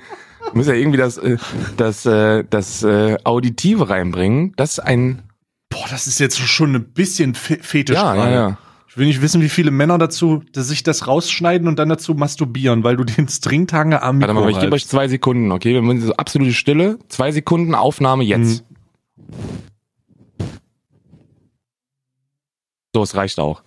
muss 0.54 0.68
ja 0.68 0.74
irgendwie 0.74 0.98
das, 0.98 1.18
äh, 1.18 1.38
das, 1.78 2.06
äh, 2.06 2.44
das 2.50 2.84
äh, 2.84 3.18
Auditive 3.24 3.90
reinbringen. 3.90 4.54
Das 4.56 4.74
ist 4.74 4.80
ein, 4.80 5.24
Boah, 5.70 5.86
das 5.90 6.08
ist 6.08 6.20
jetzt 6.20 6.38
schon 6.40 6.76
ein 6.76 6.94
bisschen 6.94 7.36
fe 7.36 7.58
fetisch. 7.62 7.96
ja, 7.96 8.16
ja, 8.16 8.30
ja. 8.30 8.58
Ich 8.88 8.98
will 8.98 9.08
nicht 9.08 9.22
wissen, 9.22 9.42
wie 9.42 9.50
viele 9.50 9.72
Männer 9.72 9.98
dazu, 9.98 10.42
dass 10.54 10.70
sich 10.70 10.82
das 10.84 11.06
rausschneiden 11.06 11.68
und 11.68 11.78
dann 11.78 11.90
dazu 11.90 12.14
masturbieren, 12.14 12.86
weil 12.86 12.96
du 12.96 13.04
den 13.04 13.28
Stringtanger 13.28 14.02
am 14.02 14.22
Warte 14.22 14.34
Mikro 14.34 14.46
mal, 14.46 14.52
ich 14.52 14.60
gebe 14.62 14.74
euch 14.74 14.88
zwei 14.88 15.10
Sekunden, 15.10 15.52
okay? 15.52 15.74
Wir 15.74 15.82
müssen 15.82 16.02
so 16.08 16.14
absolute 16.14 16.54
Stille. 16.54 16.98
Zwei 17.10 17.34
Sekunden 17.34 17.76
Aufnahme 17.76 18.24
jetzt. 18.24 18.64
So, 22.94 23.04
es 23.04 23.16
reicht 23.16 23.40
auch. 23.40 23.64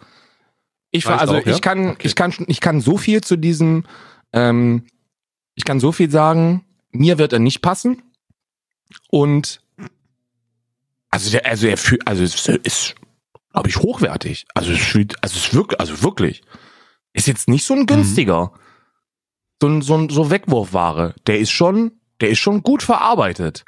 Ich 0.91 1.07
Reicht 1.07 1.21
also 1.21 1.35
auch, 1.35 1.45
ja? 1.45 1.53
ich 1.53 1.61
kann, 1.61 1.91
Okay. 1.91 2.07
ich 2.07 2.15
kann, 2.15 2.33
ich 2.47 2.61
kann 2.61 2.81
so 2.81 2.97
viel 2.97 3.21
zu 3.21 3.37
diesem, 3.37 3.85
ähm, 4.33 4.85
ich 5.55 5.65
kann 5.65 5.81
so 5.81 5.93
viel 5.93 6.11
sagen. 6.11 6.65
Mir 6.91 7.19
wird 7.19 7.33
er 7.33 7.39
nicht 7.39 7.61
passen. 7.63 8.03
Und 9.11 9.61
also 11.11 11.31
der, 11.31 11.47
also 11.47 11.67
er 11.67 11.77
fühlt, 11.79 12.07
also 12.07 12.23
es 12.23 12.47
ist, 12.49 12.95
glaube 13.53 13.69
ich, 13.69 13.77
hochwertig. 13.77 14.47
Also 14.55 14.73
es 14.73 14.81
fühlt, 14.81 15.23
also 15.23 15.37
es 15.37 15.47
ist 15.49 15.55
wirklich, 15.55 15.81
also 15.81 16.03
wirklich, 16.03 16.43
ist 17.13 17.27
jetzt 17.27 17.49
nicht 17.49 17.65
so 17.65 17.75
Mhm. 17.75 17.81
ein 17.81 17.87
günstiger, 17.87 18.53
so 19.61 19.69
ein, 19.69 19.83
so 19.83 19.97
ein, 19.97 20.09
so 20.09 20.31
Wegwurfware. 20.31 21.15
Der 21.27 21.39
ist 21.39 21.51
schon, 21.51 21.93
der 22.21 22.31
ist 22.31 22.39
schon 22.39 22.63
gut 22.63 22.83
verarbeitet. 22.83 23.65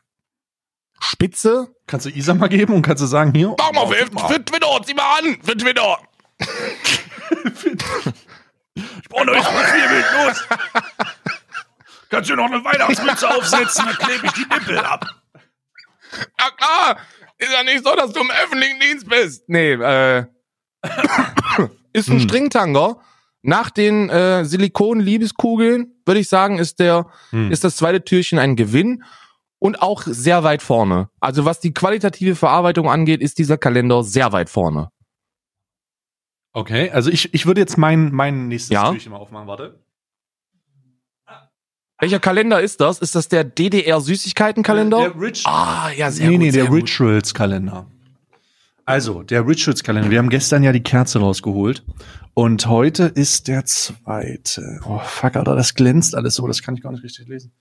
Spitze. 1.00 1.74
Kannst 1.86 2.06
du 2.06 2.10
Isa 2.10 2.34
mal 2.34 2.48
geben 2.48 2.74
und 2.74 2.82
kannst 2.82 3.02
du 3.02 3.06
sagen, 3.06 3.32
hier? 3.34 3.54
Mach 3.58 3.72
mal 3.72 3.84
Oh, 3.86 3.90
für, 3.90 4.12
mal. 4.12 4.28
für 4.28 4.44
Twitter, 4.44 4.66
zieh 4.84 4.94
mal 4.94 5.18
an, 5.18 5.38
für 5.42 5.56
Twitter. 5.56 5.98
Ich 8.76 9.08
brauche 9.08 9.26
neues 9.26 9.44
Profilbild, 9.44 10.04
los! 10.16 10.44
Kannst 12.10 12.28
du 12.28 12.36
noch 12.36 12.46
eine 12.50 12.62
Weihnachtsmütze 12.64 13.28
aufsetzen, 13.34 13.86
dann 13.86 13.96
klebe 13.96 14.26
ich 14.26 14.32
die 14.32 14.46
Nippel 14.52 14.78
ab. 14.78 15.06
Ja 16.38 16.50
klar, 16.56 16.96
ist 17.38 17.52
ja 17.52 17.62
nicht 17.62 17.84
so, 17.84 17.94
dass 17.94 18.12
du 18.12 18.20
im 18.20 18.30
öffentlichen 18.30 18.80
Dienst 18.80 19.08
bist. 19.08 19.44
Nee, 19.48 19.72
äh, 19.74 20.24
ist 21.92 22.08
ein 22.08 22.18
Hm. 22.18 22.20
Stringtanger. 22.20 22.98
Nach 23.42 23.70
den 23.70 24.10
äh, 24.10 24.44
Silikon-Liebeskugeln 24.44 25.94
würde 26.04 26.20
ich 26.20 26.28
sagen, 26.28 26.58
ist 26.58 26.78
der 26.80 27.06
Hm. 27.30 27.50
ist 27.50 27.64
das 27.64 27.76
zweite 27.76 28.04
Türchen 28.04 28.38
ein 28.38 28.56
Gewinn 28.56 29.02
und 29.60 29.80
auch 29.80 30.02
sehr 30.04 30.42
weit 30.42 30.62
vorne. 30.62 31.08
Also 31.20 31.44
was 31.44 31.60
die 31.60 31.72
qualitative 31.72 32.34
Verarbeitung 32.34 32.90
angeht, 32.90 33.20
ist 33.22 33.38
dieser 33.38 33.56
Kalender 33.56 34.02
sehr 34.02 34.32
weit 34.32 34.50
vorne. 34.50 34.90
Okay, 36.52 36.90
also 36.90 37.10
ich, 37.10 37.32
ich 37.32 37.46
würde 37.46 37.60
jetzt 37.60 37.78
mein, 37.78 38.10
mein 38.12 38.48
nächstes 38.48 38.74
Ja. 38.74 38.90
Türchen 38.90 39.12
mal 39.12 39.18
aufmachen, 39.18 39.46
warte. 39.46 39.78
Welcher 42.00 42.18
Kalender 42.18 42.60
ist 42.60 42.80
das? 42.80 42.98
Ist 42.98 43.14
das 43.14 43.28
der 43.28 43.44
DDR 43.44 44.00
Süßigkeiten-Kalender? 44.00 44.98
Der 45.12 45.20
Rich 45.20 45.42
Ah, 45.46 45.90
ja, 45.96 46.10
sehr 46.10 46.26
nee, 46.28 46.32
gut. 46.36 46.40
nee, 46.40 46.50
der 46.50 46.62
sehr 46.62 46.70
gut. 46.70 46.82
Rituals-Kalender. 46.82 47.86
Also, 48.86 49.22
der 49.22 49.46
Rituals-Kalender. 49.46 50.10
Wir 50.10 50.18
haben 50.18 50.30
gestern 50.30 50.62
ja 50.62 50.72
die 50.72 50.82
Kerze 50.82 51.20
rausgeholt. 51.20 51.84
Und 52.32 52.66
heute 52.66 53.04
ist 53.04 53.48
der 53.48 53.66
zweite. 53.66 54.80
Oh, 54.86 54.98
fuck, 55.04 55.36
Alter, 55.36 55.54
das 55.54 55.74
glänzt 55.74 56.14
alles 56.14 56.34
so. 56.34 56.46
Das 56.46 56.62
kann 56.62 56.74
ich 56.74 56.82
gar 56.82 56.90
nicht 56.92 57.04
richtig 57.04 57.28
lesen. 57.28 57.52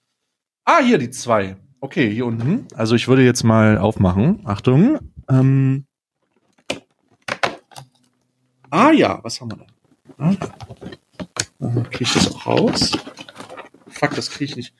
Ah, 0.63 0.79
hier 0.81 0.97
die 0.97 1.09
zwei. 1.09 1.57
Okay, 1.81 2.09
hier 2.09 2.25
unten. 2.25 2.65
Also, 2.75 2.95
ich 2.95 3.07
würde 3.09 3.23
jetzt 3.23 3.43
mal 3.43 3.77
aufmachen. 3.77 4.39
Achtung. 4.45 4.99
Ähm. 5.29 5.85
Ah, 8.69 8.91
ja, 8.91 9.19
was 9.23 9.41
haben 9.41 9.51
wir 9.51 9.57
da? 9.57 9.65
Ah. 10.23 11.83
Kriege 11.89 12.03
ich 12.03 12.13
das 12.13 12.33
auch 12.33 12.45
raus? 12.45 12.91
Fuck, 13.99 14.15
das 14.15 14.29
kriege 14.31 14.45
ich 14.51 14.55
nicht. 14.55 14.73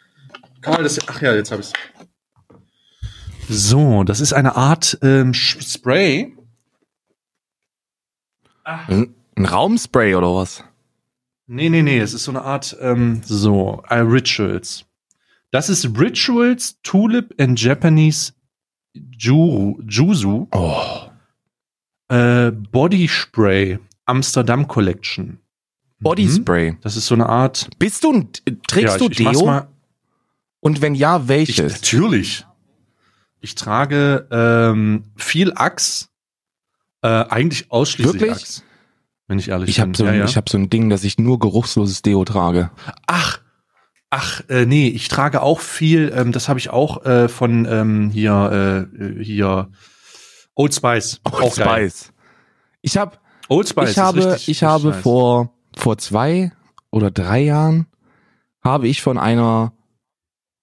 Karl, 0.62 0.84
das. 0.84 0.98
Ach 1.08 1.22
ja, 1.22 1.34
jetzt 1.36 1.52
habe 1.52 1.62
ich's. 1.62 1.74
So, 3.50 4.04
das 4.04 4.20
ist 4.22 4.34
eine 4.34 4.56
Art 4.56 4.98
ähm, 5.02 5.34
Spray. 5.34 6.36
Ein, 8.64 9.16
ein 9.36 9.46
Raumspray 9.46 10.16
oder 10.16 10.34
was? 10.36 10.64
Nee, 11.48 11.70
nee, 11.70 11.82
nee, 11.82 11.98
es 12.00 12.14
ist 12.14 12.26
so 12.26 12.32
eine 12.32 12.44
Art, 12.44 12.78
ähm, 12.80 13.22
so, 13.26 13.84
äh, 13.90 13.96
Rituals. 14.00 14.86
Das 15.50 15.68
ist 15.70 15.98
Rituals 16.00 16.80
Tulip 16.84 17.34
and 17.42 17.60
Japanese 17.60 18.34
Juru, 18.94 19.82
Juzu 19.88 20.48
Oh. 20.54 21.10
äh, 22.10 22.52
Body 22.52 23.08
Spray 23.08 23.80
Amsterdam 24.06 24.68
Collection. 24.68 25.40
Bodyspray. 26.02 26.78
Das 26.82 26.96
ist 26.96 27.08
so 27.08 27.16
eine 27.16 27.28
Art. 27.28 27.70
Bist 27.80 28.04
du 28.04 28.14
ein, 28.14 28.30
trägst 28.68 28.94
ja, 28.94 28.98
du 28.98 29.06
ich, 29.10 29.20
ich 29.20 29.26
mach's 29.26 29.38
Deo? 29.38 29.46
mal. 29.48 29.68
Und 30.62 30.82
wenn 30.82 30.96
ja, 30.96 31.18
Ich, 31.24 31.28
welches? 31.28 31.74
natürlich. 31.74 32.46
Ich 33.42 33.56
trage 33.56 34.28
ähm, 34.32 35.04
viel 35.16 35.54
Axe. 35.56 36.08
Äh, 37.02 37.08
eigentlich 37.08 37.72
ausschließlich 37.72 38.22
Wirklich? 38.22 38.32
Axe. 38.34 38.62
Wenn 39.28 39.40
ich 39.40 39.48
ehrlich 39.50 39.70
ich 39.70 39.80
habe 39.80 39.92
bin. 39.92 39.96
so, 39.96 40.06
ja, 40.06 40.12
ein- 40.12 40.20
ja. 40.20 40.26
ich 40.26 40.36
hab 40.36 40.50
so 40.50 40.58
ein 40.58 40.70
Ding, 40.70 40.90
dass 40.90 41.04
ich 41.06 41.18
nur 41.18 41.40
geruchsloses 41.40 42.02
Deo 42.02 42.26
trage. 42.26 42.72
Ach, 43.08 43.40
ach, 44.10 44.42
äh, 44.50 44.66
nee, 44.66 44.88
ich 44.90 45.08
trage 45.08 45.42
auch 45.42 45.62
viel, 45.62 46.12
ähm, 46.14 46.32
das 46.34 46.50
habe 46.50 46.60
ich 46.60 46.70
auch 46.72 47.06
äh, 47.06 47.30
von 47.30 47.66
ähm, 47.70 48.10
hier, 48.10 48.90
äh, 49.00 49.24
hier 49.24 49.70
Old 50.56 50.74
Spice. 50.74 51.22
auch 51.24 51.56
geil. 51.56 51.90
Spice. 51.90 52.12
Ich 52.82 52.98
habe 52.98 53.18
Old 53.48 53.70
Spice. 53.70 53.84
ich 53.86 53.90
ist 53.92 53.98
habe, 53.98 54.38
ich 54.48 54.64
habe 54.64 54.88
nice. 54.90 55.02
vor, 55.02 55.54
vor 55.80 55.98
zwei 55.98 56.52
oder 56.92 57.12
drei 57.12 57.42
Jahren 57.42 57.88
habe 58.62 58.88
ich 58.88 59.02
von 59.02 59.18
einer 59.18 59.74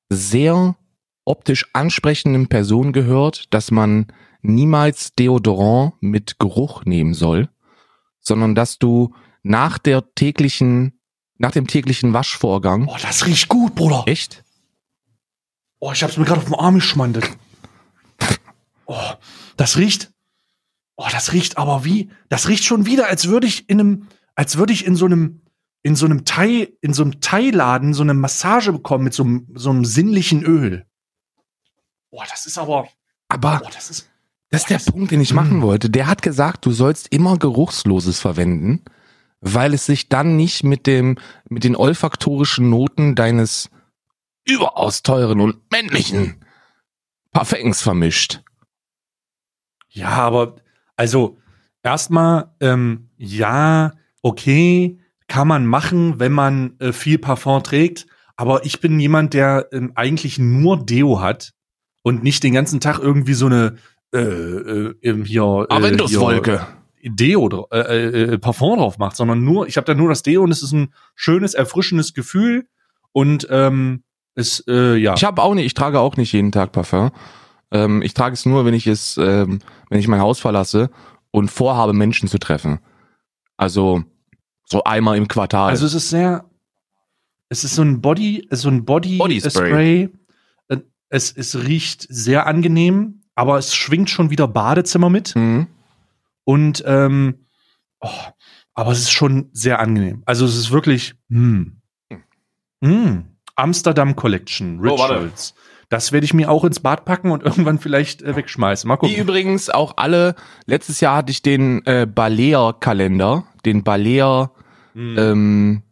sehr 0.09 0.77
optisch 1.25 1.67
ansprechenden 1.73 2.49
Person 2.49 2.93
gehört, 2.93 3.53
dass 3.53 3.71
man 3.71 4.07
niemals 4.43 5.15
Deodorant 5.15 5.95
mit 6.01 6.39
Geruch 6.39 6.85
nehmen 6.85 7.15
soll, 7.15 7.49
sondern 8.21 8.55
dass 8.55 8.79
du 8.79 9.15
nach 9.43 9.79
der 9.79 10.15
täglichen, 10.15 11.01
nach 11.39 11.51
dem 11.51 11.67
täglichen 11.67 12.13
Waschvorgang, 12.13 12.87
Oh, 12.89 12.97
das 13.01 13.27
riecht 13.27 13.49
gut, 13.49 13.75
Bruder. 13.75 14.05
echt? 14.07 14.45
Oh, 15.79 15.93
ich 15.93 16.03
hab's 16.03 16.17
mir 16.17 16.25
gerade 16.25 16.41
auf 16.41 16.47
den 16.47 16.55
Arm 16.55 16.77
geschmandelt. 16.77 17.29
Oh, 18.87 19.13
das 19.57 19.77
riecht. 19.79 20.13
Oh, 20.97 21.07
das 21.11 21.33
riecht 21.33 21.59
aber 21.59 21.85
wie. 21.85 22.11
Das 22.29 22.49
riecht 22.49 22.65
schon 22.65 22.87
wieder, 22.87 23.09
als 23.09 23.29
würde 23.29 23.47
ich 23.47 23.69
in 23.69 23.81
einem, 23.81 24.09
als 24.37 24.57
würde 24.57 24.73
ich 24.73 24.87
in 24.87 24.95
so 24.95 25.07
einem, 25.07 25.43
in 25.83 25.97
so 25.97 26.07
einem 26.07 26.25
Thai, 26.25 26.73
in 26.81 26.93
so 26.93 27.03
einem 27.03 27.21
Thai-Laden 27.21 27.95
so 27.95 28.03
eine 28.03 28.15
Massage 28.15 28.73
bekommen 28.73 29.05
mit 29.05 29.15
so 29.15 29.25
einem, 29.25 29.49
so 29.55 29.71
einem 29.71 29.85
sinnlichen 29.85 30.45
Öl. 30.45 30.87
Oh, 32.11 32.23
das 32.31 32.47
ist 32.47 32.59
aber. 32.59 32.89
Aber 33.29 33.63
Oh, 33.65 33.71
das 33.75 33.91
ist. 33.91 34.09
Das 34.51 34.63
ist 34.63 34.71
der 34.71 34.93
Punkt, 34.93 35.11
den 35.11 35.21
ich 35.21 35.35
machen 35.35 35.61
wollte. 35.61 35.91
Der 35.91 36.07
hat 36.07 36.23
gesagt, 36.23 36.65
du 36.65 36.71
sollst 36.71 37.13
immer 37.13 37.37
Geruchsloses 37.37 38.21
verwenden, 38.21 38.85
weil 39.41 39.75
es 39.75 39.87
sich 39.87 40.09
dann 40.09 40.37
nicht 40.37 40.63
mit 40.63 40.87
dem, 40.87 41.19
mit 41.49 41.65
den 41.65 41.75
olfaktorischen 41.75 42.71
Noten 42.71 43.17
deines 43.17 43.71
überaus 44.45 45.03
teuren 45.03 45.41
und 45.41 45.61
männlichen 45.73 46.45
Parfums 47.33 47.83
vermischt. 47.83 48.41
Ja, 49.89 50.11
aber 50.11 50.57
also 50.95 51.39
erstmal, 51.83 52.55
ähm, 52.61 53.11
ja, 53.17 53.95
okay, 54.27 54.99
kann 55.29 55.47
man 55.47 55.67
machen, 55.67 56.19
wenn 56.19 56.33
man 56.33 56.75
äh, 56.81 56.93
viel 56.93 57.19
Parfum 57.19 57.63
trägt. 57.63 58.07
Aber 58.37 58.65
ich 58.65 58.81
bin 58.81 58.99
jemand, 58.99 59.35
der 59.35 59.69
ähm, 59.73 59.93
eigentlich 59.95 60.39
nur 60.41 60.85
Deo 60.85 61.21
hat 61.21 61.53
und 62.03 62.25
nicht 62.25 62.43
den 62.43 62.53
ganzen 62.53 62.81
Tag 62.81 62.99
irgendwie 62.99 63.35
so 63.35 63.47
eine 63.47 63.77
äh, 64.13 64.19
äh, 64.19 64.95
ähm, 65.03 65.25
hier, 65.25 65.67
äh, 65.71 65.75
Avendus-Wolke. 65.75 66.67
Deo, 67.05 67.69
äh, 67.71 67.79
äh, 67.79 68.23
äh, 68.35 68.39
Parfum 68.39 68.79
drauf 68.79 68.99
macht, 68.99 69.15
sondern 69.15 69.45
nur, 69.45 69.69
ich 69.69 69.77
habe 69.77 69.85
da 69.85 69.95
nur 69.95 70.09
das 70.09 70.25
Deo 70.25 70.43
und 70.43 70.51
es 70.51 70.65
ist 70.65 70.73
ein 70.73 70.93
schönes, 71.15 71.55
erfrischendes 71.55 72.13
Gefühl 72.13 72.67
und 73.13 73.47
ähm, 73.49 74.03
es, 74.35 74.65
äh, 74.67 74.97
ja. 74.97 75.15
Ich 75.15 75.25
habe 75.25 75.41
auch 75.41 75.55
nicht, 75.55 75.67
ich 75.67 75.75
trage 75.75 76.01
auch 76.01 76.17
nicht 76.17 76.33
jeden 76.33 76.51
Tag 76.51 76.73
Parfum. 76.73 77.13
Ähm, 77.71 78.03
ich 78.03 78.13
trage 78.13 78.35
es 78.35 78.45
nur, 78.45 78.65
wenn 78.65 78.75
ich 78.75 78.89
es, 78.89 79.19
ähm, 79.19 79.61
wenn 79.89 80.01
ich 80.01 80.09
mein 80.09 80.21
Haus 80.21 80.41
verlasse 80.41 80.91
und 81.31 81.49
vorhabe, 81.49 81.93
Menschen 81.93 82.29
zu 82.29 82.39
treffen. 82.39 82.81
Also 83.57 84.03
so 84.67 84.85
einmal 84.85 85.17
im 85.17 85.29
Quartal. 85.29 85.71
Also 85.71 85.87
es 85.87 85.95
ist 85.95 86.11
sehr, 86.11 86.45
es 87.49 87.65
ist 87.65 87.75
so 87.75 87.83
ein 87.83 88.01
Body, 88.01 88.47
so 88.51 88.69
ein 88.69 88.85
Body, 88.85 89.17
Body 89.19 89.41
Spray. 89.41 89.51
Spray. 89.51 90.09
Äh, 90.69 90.77
Es, 91.09 91.33
es 91.33 91.55
riecht 91.57 92.07
sehr 92.11 92.47
angenehm, 92.47 93.23
aber 93.35 93.59
es 93.59 93.75
schwingt 93.75 94.11
schon 94.11 94.31
wieder 94.31 94.49
Badezimmer 94.49 95.09
mit. 95.11 95.35
mhm. 95.37 95.69
Und 96.45 96.85
ähm, 96.87 97.47
oh, 98.01 98.11
aber 98.75 98.93
es 98.93 98.99
ist 99.01 99.11
schon 99.11 99.49
sehr 99.53 99.81
angenehm. 99.81 100.23
Also 100.27 100.45
es 100.45 100.57
ist 100.57 100.71
wirklich 100.71 101.15
hm. 101.29 101.81
Hm. 102.85 103.25
Amsterdam 103.57 104.15
Collection, 104.17 104.79
Oh. 104.81 104.83
Rituals. 104.95 105.55
Das 105.89 106.13
werde 106.13 106.25
ich 106.25 106.35
mir 106.35 106.51
auch 106.51 106.65
ins 106.65 106.81
Bad 106.81 107.05
packen 107.05 107.31
und 107.31 107.43
irgendwann 107.45 107.79
vielleicht 107.79 108.23
äh, 108.23 108.35
wegschmeißen. 108.37 108.87
Mal 108.89 108.97
Die 108.97 109.01
gucken. 109.01 109.17
übrigens 109.17 109.71
auch 109.71 109.95
alle, 109.97 110.35
letztes 110.67 111.01
Jahr 111.01 111.17
hatte 111.17 111.31
ich 111.33 111.43
den 111.43 111.85
äh, 111.87 112.07
Balea-Kalender, 112.07 113.45
den 113.65 113.83
Balea, 113.85 114.51
Hm. 114.95 115.17
ähm, 115.19 115.83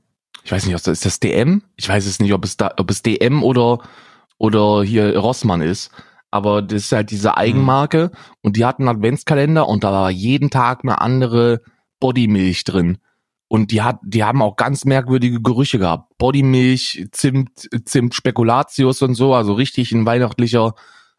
ich 0.45 0.51
weiß 0.53 0.65
nicht, 0.67 0.75
ist 0.87 1.05
das 1.05 1.21
DM? 1.21 1.63
Ich 1.77 1.89
weiß 1.89 2.07
es 2.07 2.21
nicht, 2.21 2.33
ob 2.33 2.45
es 2.45 2.57
da, 2.57 2.73
ob 2.79 2.91
es 2.91 3.03
DM 3.03 3.43
oder 3.43 3.79
oder 4.39 4.83
hier 4.83 5.17
Rossmann 5.19 5.61
ist. 5.61 5.91
Aber 6.31 6.63
das 6.63 6.85
ist 6.85 6.93
halt 6.93 7.11
diese 7.11 7.37
Eigenmarke 7.37 8.11
und 8.43 8.57
die 8.57 8.65
hatten 8.65 8.89
einen 8.89 8.97
Adventskalender 8.97 9.69
und 9.69 9.85
da 9.85 9.93
war 9.93 10.11
jeden 10.11 10.49
Tag 10.51 10.81
eine 10.83 11.01
andere 11.01 11.61
Bodymilch 12.01 12.65
drin. 12.65 12.99
Und 13.55 13.71
die 13.71 13.83
hat, 13.83 14.01
die 14.03 14.25
haben 14.25 14.43
auch 14.43 14.57
ganz 14.57 14.85
merkwürdige 14.85 15.41
Gerüche 15.41 15.79
gehabt. 15.79 16.19
Bodymilch, 16.19 17.07
Zimt, 17.13 17.69
Zimt, 17.85 18.13
Spekulatius 18.13 19.01
und 19.01 19.15
so, 19.15 19.33
also 19.33 19.53
richtig 19.53 19.93
in 19.93 20.05
weihnachtlicher 20.05 20.75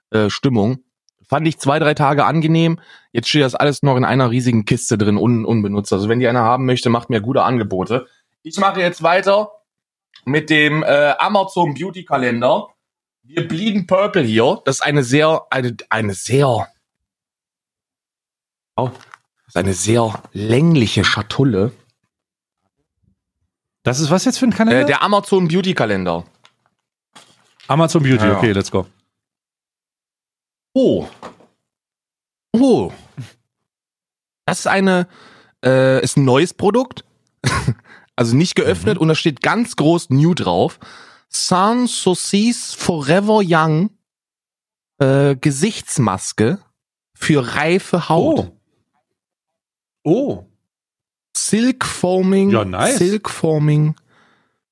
äh, 0.10 0.30
Stimmung. 0.30 0.80
Fand 1.26 1.48
ich 1.48 1.60
zwei, 1.60 1.80
drei 1.80 1.94
Tage 1.94 2.26
angenehm. 2.26 2.82
Jetzt 3.14 3.30
steht 3.30 3.44
das 3.44 3.56
alles 3.56 3.84
noch 3.84 3.96
in 3.96 4.04
einer 4.04 4.32
riesigen 4.32 4.66
Kiste 4.66 4.98
drin, 4.98 5.16
un, 5.16 5.46
unbenutzt. 5.46 5.94
Also 5.94 6.10
wenn 6.10 6.20
die 6.20 6.28
einer 6.28 6.42
haben 6.42 6.66
möchte, 6.66 6.90
macht 6.90 7.10
mir 7.10 7.22
gute 7.22 7.42
Angebote. 7.42 8.06
Ich 8.44 8.58
mache 8.58 8.82
jetzt 8.82 9.02
weiter 9.02 9.52
mit 10.26 10.50
dem 10.50 10.84
äh, 10.84 11.14
Amazon 11.18 11.74
Beauty 11.74 12.04
Kalender. 12.04 12.68
Wir 13.24 13.48
blieben 13.48 13.88
Purple 13.88 14.24
hier. 14.24 14.62
Das 14.66 14.80
ist 14.80 14.82
eine 14.82 15.06
sehr, 15.06 15.44
eine, 15.52 15.78
eine 15.90 16.14
sehr, 16.14 16.68
oh, 18.76 18.90
ist 19.48 19.56
eine 19.56 19.74
sehr 19.74 20.22
längliche 20.34 21.06
Schatulle. 21.06 21.72
Das 23.86 24.00
ist 24.00 24.10
was 24.10 24.26
jetzt 24.26 24.40
für 24.40 24.48
ein 24.48 24.54
Kalender? 24.54 24.82
Äh, 24.82 24.86
der 24.86 25.04
Amazon 25.04 25.48
Beauty 25.48 25.76
Kalender. 25.76 26.26
Amazon 27.68 28.02
Beauty, 28.02 28.26
Ja, 28.26 28.36
okay, 28.36 28.52
let's 28.52 28.72
go. 28.72 28.88
Oh. 30.74 31.08
Oh. 32.52 32.92
Das 34.46 34.60
ist 34.60 34.68
eine, 34.68 35.08
äh, 35.64 36.04
ist 36.04 36.18
ein 36.18 36.26
neues 36.26 36.56
Produkt. 36.56 37.06
also 38.16 38.36
nicht 38.36 38.56
geöffnet 38.56 38.98
und 38.98 39.08
da 39.08 39.14
steht 39.14 39.42
ganz 39.42 39.76
groß 39.76 40.10
New 40.10 40.34
drauf. 40.34 40.80
Sans 41.30 42.02
Saucisse 42.02 42.76
Forever 42.76 43.42
Young 43.46 43.92
äh, 44.98 45.36
Gesichtsmaske 45.36 46.60
für 47.14 47.56
reife 47.56 48.10
Haut. 48.10 48.52
Oh. 50.04 50.44
Oh. 50.44 50.55
Silk 51.36 51.86
Foaming, 51.86 52.50
Ja, 52.52 52.64
nice. 52.66 52.98
Silk 52.98 53.30
Foaming 53.30 53.96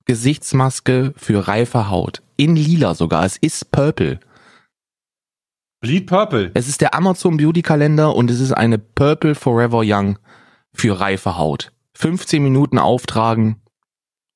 Gesichtsmaske 0.05 1.13
für 1.17 1.47
reife 1.47 1.89
Haut. 1.89 2.21
In 2.35 2.55
lila 2.55 2.93
sogar. 2.95 3.25
Es 3.25 3.37
ist 3.37 3.71
purple. 3.71 4.19
Bleed 5.81 6.07
Purple. 6.07 6.51
Es 6.53 6.67
ist 6.69 6.79
der 6.81 6.93
Amazon 6.93 7.35
Beauty 7.37 7.61
Kalender 7.61 8.15
und 8.15 8.31
es 8.31 8.39
ist 8.39 8.53
eine 8.53 8.77
Purple 8.79 9.35
Forever 9.35 9.81
Young 9.83 10.17
für 10.73 10.99
reife 10.99 11.37
Haut. 11.37 11.71
15 11.95 12.41
Minuten 12.41 12.79
auftragen 12.79 13.61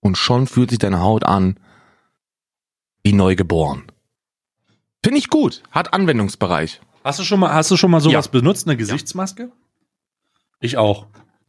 und 0.01 0.17
schon 0.17 0.47
fühlt 0.47 0.69
sich 0.69 0.79
deine 0.79 0.99
Haut 0.99 1.23
an 1.23 1.57
wie 3.03 3.13
neu 3.13 3.35
geboren. 3.35 3.83
Finde 5.03 5.19
ich 5.19 5.29
gut. 5.29 5.63
Hat 5.71 5.93
Anwendungsbereich. 5.93 6.81
Hast 7.05 7.19
du 7.19 7.23
schon 7.23 7.39
mal, 7.39 7.53
hast 7.53 7.71
du 7.71 7.77
schon 7.77 7.91
mal 7.91 8.01
sowas 8.01 8.25
Ja. 8.25 8.31
benutzt, 8.31 8.67
eine 8.67 8.75
Gesichtsmaske? 8.75 9.49
Ich 10.59 10.75
auch. 10.77 11.07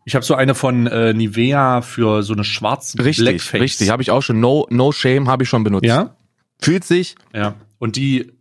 Ich 0.09 0.15
habe 0.15 0.25
so 0.25 0.35
eine 0.35 0.55
von 0.55 0.87
äh, 0.87 1.13
Nivea 1.13 1.83
für 1.83 2.23
so 2.23 2.33
eine 2.33 2.43
schwarze 2.43 2.99
Richtig, 3.05 3.25
Blackface. 3.27 3.61
richtig. 3.61 3.91
Habe 3.91 4.01
ich 4.01 4.11
auch 4.11 4.23
schon. 4.23 4.41
No, 4.41 4.67
no 4.71 4.91
Shame 4.91 5.29
habe 5.29 5.43
ich 5.43 5.51
schon 5.51 5.65
benutzt. 5.65 5.85
Ja? 5.85 6.17
Fühlt 6.63 6.83
sich, 6.85 7.15
Ja. 7.35 7.57
Und 7.79 7.97
die, 7.97 8.33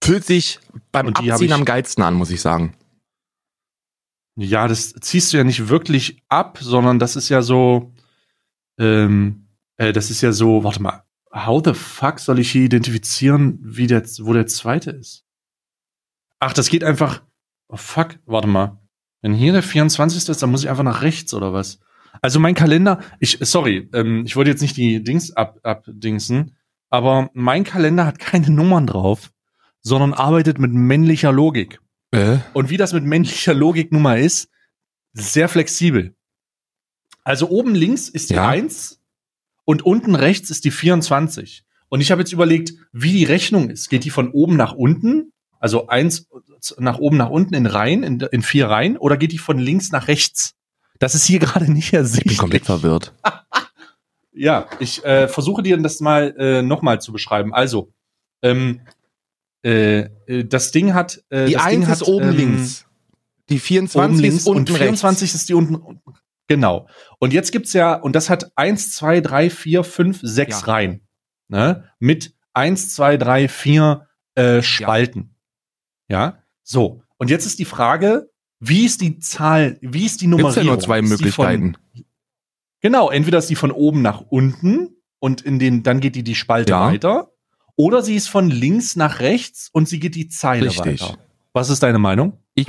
fühlt 0.00 0.24
sich 0.24 0.60
beim 0.92 1.12
die 1.12 1.32
Abziehen 1.32 1.52
am 1.52 1.64
geilsten 1.64 2.04
an, 2.04 2.14
muss 2.14 2.30
ich 2.30 2.40
sagen. 2.40 2.76
ja, 4.36 4.68
das 4.68 4.92
ziehst 4.92 5.32
du 5.32 5.38
ja 5.38 5.42
nicht 5.42 5.68
wirklich 5.68 6.22
ab, 6.28 6.58
sondern 6.60 7.00
das 7.00 7.16
ist 7.16 7.28
ja 7.28 7.42
so, 7.42 7.92
ähm, 8.78 9.48
äh, 9.78 9.92
das 9.92 10.12
ist 10.12 10.20
ja 10.20 10.30
so, 10.30 10.62
warte 10.62 10.80
mal, 10.80 11.02
how 11.34 11.60
the 11.64 11.74
fuck 11.74 12.20
soll 12.20 12.38
ich 12.38 12.52
hier 12.52 12.62
identifizieren, 12.62 13.58
wie 13.64 13.88
der, 13.88 14.04
wo 14.20 14.32
der 14.32 14.46
zweite 14.46 14.92
ist? 14.92 15.24
Ach, 16.38 16.52
das 16.52 16.68
geht 16.68 16.84
einfach, 16.84 17.24
oh 17.66 17.76
fuck, 17.76 18.20
warte 18.26 18.46
mal. 18.46 18.79
Wenn 19.22 19.34
hier 19.34 19.52
der 19.52 19.62
24. 19.62 20.28
ist, 20.28 20.42
dann 20.42 20.50
muss 20.50 20.62
ich 20.62 20.70
einfach 20.70 20.82
nach 20.82 21.02
rechts 21.02 21.34
oder 21.34 21.52
was? 21.52 21.80
Also 22.22 22.40
mein 22.40 22.54
Kalender, 22.54 23.00
ich, 23.18 23.38
sorry, 23.40 23.88
ähm, 23.92 24.24
ich 24.26 24.36
wollte 24.36 24.50
jetzt 24.50 24.62
nicht 24.62 24.76
die 24.76 25.02
Dings 25.02 25.32
ab, 25.32 25.58
abdingsen, 25.62 26.56
aber 26.88 27.30
mein 27.34 27.64
Kalender 27.64 28.06
hat 28.06 28.18
keine 28.18 28.50
Nummern 28.50 28.86
drauf, 28.86 29.30
sondern 29.82 30.12
arbeitet 30.12 30.58
mit 30.58 30.72
männlicher 30.72 31.32
Logik. 31.32 31.80
Äh? 32.10 32.38
Und 32.52 32.70
wie 32.70 32.76
das 32.76 32.92
mit 32.92 33.04
männlicher 33.04 33.54
Logik 33.54 33.92
nun 33.92 34.02
mal 34.02 34.20
ist, 34.20 34.50
sehr 35.12 35.48
flexibel. 35.48 36.14
Also 37.22 37.48
oben 37.48 37.74
links 37.74 38.08
ist 38.08 38.30
die 38.30 38.34
Ja. 38.34 38.48
1 38.48 39.00
und 39.64 39.82
unten 39.82 40.14
rechts 40.14 40.50
ist 40.50 40.64
die 40.64 40.70
24. 40.70 41.64
Und 41.88 42.00
ich 42.00 42.10
habe 42.10 42.22
jetzt 42.22 42.32
überlegt, 42.32 42.72
wie 42.92 43.12
die 43.12 43.24
Rechnung 43.24 43.70
ist. 43.70 43.88
Geht 43.88 44.04
die 44.04 44.10
von 44.10 44.30
oben 44.30 44.56
nach 44.56 44.72
unten? 44.72 45.32
Also 45.60 45.86
eins 45.86 46.26
nach 46.78 46.98
oben 46.98 47.16
nach 47.16 47.30
unten 47.30 47.54
in 47.54 47.66
Reihen, 47.66 48.02
in, 48.02 48.18
in 48.20 48.42
vier 48.42 48.68
Reihen, 48.68 48.96
oder 48.96 49.16
geht 49.16 49.30
die 49.32 49.38
von 49.38 49.58
links 49.58 49.92
nach 49.92 50.08
rechts? 50.08 50.54
Das 50.98 51.14
ist 51.14 51.24
hier 51.26 51.38
gerade 51.38 51.70
nicht 51.70 51.84
Ich 51.86 51.90
bin 51.92 52.00
ersichtlich. 52.00 52.38
komplett 52.38 52.64
verwirrt. 52.66 53.14
Ja, 54.32 54.68
ich 54.78 55.04
äh, 55.04 55.26
versuche 55.28 55.62
dir 55.62 55.76
das 55.76 56.00
mal 56.00 56.34
äh, 56.38 56.62
nochmal 56.62 57.00
zu 57.00 57.12
beschreiben. 57.12 57.52
Also, 57.52 57.92
ähm, 58.42 58.80
äh, 59.64 60.08
äh, 60.26 60.44
das 60.44 60.70
Ding 60.70 60.94
hat. 60.94 61.22
Äh, 61.30 61.46
Die 61.46 61.54
das 61.54 61.66
Ding 61.66 61.80
1 61.80 61.86
hat, 61.88 61.94
ist 61.96 62.02
oben 62.08 62.28
ähm, 62.30 62.36
links. 62.36 62.86
Die 63.50 63.58
24 63.58 64.10
oben 64.12 64.20
links 64.20 64.36
ist 64.36 64.46
unten 64.46 64.70
und 64.72 64.78
24 64.78 65.34
ist 65.34 65.48
die 65.48 65.54
unten. 65.54 66.00
Genau. 66.46 66.88
Und 67.18 67.32
jetzt 67.32 67.50
gibt's 67.50 67.72
ja, 67.72 67.94
und 67.94 68.14
das 68.14 68.30
hat 68.30 68.52
eins, 68.56 68.92
zwei, 68.94 69.20
drei, 69.20 69.50
vier, 69.50 69.82
fünf, 69.82 70.20
sechs 70.22 70.60
Ja. 70.60 70.66
Reihen. 70.68 71.00
Ne? 71.48 71.90
Mit 71.98 72.32
eins, 72.54 72.94
zwei, 72.94 73.16
drei, 73.16 73.48
vier 73.48 74.06
äh, 74.36 74.62
Spalten. 74.62 75.34
Ja. 75.34 75.39
So. 76.62 77.02
Und 77.18 77.30
jetzt 77.30 77.46
ist 77.46 77.58
die 77.58 77.64
Frage, 77.64 78.30
wie 78.60 78.84
ist 78.84 79.00
die 79.00 79.18
Zahl, 79.18 79.78
wie 79.80 80.04
ist 80.06 80.20
die. 80.20 80.26
Nummerierung? 80.26 80.52
Gibt's 80.54 80.66
ja 80.66 80.72
nur 80.72 80.80
zwei 80.80 81.02
Möglichkeiten. 81.02 81.74
Von, 81.94 82.04
genau, 82.80 83.10
entweder 83.10 83.38
ist 83.38 83.48
die 83.50 83.56
von 83.56 83.70
oben 83.72 84.02
nach 84.02 84.20
unten 84.28 84.96
und 85.18 85.40
in 85.42 85.58
den, 85.58 85.82
dann 85.82 86.00
geht 86.00 86.14
die 86.16 86.22
die 86.22 86.34
Spalte 86.34 86.72
Ja. 86.72 86.86
weiter. 86.86 87.30
Oder 87.76 88.02
sie 88.02 88.14
ist 88.16 88.28
von 88.28 88.50
links 88.50 88.96
nach 88.96 89.20
rechts 89.20 89.70
und 89.72 89.88
sie 89.88 89.98
geht 90.00 90.14
die 90.14 90.28
Zeile 90.28 90.66
Richtig. 90.66 91.00
weiter. 91.00 91.18
Was 91.54 91.70
ist 91.70 91.82
deine 91.82 91.98
Meinung? 91.98 92.34
Ich, 92.54 92.66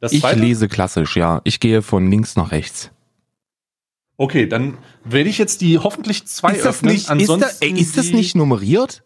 Das 0.00 0.12
ich 0.12 0.20
zweite? 0.22 0.40
lese 0.40 0.66
klassisch, 0.68 1.16
ja. 1.16 1.40
Ich 1.44 1.60
gehe 1.60 1.82
von 1.82 2.10
links 2.10 2.34
nach 2.36 2.50
rechts. 2.50 2.90
Okay, 4.16 4.46
dann 4.46 4.76
werde 5.04 5.30
ich 5.30 5.38
jetzt 5.38 5.60
die 5.60 5.78
hoffentlich 5.78 6.26
zwei 6.26 6.52
ist 6.52 6.64
das 6.64 6.76
öffnen. 6.78 6.92
nicht, 6.92 7.02
ist, 7.02 7.08
da, 7.08 7.12
Ansonsten 7.12 7.64
ey, 7.64 7.80
ist 7.80 7.96
das 7.96 8.10
nicht 8.10 8.34
nummeriert? 8.34 9.02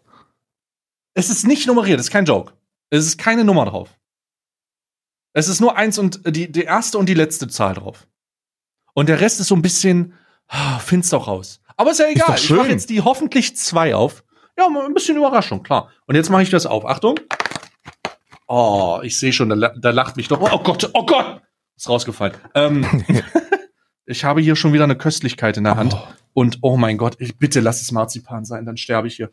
Es 1.13 1.31
ist 1.31 1.47
nicht 1.47 1.67
nummeriert, 1.67 2.01
es 2.01 2.07
ist 2.07 2.13
kein 2.13 2.25
Joke. 2.25 2.53
Es 2.95 3.07
ist 3.07 3.19
keine 3.19 3.45
Nummer 3.45 3.65
drauf. 3.65 3.99
Es 5.33 5.49
ist 5.49 5.61
nur 5.61 5.77
eins 5.77 5.99
und 5.99 6.25
äh, 6.27 6.33
die, 6.33 6.51
die 6.51 6.63
erste 6.63 6.99
und 6.99 7.09
die 7.09 7.15
letzte 7.15 7.49
Zahl 7.49 7.75
drauf. 7.75 8.07
Und 8.95 9.09
der 9.09 9.21
Rest 9.21 9.41
ist 9.41 9.49
so 9.49 9.57
ein 9.57 9.63
bisschen 9.63 10.15
ah, 10.47 10.79
finster 10.79 11.17
raus. 11.17 11.61
Aber 11.77 11.91
ist 11.91 11.99
ja 11.99 12.07
egal. 12.09 12.27
doch 12.29 12.37
ich 12.37 12.51
mache 12.51 12.69
jetzt 12.69 12.91
die 12.91 13.01
hoffentlich 13.01 13.57
zwei 13.57 13.95
auf. 13.95 14.23
Ja, 14.57 14.69
ein 14.69 14.95
bisschen 14.95 15.17
Überraschung, 15.17 15.65
klar. 15.65 15.91
Und 16.07 16.15
jetzt 16.15 16.31
mache 16.31 16.43
ich 16.43 16.51
das 16.51 16.67
auf. 16.67 16.87
Achtung. 16.87 17.19
Oh, 18.47 19.01
ich 19.03 19.19
sehe 19.19 19.33
schon, 19.33 19.49
da, 19.49 19.73
da 19.77 19.91
lacht 19.91 20.17
mich 20.17 20.29
doch. 20.29 20.41
Oh 20.41 20.63
Gott, 20.63 20.89
oh 20.93 21.05
Gott! 21.05 21.41
Ist 21.77 21.89
rausgefallen. 21.89 22.37
Ähm, 22.55 23.05
ich 24.07 24.25
habe 24.25 24.41
hier 24.41 24.55
schon 24.55 24.73
wieder 24.73 24.85
eine 24.85 24.97
Köstlichkeit 24.97 25.57
in 25.57 25.65
der 25.65 25.77
Hand. 25.77 25.95
Oh. 25.95 26.07
Und 26.35 26.59
oh 26.63 26.77
mein 26.77 26.99
Gott, 26.99 27.17
ich, 27.19 27.39
bitte 27.39 27.59
lass 27.59 27.81
es 27.81 27.91
Marzipan 27.91 28.45
sein, 28.45 28.65
dann 28.67 28.77
sterbe 28.77 29.09
ich 29.09 29.17
hier. 29.17 29.31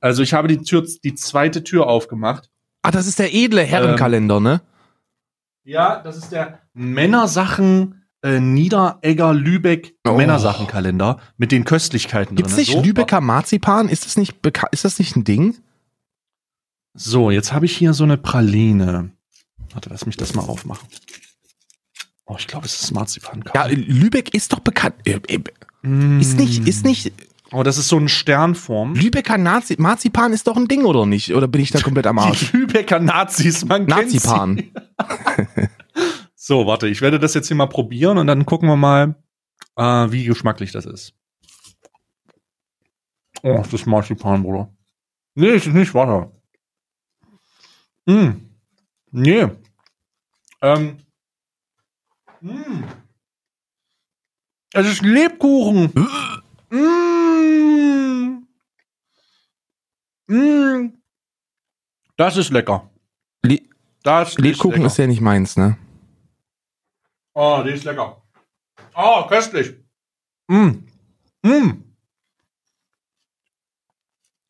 Also 0.00 0.24
ich 0.24 0.34
habe 0.34 0.48
die 0.48 0.58
Tür, 0.58 0.84
die 1.04 1.14
zweite 1.14 1.62
Tür 1.62 1.86
aufgemacht. 1.86 2.50
Ah, 2.86 2.92
das 2.92 3.08
ist 3.08 3.18
der 3.18 3.34
edle 3.34 3.62
Herrenkalender, 3.64 4.38
ne? 4.38 4.60
Ja, 5.64 6.00
das 6.02 6.16
ist 6.16 6.30
der 6.30 6.60
Männersachen 6.72 8.04
äh, 8.22 8.38
Niederegger 8.38 9.34
Lübeck 9.34 9.96
Oh. 10.06 10.12
Männersachenkalender 10.16 11.18
mit 11.36 11.50
den 11.50 11.64
Köstlichkeiten 11.64 12.36
Gibt's 12.36 12.54
drin. 12.54 12.60
nicht 12.60 12.84
Lübecker 12.84 13.20
Marzipan? 13.20 13.88
Ist 13.88 14.06
das 14.06 14.16
nicht 14.16 14.36
ist 14.70 14.84
das 14.84 15.00
nicht 15.00 15.16
ein 15.16 15.24
Ding? 15.24 15.56
So, 16.94 17.32
jetzt 17.32 17.52
habe 17.52 17.66
ich 17.66 17.76
hier 17.76 17.92
so 17.92 18.04
eine 18.04 18.16
Praline. 18.18 19.10
Warte, 19.72 19.90
lass 19.90 20.06
mich 20.06 20.16
das 20.16 20.34
mal 20.34 20.42
aufmachen. 20.42 20.88
Oh, 22.24 22.36
ich 22.38 22.46
glaube, 22.46 22.66
es 22.66 22.80
ist 22.80 22.92
Marzipan. 22.92 23.42
Ja, 23.52 23.66
Lübeck 23.66 24.32
ist 24.32 24.52
doch 24.52 24.60
bekannt. 24.60 24.94
Äh, 25.04 25.18
äh, 25.26 26.20
Ist 26.20 26.38
nicht, 26.38 26.68
ist 26.68 26.84
nicht, 26.84 27.12
Oh, 27.52 27.62
das 27.62 27.78
ist 27.78 27.88
so 27.88 27.96
eine 27.96 28.08
Sternform. 28.08 28.94
Lübecker 28.94 29.38
Nazi 29.38 29.76
Marzipan 29.78 30.32
ist 30.32 30.46
doch 30.46 30.56
ein 30.56 30.66
Ding, 30.66 30.84
oder 30.84 31.06
nicht? 31.06 31.32
Oder 31.32 31.46
bin 31.46 31.60
ich 31.60 31.70
da 31.70 31.80
komplett 31.80 32.06
am 32.06 32.18
Arsch? 32.18 32.50
Die 32.50 32.56
Lübecker 32.56 32.98
Nazis, 32.98 33.64
man 33.64 33.86
kennt 33.86 34.10
sie. 34.10 34.16
Nazipan. 34.16 34.70
So, 36.34 36.64
warte, 36.66 36.86
ich 36.86 37.00
werde 37.00 37.18
das 37.18 37.34
jetzt 37.34 37.48
hier 37.48 37.56
mal 37.56 37.66
probieren 37.66 38.18
und 38.18 38.28
dann 38.28 38.46
gucken 38.46 38.68
wir 38.68 38.76
mal, 38.76 39.16
äh, 39.74 39.82
wie 40.12 40.24
geschmacklich 40.24 40.70
das 40.70 40.86
ist. 40.86 41.12
Oh, 43.42 43.56
das 43.58 43.72
ist 43.72 43.86
Marzipan, 43.86 44.44
Bruder. 44.44 44.72
Nee, 45.34 45.56
ist 45.56 45.66
nicht, 45.66 45.92
warte. 45.92 46.30
Mm. 48.06 48.30
Nee. 49.10 49.48
Ähm. 50.62 50.98
Mm. 52.40 52.84
Es 54.72 54.86
ist 54.86 55.02
Lebkuchen. 55.02 55.92
mm. 56.70 57.22
Mm. 60.28 60.92
Das 62.16 62.36
ist 62.36 62.50
lecker. 62.50 62.90
Le 63.42 63.60
Das 64.02 64.36
Lebkuchen 64.38 64.76
lecker. 64.78 64.86
ist 64.86 64.96
ja 64.98 65.06
nicht 65.06 65.20
meins, 65.20 65.56
ne? 65.56 65.76
Oh, 67.34 67.62
die 67.64 67.70
ist 67.72 67.84
lecker. 67.84 68.22
Oh, 68.94 69.26
köstlich. 69.28 69.74
Mm. 70.48 70.70
Mm. 71.42 71.70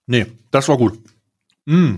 Nee, 0.06 0.26
das 0.50 0.68
war 0.68 0.76
gut. 0.76 0.98
Mm. 1.66 1.96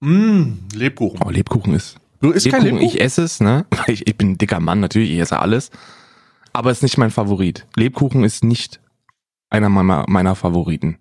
Mm. 0.00 0.52
Lebkuchen. 0.74 1.20
Oh, 1.24 1.30
Lebkuchen 1.30 1.74
ist. 1.74 1.96
Du 2.20 2.30
isst 2.30 2.48
kein 2.50 2.62
Lebkuchen, 2.62 2.80
Lebkuchen? 2.80 2.96
ich 2.98 3.04
esse 3.04 3.22
es, 3.24 3.40
ne? 3.40 3.66
Ich, 3.88 4.06
ich 4.06 4.16
bin 4.16 4.32
ein 4.32 4.38
dicker 4.38 4.60
Mann, 4.60 4.80
natürlich, 4.80 5.10
ich 5.10 5.18
esse 5.18 5.38
alles. 5.38 5.70
Aber 6.54 6.70
es 6.70 6.78
ist 6.78 6.82
nicht 6.82 6.98
mein 6.98 7.10
Favorit. 7.10 7.66
Lebkuchen 7.76 8.24
ist 8.24 8.42
nicht 8.44 8.80
einer 9.52 9.68
meiner, 9.68 10.04
meiner 10.08 10.34
Favoriten. 10.34 10.98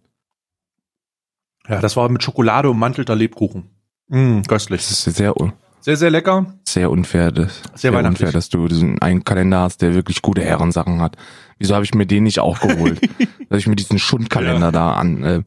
Ja, 1.68 1.80
das 1.80 1.96
war 1.96 2.10
mit 2.10 2.24
Schokolade 2.24 2.70
ummantelter 2.70 3.16
Lebkuchen. 3.16 3.70
Mm, 4.08 4.42
köstlich. 4.42 4.82
Es 4.82 4.92
ist 5.08 5.16
sehr, 5.16 5.34
Sehr, 5.80 5.96
sehr 5.96 6.10
lecker. 6.10 6.54
sehr 6.68 6.92
unfair, 6.92 7.32
das, 7.32 7.62
sehr, 7.76 7.94
weihnachtlich. 7.94 8.22
unfair, 8.28 8.32
dass 8.34 8.50
du 8.50 8.68
diesen 8.68 9.02
einen 9.02 9.24
Kalender 9.24 9.62
hast, 9.62 9.82
der 9.82 9.94
wirklich 9.94 10.22
gute 10.22 10.44
Herrensachen 10.44 11.02
hat. 11.02 11.16
Wieso 11.60 11.76
habe 11.76 11.86
ich 11.86 11.94
mir 11.94 12.06
den 12.06 12.24
nicht 12.24 12.40
auch 12.40 12.60
geholt? 12.60 13.00
dass 13.50 13.60
ich 13.60 13.68
mir 13.68 13.76
diesen 13.76 14.00
Schundkalender 14.00 14.68
Ja. 14.68 14.72
da 14.72 14.94
an, 14.94 15.24
äh, 15.24 15.44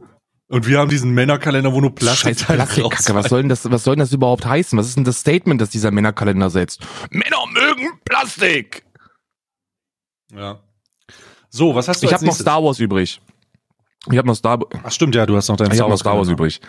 Und 0.49 0.67
wir 0.67 0.79
haben 0.79 0.89
diesen 0.89 1.11
Männerkalender, 1.13 1.73
wo 1.73 1.81
nur 1.81 1.95
Plastik 1.95 2.39
Scheiß 2.39 2.45
Plastikkacke, 2.45 3.15
was 3.15 3.27
soll 3.29 3.41
denn 3.43 3.49
das, 3.49 3.69
was 3.71 3.85
soll 3.85 3.97
denn 3.97 4.01
das 4.01 4.13
überhaupt 4.13 4.47
heißen? 4.47 4.79
Was 4.79 4.87
ist 4.89 4.97
denn 4.97 5.05
das 5.05 5.21
Statement, 5.21 5.61
das 5.61 5.71
dieser 5.71 5.91
Männerkalender 5.91 6.49
setzt? 6.49 6.87
Männer 7.11 7.45
mögen 7.53 7.91
Plastik! 8.05 8.85
Ja. 10.33 10.61
So, 11.55 11.73
was 11.73 11.87
hast 11.87 12.03
du 12.03 12.09
Ich 12.09 12.13
habe 12.13 12.27
noch? 12.27 12.35
Star 12.35 12.65
Wars 12.65 12.81
übrig. 12.81 13.21
Ich 14.11 14.19
habe 14.19 14.27
noch 14.27 14.35
Star, 14.35 14.59
Ach 14.83 14.91
stimmt, 14.91 15.15
ja, 15.15 15.25
du 15.25 15.37
hast 15.37 15.47
noch 15.49 15.57
deinen 15.57 15.73
ich 15.73 15.79
habe 15.79 15.89
noch 15.89 15.97
Star 15.97 16.17
Wars 16.17 16.29
übrig. 16.29 16.61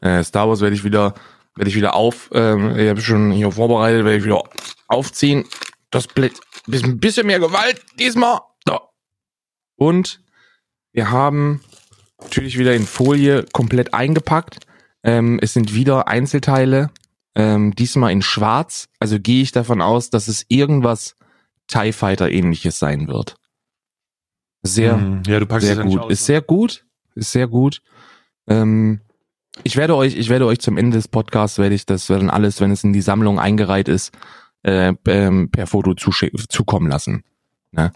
Äh, 0.00 0.24
Star 0.24 0.48
Wars 0.48 0.60
werde 0.60 0.74
ich 0.74 0.82
wieder, 0.82 1.14
werde 1.54 1.70
ich 1.70 1.76
wieder 1.76 1.94
auf, 1.94 2.28
ähm, 2.34 2.76
ich 2.76 2.88
habe 2.88 3.00
schon 3.00 3.30
hier 3.30 3.52
vorbereitet, 3.52 4.04
werde 4.04 4.18
ich 4.18 4.24
wieder 4.24 4.42
aufziehen. 4.88 5.44
Das 5.92 6.08
Blitz, 6.08 6.40
bisschen, 6.66 6.98
bisschen 6.98 7.28
mehr 7.28 7.38
Gewalt 7.38 7.82
diesmal. 8.00 8.40
Da. 8.64 8.80
Und 9.76 10.20
wir 10.92 11.12
haben 11.12 11.60
natürlich 12.20 12.58
wieder 12.58 12.74
in 12.74 12.84
Folie 12.84 13.44
komplett 13.52 13.94
eingepackt. 13.94 14.58
Ähm, 15.04 15.38
es 15.40 15.52
sind 15.52 15.72
wieder 15.72 16.08
Einzelteile, 16.08 16.90
ähm, 17.36 17.76
diesmal 17.76 18.10
in 18.10 18.22
schwarz. 18.22 18.88
Also 18.98 19.20
gehe 19.20 19.42
ich 19.42 19.52
davon 19.52 19.80
aus, 19.80 20.10
dass 20.10 20.26
es 20.26 20.44
irgendwas 20.48 21.14
TIE 21.68 21.92
Fighter 21.92 22.28
ähnliches 22.28 22.80
sein 22.80 23.06
wird. 23.06 23.36
Sehr, 24.62 24.96
Hm, 24.96 25.22
ja, 25.26 25.40
du 25.40 25.46
packst 25.46 25.66
sehr 25.66 25.78
es 25.78 25.84
gut. 25.84 25.98
aus, 26.00 26.10
ist 26.12 26.20
ne? 26.22 26.26
sehr 26.26 26.40
gut. 26.42 26.84
Ist 27.14 27.32
sehr 27.32 27.46
gut. 27.48 27.82
Ähm, 28.46 29.00
ich 29.64 29.76
werde 29.76 29.96
euch, 29.96 30.16
ich 30.16 30.28
werde 30.28 30.46
euch 30.46 30.60
zum 30.60 30.78
Ende 30.78 30.96
des 30.96 31.08
Podcasts 31.08 31.58
werde 31.58 31.74
ich 31.74 31.84
das 31.84 32.06
dann 32.06 32.30
alles, 32.30 32.60
wenn 32.60 32.70
es 32.70 32.84
in 32.84 32.92
die 32.92 33.02
Sammlung 33.02 33.38
eingereiht 33.38 33.88
ist, 33.88 34.12
äh, 34.62 34.94
ähm, 35.06 35.50
per 35.50 35.66
Foto 35.66 35.94
zukommen 35.94 36.88
lassen. 36.88 37.22
Ne? 37.72 37.92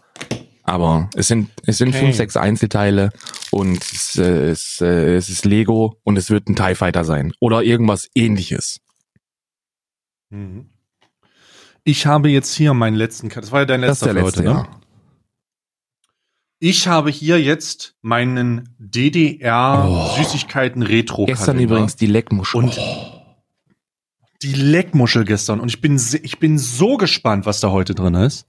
Aber 0.64 1.08
es 1.14 1.28
sind 1.28 1.50
es 1.64 1.78
sind 1.78 1.90
Okay. 1.90 2.00
fünf, 2.00 2.16
sechs 2.16 2.36
Einzelteile 2.36 3.10
und 3.52 3.78
es, 3.82 4.16
äh, 4.18 4.48
es, 4.50 4.80
äh, 4.80 5.14
es 5.14 5.28
ist 5.28 5.44
Lego 5.44 5.98
und 6.02 6.16
es 6.18 6.28
wird 6.28 6.48
ein 6.48 6.56
Tie 6.56 6.74
Fighter 6.74 7.04
sein 7.04 7.32
oder 7.40 7.62
irgendwas 7.62 8.08
Ähnliches. 8.14 8.80
Mhm. 10.30 10.66
Ich 11.84 12.04
habe 12.06 12.28
jetzt 12.28 12.52
hier 12.54 12.74
meinen 12.74 12.96
letzten, 12.96 13.28
das 13.28 13.52
war 13.52 13.60
ja 13.60 13.64
dein 13.66 13.82
Das 13.82 13.98
ist 13.98 14.06
letzter 14.06 14.14
der 14.14 14.22
letzte, 14.24 14.40
heute, 14.40 14.48
ne? 14.48 14.54
ja. 14.68 14.80
Ich 16.58 16.88
habe 16.88 17.10
hier 17.10 17.40
jetzt 17.40 17.94
meinen 18.00 18.74
DDR 18.78 19.84
Oh. 19.86 21.26
Gestern 21.26 21.58
übrigens 21.58 21.96
die 21.96 22.06
Leckmuschel. 22.06 22.62
Und 22.62 22.80
die 24.42 24.54
Leckmuschel 24.54 25.24
gestern 25.24 25.60
und 25.60 25.68
ich 25.68 25.80
bin 25.80 26.00
ich 26.22 26.38
bin 26.38 26.58
so 26.58 26.96
gespannt, 26.96 27.46
was 27.46 27.60
da 27.60 27.70
heute 27.70 27.94
drin 27.94 28.14
ist. 28.14 28.46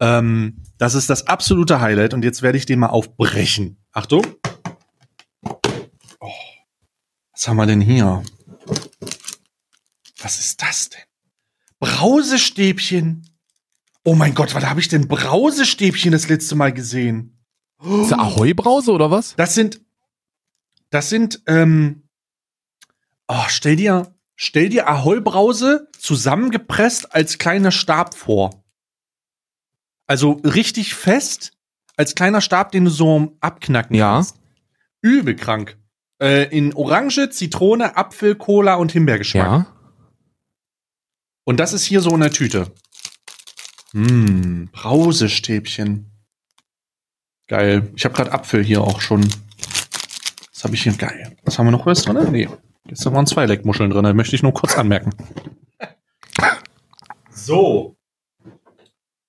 Ähm, 0.00 0.62
das 0.78 0.94
ist 0.94 1.10
das 1.10 1.26
absolute 1.26 1.80
Highlight 1.80 2.14
und 2.14 2.24
jetzt 2.24 2.42
werde 2.42 2.56
ich 2.58 2.66
den 2.66 2.78
mal 2.78 2.88
aufbrechen. 2.88 3.76
Achtung. 3.92 4.24
Oh, 6.20 6.30
was 7.32 7.46
haben 7.46 7.56
wir 7.56 7.66
denn 7.66 7.80
hier? 7.80 8.22
Was 10.20 10.40
ist 10.40 10.62
das 10.62 10.88
denn? 10.88 11.00
Brausestäbchen. 11.78 13.28
Oh 14.02 14.14
mein 14.14 14.34
Gott, 14.34 14.54
wann 14.54 14.68
habe 14.68 14.80
ich 14.80 14.88
denn 14.88 15.08
Brausestäbchen 15.08 16.12
das 16.12 16.28
letzte 16.28 16.54
Mal 16.54 16.72
gesehen? 16.72 17.33
Ist 17.84 18.10
das 18.10 18.18
Ahoi-Brause 18.18 18.92
oder 18.92 19.10
was? 19.10 19.34
Das 19.36 19.54
sind, 19.54 19.80
das 20.90 21.08
sind, 21.10 21.42
ähm, 21.46 22.08
oh, 23.28 23.44
stell 23.48 23.76
dir, 23.76 24.14
stell 24.36 24.68
dir 24.68 24.88
Ahoi-Brause 24.88 25.88
zusammengepresst 25.98 27.14
als 27.14 27.38
kleiner 27.38 27.70
Stab 27.70 28.14
vor. 28.14 28.64
Also 30.06 30.32
richtig 30.44 30.94
fest, 30.94 31.52
als 31.96 32.14
kleiner 32.14 32.40
Stab, 32.40 32.72
den 32.72 32.84
du 32.84 32.90
so 32.90 33.36
abknacken 33.40 33.96
Ja. 33.96 34.14
kannst. 34.14 34.36
Übel 35.00 35.36
krank. 35.36 35.76
Äh, 36.20 36.48
in 36.56 36.74
Orange, 36.74 37.30
Zitrone, 37.30 37.96
Apfel, 37.96 38.34
Cola 38.36 38.74
und 38.74 38.92
Himbeergeschmack. 38.92 39.44
Ja. 39.46 39.66
Und 41.44 41.58
das 41.60 41.72
ist 41.72 41.84
hier 41.84 42.00
so 42.00 42.10
in 42.10 42.20
der 42.20 42.30
Tüte. 42.30 42.72
Hm, 43.92 44.68
Brausestäbchen. 44.72 46.10
Geil. 47.46 47.90
Ich 47.94 48.04
habe 48.04 48.14
gerade 48.14 48.32
Apfel 48.32 48.64
hier 48.64 48.82
auch 48.82 49.00
schon. 49.00 49.22
Was 50.52 50.64
habe 50.64 50.74
ich 50.74 50.82
hier? 50.82 50.94
Geil. 50.94 51.36
Was 51.44 51.58
haben 51.58 51.66
wir 51.66 51.72
noch 51.72 51.86
was 51.86 52.02
drin? 52.02 52.32
Nee. 52.32 52.48
Jetzt 52.86 53.04
waren 53.06 53.26
zwei 53.26 53.46
Leckmuscheln 53.46 53.90
drin. 53.90 54.16
Möchte 54.16 54.36
ich 54.36 54.42
nur 54.42 54.54
kurz 54.54 54.76
anmerken. 54.76 55.10
So. 57.30 57.96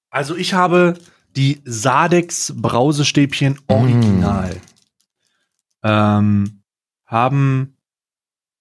Also 0.10 0.36
ich 0.36 0.54
habe 0.54 0.98
die 1.36 1.62
Sadex 1.66 2.54
Brausestäbchen 2.56 3.60
Original. 3.68 4.56
Ähm, 5.84 6.64
haben 7.06 7.78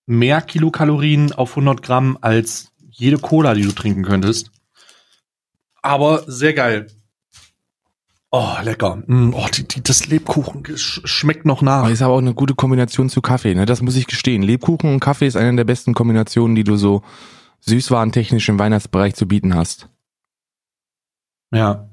mehr 0.06 0.42
Kilokalorien 0.42 1.32
auf 1.32 1.50
100 1.50 1.82
Gramm 1.82 2.18
als 2.20 2.72
jede 2.90 3.18
Cola, 3.18 3.54
die 3.54 3.62
du 3.62 3.72
trinken 3.72 4.02
könntest. 4.02 4.50
Aber 5.82 6.24
sehr 6.26 6.54
geil. 6.54 6.88
Oh, 8.36 8.56
lecker. 8.64 9.00
Mm, 9.06 9.32
oh, 9.32 9.46
die, 9.54 9.62
die, 9.62 9.80
das 9.80 10.08
Lebkuchen 10.08 10.64
sch 10.76 11.00
schmeckt 11.04 11.46
noch 11.46 11.62
nach. 11.62 11.88
Ist 11.88 12.02
aber 12.02 12.14
auch 12.14 12.18
eine 12.18 12.34
gute 12.34 12.56
Kombination 12.56 13.08
zu 13.08 13.22
Kaffee, 13.22 13.54
ne? 13.54 13.64
Das 13.64 13.80
muss 13.80 13.94
ich 13.94 14.08
gestehen. 14.08 14.42
Lebkuchen 14.42 14.92
und 14.92 14.98
Kaffee 14.98 15.28
ist 15.28 15.36
eine 15.36 15.54
der 15.54 15.62
besten 15.62 15.94
Kombinationen, 15.94 16.56
die 16.56 16.64
du 16.64 16.74
so 16.74 17.02
süßwarentechnisch 17.60 18.48
im 18.48 18.58
Weihnachtsbereich 18.58 19.14
zu 19.14 19.28
bieten 19.28 19.54
hast. 19.54 19.88
Ja. 21.52 21.88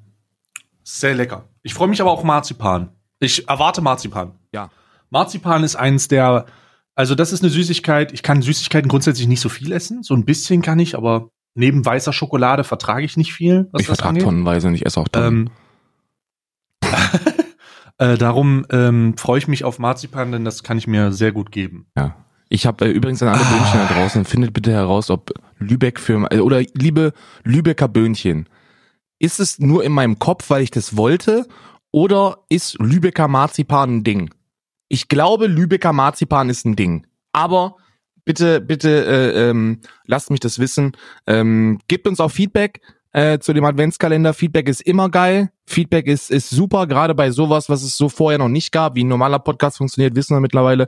Sehr 0.84 1.14
lecker. 1.14 1.48
Ich 1.62 1.76
freue 1.76 1.90
mich 1.90 2.02
aber 2.02 2.10
auch 2.10 2.24
Marzipan. 2.24 2.90
Ich 3.20 3.48
erwarte 3.48 3.82
Marzipan. 3.82 4.32
Ja. 4.52 4.72
Marzipan 5.12 5.64
ist 5.64 5.76
eins 5.76 6.08
der, 6.08 6.48
also 6.96 7.14
das 7.14 7.34
ist 7.34 7.44
eine 7.44 7.52
Süßigkeit. 7.52 8.14
Ich 8.14 8.24
kann 8.24 8.42
Süßigkeiten 8.42 8.90
grundsätzlich 8.90 9.28
nicht 9.28 9.42
so 9.42 9.50
viel 9.50 9.72
essen. 9.72 10.02
So 10.02 10.16
ein 10.16 10.26
bisschen 10.26 10.64
kann 10.64 10.80
ich, 10.80 10.98
aber 10.98 11.30
neben 11.54 11.86
weißer 11.86 12.14
Schokolade 12.14 12.64
vertrage 12.64 13.06
ich 13.06 13.16
nicht 13.16 13.32
viel, 13.32 13.70
ich 13.78 13.86
vertrage 13.86 14.24
tonnenweise 14.24 14.70
und 14.70 14.74
ich 14.74 14.88
esse 14.88 15.00
auch 15.00 15.08
Tonnen. 15.08 15.28
Ähm, 15.28 15.52
äh, 17.98 18.18
darum 18.18 18.66
ähm, 18.72 19.16
freue 19.18 19.40
ich 19.40 19.48
mich 19.48 19.64
auf 19.64 19.80
Marzipan, 19.80 20.32
denn 20.32 20.46
das 20.46 20.64
kann 20.64 20.78
ich 20.78 20.88
mir 20.88 21.12
sehr 21.12 21.32
gut 21.32 21.52
geben. 21.52 21.88
Ja. 21.98 22.16
Ich 22.50 22.66
habe 22.66 22.86
äh, 22.86 22.92
übrigens 22.92 23.22
an 23.24 23.30
alle 23.30 23.42
Ah. 23.42 23.50
Böhnchen 23.50 23.88
da 23.88 23.94
draußen, 23.94 24.26
findet 24.26 24.54
bitte 24.54 24.72
heraus, 24.72 25.10
ob 25.10 25.32
Lübeck 25.58 26.00
für 26.00 26.28
äh, 26.32 26.40
oder 26.40 26.62
liebe 26.74 27.14
Lübecker 27.44 27.88
Böhnchen, 27.88 28.48
ist 29.20 29.40
es 29.40 29.60
nur 29.60 29.84
in 29.84 29.92
meinem 29.92 30.20
Kopf, 30.20 30.50
weil 30.50 30.64
ich 30.64 30.72
das 30.72 30.98
wollte, 30.98 31.48
oder 31.92 32.40
ist 32.50 32.78
Lübecker 32.80 33.28
Marzipan 33.28 33.98
ein 33.98 34.04
Ding? 34.04 34.34
Ich 34.88 35.08
glaube, 35.08 35.48
Lübecker 35.48 35.94
Marzipan 35.94 36.50
ist 36.50 36.66
ein 36.66 36.76
Ding. 36.76 37.06
Aber 37.32 37.78
bitte, 38.26 38.60
bitte 38.62 39.06
äh, 39.06 39.50
ähm, 39.50 39.80
lasst 40.06 40.32
mich 40.32 40.40
das 40.40 40.60
wissen. 40.60 40.94
Ähm, 41.28 41.80
gebt 41.88 42.08
uns 42.08 42.20
auch 42.20 42.32
Feedback 42.32 42.82
äh, 43.12 43.40
zu 43.40 43.54
dem 43.54 43.64
Adventskalender. 43.64 44.34
Feedback 44.34 44.68
ist 44.68 44.82
immer 44.82 45.10
geil. 45.10 45.52
Feedback 45.72 46.08
ist, 46.08 46.30
ist 46.30 46.50
super, 46.50 46.88
gerade 46.88 47.16
bei 47.16 47.32
sowas, 47.32 47.70
was 47.70 47.84
es 47.84 47.98
so 47.98 48.10
vorher 48.10 48.38
noch 48.38 48.50
nicht 48.50 48.72
gab, 48.72 48.96
wie 48.96 49.04
ein 49.04 49.08
normaler 49.08 49.40
Podcast 49.40 49.78
funktioniert, 49.78 50.16
wissen 50.16 50.36
wir 50.36 50.42
mittlerweile. 50.42 50.88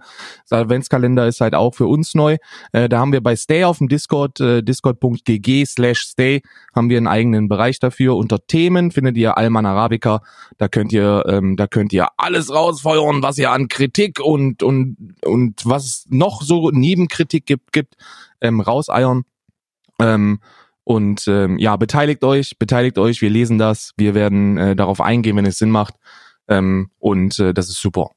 Der 0.52 0.60
Adventskalender 0.60 1.28
ist 1.28 1.42
halt 1.42 1.56
auch 1.56 1.74
für 1.74 1.88
uns 1.88 2.14
neu. 2.14 2.38
Äh, 2.72 2.90
da 2.90 3.00
haben 3.00 3.12
wir 3.12 3.22
bei 3.22 3.36
Stay 3.36 3.64
auf 3.64 3.80
dem 3.80 3.88
Discord, 3.88 4.40
äh, 4.40 4.62
discord.gg 4.62 5.66
slash 5.66 6.02
stay, 6.02 6.42
haben 6.76 6.90
wir 6.90 6.98
einen 6.98 7.08
eigenen 7.08 7.48
Bereich 7.48 7.80
dafür. 7.80 8.16
Unter 8.16 8.46
Themen 8.46 8.92
findet 8.92 9.18
ihr 9.18 9.38
Alman 9.38 9.66
Arabica. 9.66 10.22
Da 10.58 10.68
könnt 10.68 10.94
ihr, 10.94 11.24
ähm, 11.28 11.56
da 11.56 11.68
könnt 11.68 11.94
ihr 11.94 12.08
alles 12.18 12.54
rausfeuern, 12.54 13.24
was 13.24 13.38
ihr 13.38 13.52
an 13.52 13.68
Kritik 13.68 14.20
und, 14.20 14.64
und, 14.64 14.98
und 15.26 15.62
was 15.66 15.86
es 15.86 16.06
noch 16.10 16.42
so 16.42 16.70
Nebenkritik 16.70 17.46
gibt, 17.46 17.74
gibt, 17.74 17.96
ähm, 18.42 18.60
rauseiern. 18.60 19.24
Ähm, 20.00 20.40
und 20.84 21.28
ähm, 21.28 21.58
ja, 21.58 21.76
beteiligt 21.76 22.24
euch, 22.24 22.58
beteiligt 22.60 22.98
euch, 22.98 23.22
wir 23.22 23.30
lesen 23.30 23.58
das, 23.58 23.92
wir 23.98 24.14
werden 24.14 24.58
äh, 24.58 24.76
darauf 24.76 25.00
eingehen, 25.02 25.36
wenn 25.38 25.46
es 25.46 25.58
Sinn 25.58 25.72
macht. 25.72 25.96
Ähm, 26.48 26.90
und 27.00 27.40
äh, 27.40 27.54
das 27.54 27.70
ist 27.70 27.80
super. 27.80 28.12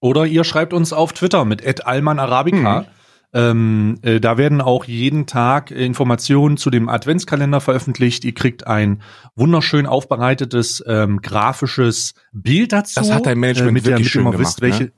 Oder 0.00 0.26
ihr 0.26 0.44
schreibt 0.44 0.72
uns 0.72 0.92
auf 0.92 1.12
Twitter 1.12 1.44
mit 1.44 1.84
@almanarabica. 1.84 2.80
Mhm. 2.80 2.86
Ähm, 3.34 3.98
äh, 4.02 4.20
da 4.20 4.38
werden 4.38 4.62
auch 4.62 4.86
jeden 4.86 5.26
Tag 5.26 5.70
Informationen 5.70 6.56
zu 6.56 6.70
dem 6.70 6.88
Adventskalender 6.88 7.60
veröffentlicht. 7.60 8.24
Ihr 8.24 8.32
kriegt 8.32 8.66
ein 8.66 9.02
wunderschön 9.34 9.86
aufbereitetes 9.86 10.82
ähm, 10.86 11.20
grafisches 11.20 12.14
Bild 12.32 12.72
dazu. 12.72 12.94
Das 12.94 13.10
hat 13.12 13.26
dein 13.26 13.38
Management 13.38 13.70
äh, 13.70 13.72
mit 13.72 13.84
der, 13.84 13.90
wirklich 13.92 14.06
mit 14.06 14.12
schön 14.12 14.24
gemacht, 14.24 14.38
wisst, 14.38 14.60
welche. 14.62 14.84
ne? 14.84 14.92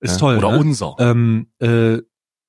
Ist 0.00 0.18
toll. 0.18 0.36
Oder 0.36 0.52
ne? 0.52 0.58
unser. 0.58 0.96
Ähm, 1.00 1.48
äh, 1.58 1.98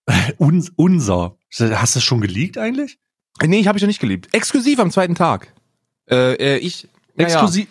uns, 0.38 0.72
unser. 0.76 1.38
Hast 1.60 1.96
du 1.96 1.98
das 1.98 2.04
schon 2.04 2.22
geleakt 2.22 2.58
eigentlich? 2.58 2.98
Nee, 3.44 3.60
ich 3.60 3.68
habe 3.68 3.78
ich 3.78 3.82
noch 3.84 3.88
nicht 3.88 4.00
geliebt. 4.00 4.34
Exklusiv 4.34 4.80
am 4.80 4.92
zweiten 4.92 5.16
Tag. 5.16 5.54
Äh, 6.10 6.34
äh, 6.36 6.58
ich 6.58 6.84
ja, 6.84 6.90
ja. 7.18 7.24
Exklusiv. 7.26 7.68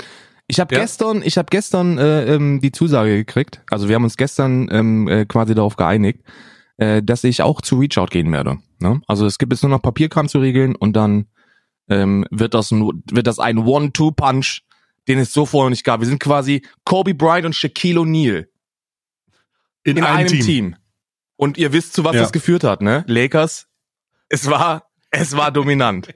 Ich 0.49 0.61
habe 0.61 0.75
Ja. 0.75 0.81
gestern, 0.83 1.23
ich 1.23 1.39
habe 1.39 1.47
gestern 1.51 1.99
äh, 1.99 2.35
ähm, 2.35 2.61
die 2.61 2.73
Zusage 2.73 3.17
gekriegt. 3.17 3.63
Also 3.71 3.89
wir 3.89 3.95
haben 3.95 4.05
uns 4.05 4.17
gestern 4.17 4.69
ähm, 4.71 5.09
äh, 5.09 5.25
quasi 5.25 5.55
darauf 5.55 5.77
geeinigt, 5.77 6.21
äh, 6.77 7.03
dass 7.03 7.25
ich 7.25 7.43
auch 7.43 7.61
zu 7.61 7.79
Reachout 7.79 8.07
gehen 8.11 8.31
werde. 8.33 8.59
Ne? 8.81 9.01
Also 9.07 9.25
es 9.27 9.39
gibt 9.39 9.53
jetzt 9.53 9.63
nur 9.63 9.71
noch 9.71 9.83
Papierkram 9.83 10.29
zu 10.29 10.41
regeln 10.41 10.75
und 10.77 10.95
dann 10.95 11.27
ähm, 11.89 12.27
wird 12.31 12.55
das 12.55 12.71
ein, 12.71 13.03
wird 13.11 13.27
das 13.27 13.39
ein 13.39 13.59
One-Two-Punch, 13.59 14.63
den 15.09 15.19
es 15.19 15.33
so 15.33 15.47
vorher 15.47 15.71
nicht 15.71 15.85
gab. 15.85 16.01
Wir 16.01 16.07
sind 16.07 16.21
quasi 16.21 16.63
Kobe 16.85 17.15
Bryant 17.15 17.47
und 17.47 17.55
Shaquille 17.57 18.01
O'Neal 18.01 18.47
In, 19.85 19.97
in, 19.97 20.05
einem 20.05 20.29
Team. 20.29 20.41
Team. 20.45 20.77
Und 21.37 21.59
ihr 21.59 21.73
wisst, 21.73 21.95
zu 21.95 22.05
was 22.05 22.15
Ja. 22.15 22.23
das 22.23 22.33
geführt 22.33 22.63
hat, 22.65 22.83
ne? 22.83 23.05
Lakers. 23.09 23.69
Es 24.33 24.49
war, 24.49 24.85
es 25.11 25.37
war 25.37 25.51
dominant. 25.51 26.09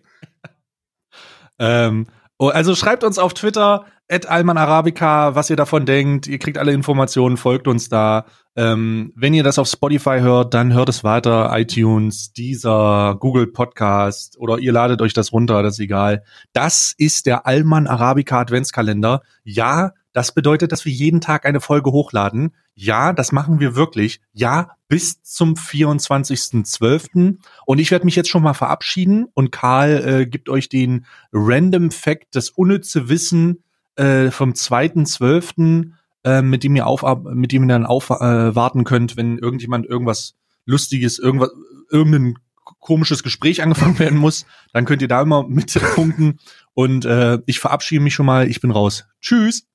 Ähm, 1.58 2.06
oh, 2.38 2.48
also 2.48 2.74
schreibt 2.74 3.04
uns 3.04 3.18
auf 3.18 3.34
Twitter 3.34 3.84
at 4.08 4.24
almanarabica, 4.24 5.34
was 5.34 5.50
ihr 5.50 5.56
davon 5.56 5.84
denkt. 5.84 6.26
Ihr 6.26 6.38
kriegt 6.38 6.56
alle 6.56 6.72
Informationen, 6.72 7.36
folgt 7.36 7.68
uns 7.68 7.90
da. 7.90 8.24
Ähm, 8.56 9.12
wenn 9.16 9.34
ihr 9.34 9.42
das 9.42 9.58
auf 9.58 9.68
Spotify 9.68 10.20
hört, 10.20 10.54
dann 10.54 10.72
hört 10.72 10.88
es 10.88 11.04
weiter. 11.04 11.50
iTunes, 11.58 12.32
Deezer, 12.32 13.16
Google 13.20 13.48
Podcast 13.48 14.38
oder 14.38 14.58
ihr 14.60 14.72
ladet 14.72 15.02
euch 15.02 15.12
das 15.12 15.32
runter, 15.32 15.62
das 15.62 15.74
ist 15.74 15.80
egal. 15.80 16.22
Das 16.54 16.94
ist 16.96 17.26
der 17.26 17.46
Alman 17.46 17.86
Arabica 17.86 18.40
Adventskalender. 18.40 19.20
Ja, 19.44 19.92
Das 20.16 20.32
bedeutet, 20.32 20.72
dass 20.72 20.86
wir 20.86 20.92
jeden 20.92 21.20
Tag 21.20 21.44
eine 21.44 21.60
Folge 21.60 21.92
hochladen. 21.92 22.54
Ja, 22.74 23.12
das 23.12 23.32
machen 23.32 23.60
wir 23.60 23.76
wirklich. 23.76 24.22
Ja, 24.32 24.78
bis 24.88 25.22
zum 25.22 25.56
24.12. 25.56 27.36
Und 27.66 27.78
ich 27.78 27.90
werde 27.90 28.06
mich 28.06 28.16
jetzt 28.16 28.30
schon 28.30 28.42
mal 28.42 28.54
verabschieden 28.54 29.26
und 29.34 29.52
Karl 29.52 29.90
äh, 30.08 30.26
gibt 30.26 30.48
euch 30.48 30.70
den 30.70 31.04
Random 31.34 31.90
Fact, 31.90 32.28
das 32.34 32.48
unnütze 32.48 33.10
Wissen 33.10 33.62
äh, 33.96 34.30
vom 34.30 34.52
2.12., 34.52 35.90
äh, 36.24 36.40
mit 36.40 36.64
dem 36.64 36.76
ihr 36.76 36.86
auf, 36.86 37.04
mit 37.24 37.52
dem 37.52 37.64
ihr 37.64 37.68
dann 37.68 37.84
aufwarten 37.84 38.80
äh, 38.80 38.84
könnt, 38.84 39.18
wenn 39.18 39.36
irgendjemand 39.36 39.84
irgendwas 39.84 40.34
Lustiges, 40.64 41.18
irgendwas, 41.18 41.50
irgendein 41.90 42.36
komisches 42.80 43.22
Gespräch 43.22 43.60
angefangen 43.62 43.98
werden 43.98 44.16
muss, 44.16 44.46
dann 44.72 44.86
könnt 44.86 45.02
ihr 45.02 45.08
da 45.08 45.20
immer 45.20 45.46
mit 45.46 45.78
punkten. 45.94 46.38
Und 46.72 47.04
äh, 47.04 47.38
ich 47.44 47.60
verabschiede 47.60 48.02
mich 48.02 48.14
schon 48.14 48.24
mal. 48.24 48.48
Ich 48.48 48.62
bin 48.62 48.70
raus. 48.70 49.04
Tschüss. 49.20 49.66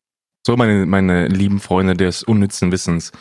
So, 0.44 0.58
meine, 0.58 0.86
meine 0.88 1.28
lieben 1.28 1.60
Freunde 1.60 1.96
des 1.96 2.24
unnützen 2.24 2.72
Wissens. 2.72 3.12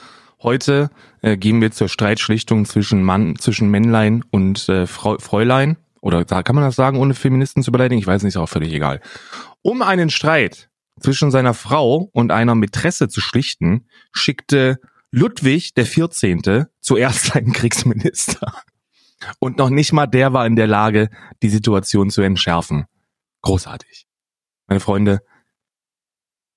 Heute 0.42 0.90
äh, 1.20 1.36
gehen 1.36 1.60
wir 1.60 1.70
zur 1.70 1.88
Streitschlichtung 1.88 2.64
zwischen 2.64 3.02
Mann, 3.02 3.36
zwischen 3.38 3.70
Männlein 3.70 4.24
und 4.30 4.68
äh, 4.70 4.86
Fräulein. 4.86 5.76
Oder 6.00 6.24
kann 6.24 6.54
man 6.54 6.64
das 6.64 6.76
sagen, 6.76 6.96
ohne 6.96 7.12
Feministen 7.12 7.62
zu 7.62 7.72
beleidigen? 7.72 8.00
Ich 8.00 8.06
weiß 8.06 8.22
nicht, 8.22 8.34
ist 8.34 8.40
auch 8.40 8.48
völlig 8.48 8.72
egal. 8.72 9.02
Um 9.60 9.82
einen 9.82 10.08
Streit 10.08 10.70
zwischen 10.98 11.30
seiner 11.30 11.52
Frau 11.52 12.08
und 12.12 12.32
einer 12.32 12.54
Mätresse 12.54 13.08
zu 13.08 13.20
schlichten, 13.20 13.86
schickte 14.12 14.78
Ludwig 15.10 15.74
der 15.74 15.84
14. 15.84 16.66
zuerst 16.80 17.36
einen 17.36 17.52
Kriegsminister. 17.52 18.62
Und 19.38 19.58
noch 19.58 19.68
nicht 19.68 19.92
mal 19.92 20.06
der 20.06 20.32
war 20.32 20.46
in 20.46 20.56
der 20.56 20.66
Lage, 20.66 21.10
die 21.42 21.50
Situation 21.50 22.08
zu 22.08 22.22
entschärfen. 22.22 22.86
Großartig. 23.42 24.06
Meine 24.66 24.80
Freunde, 24.80 25.20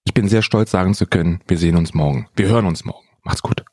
ich 0.06 0.14
bin 0.14 0.28
sehr 0.28 0.42
stolz 0.42 0.72
sagen 0.72 0.94
zu 0.94 1.08
können, 1.08 1.42
wir 1.48 1.58
sehen 1.58 1.76
uns 1.76 1.94
morgen. 1.94 2.28
Wir 2.36 2.48
hören 2.48 2.66
uns 2.66 2.86
morgen. 2.86 3.08
Macht's 3.24 3.42
gut. 3.42 3.64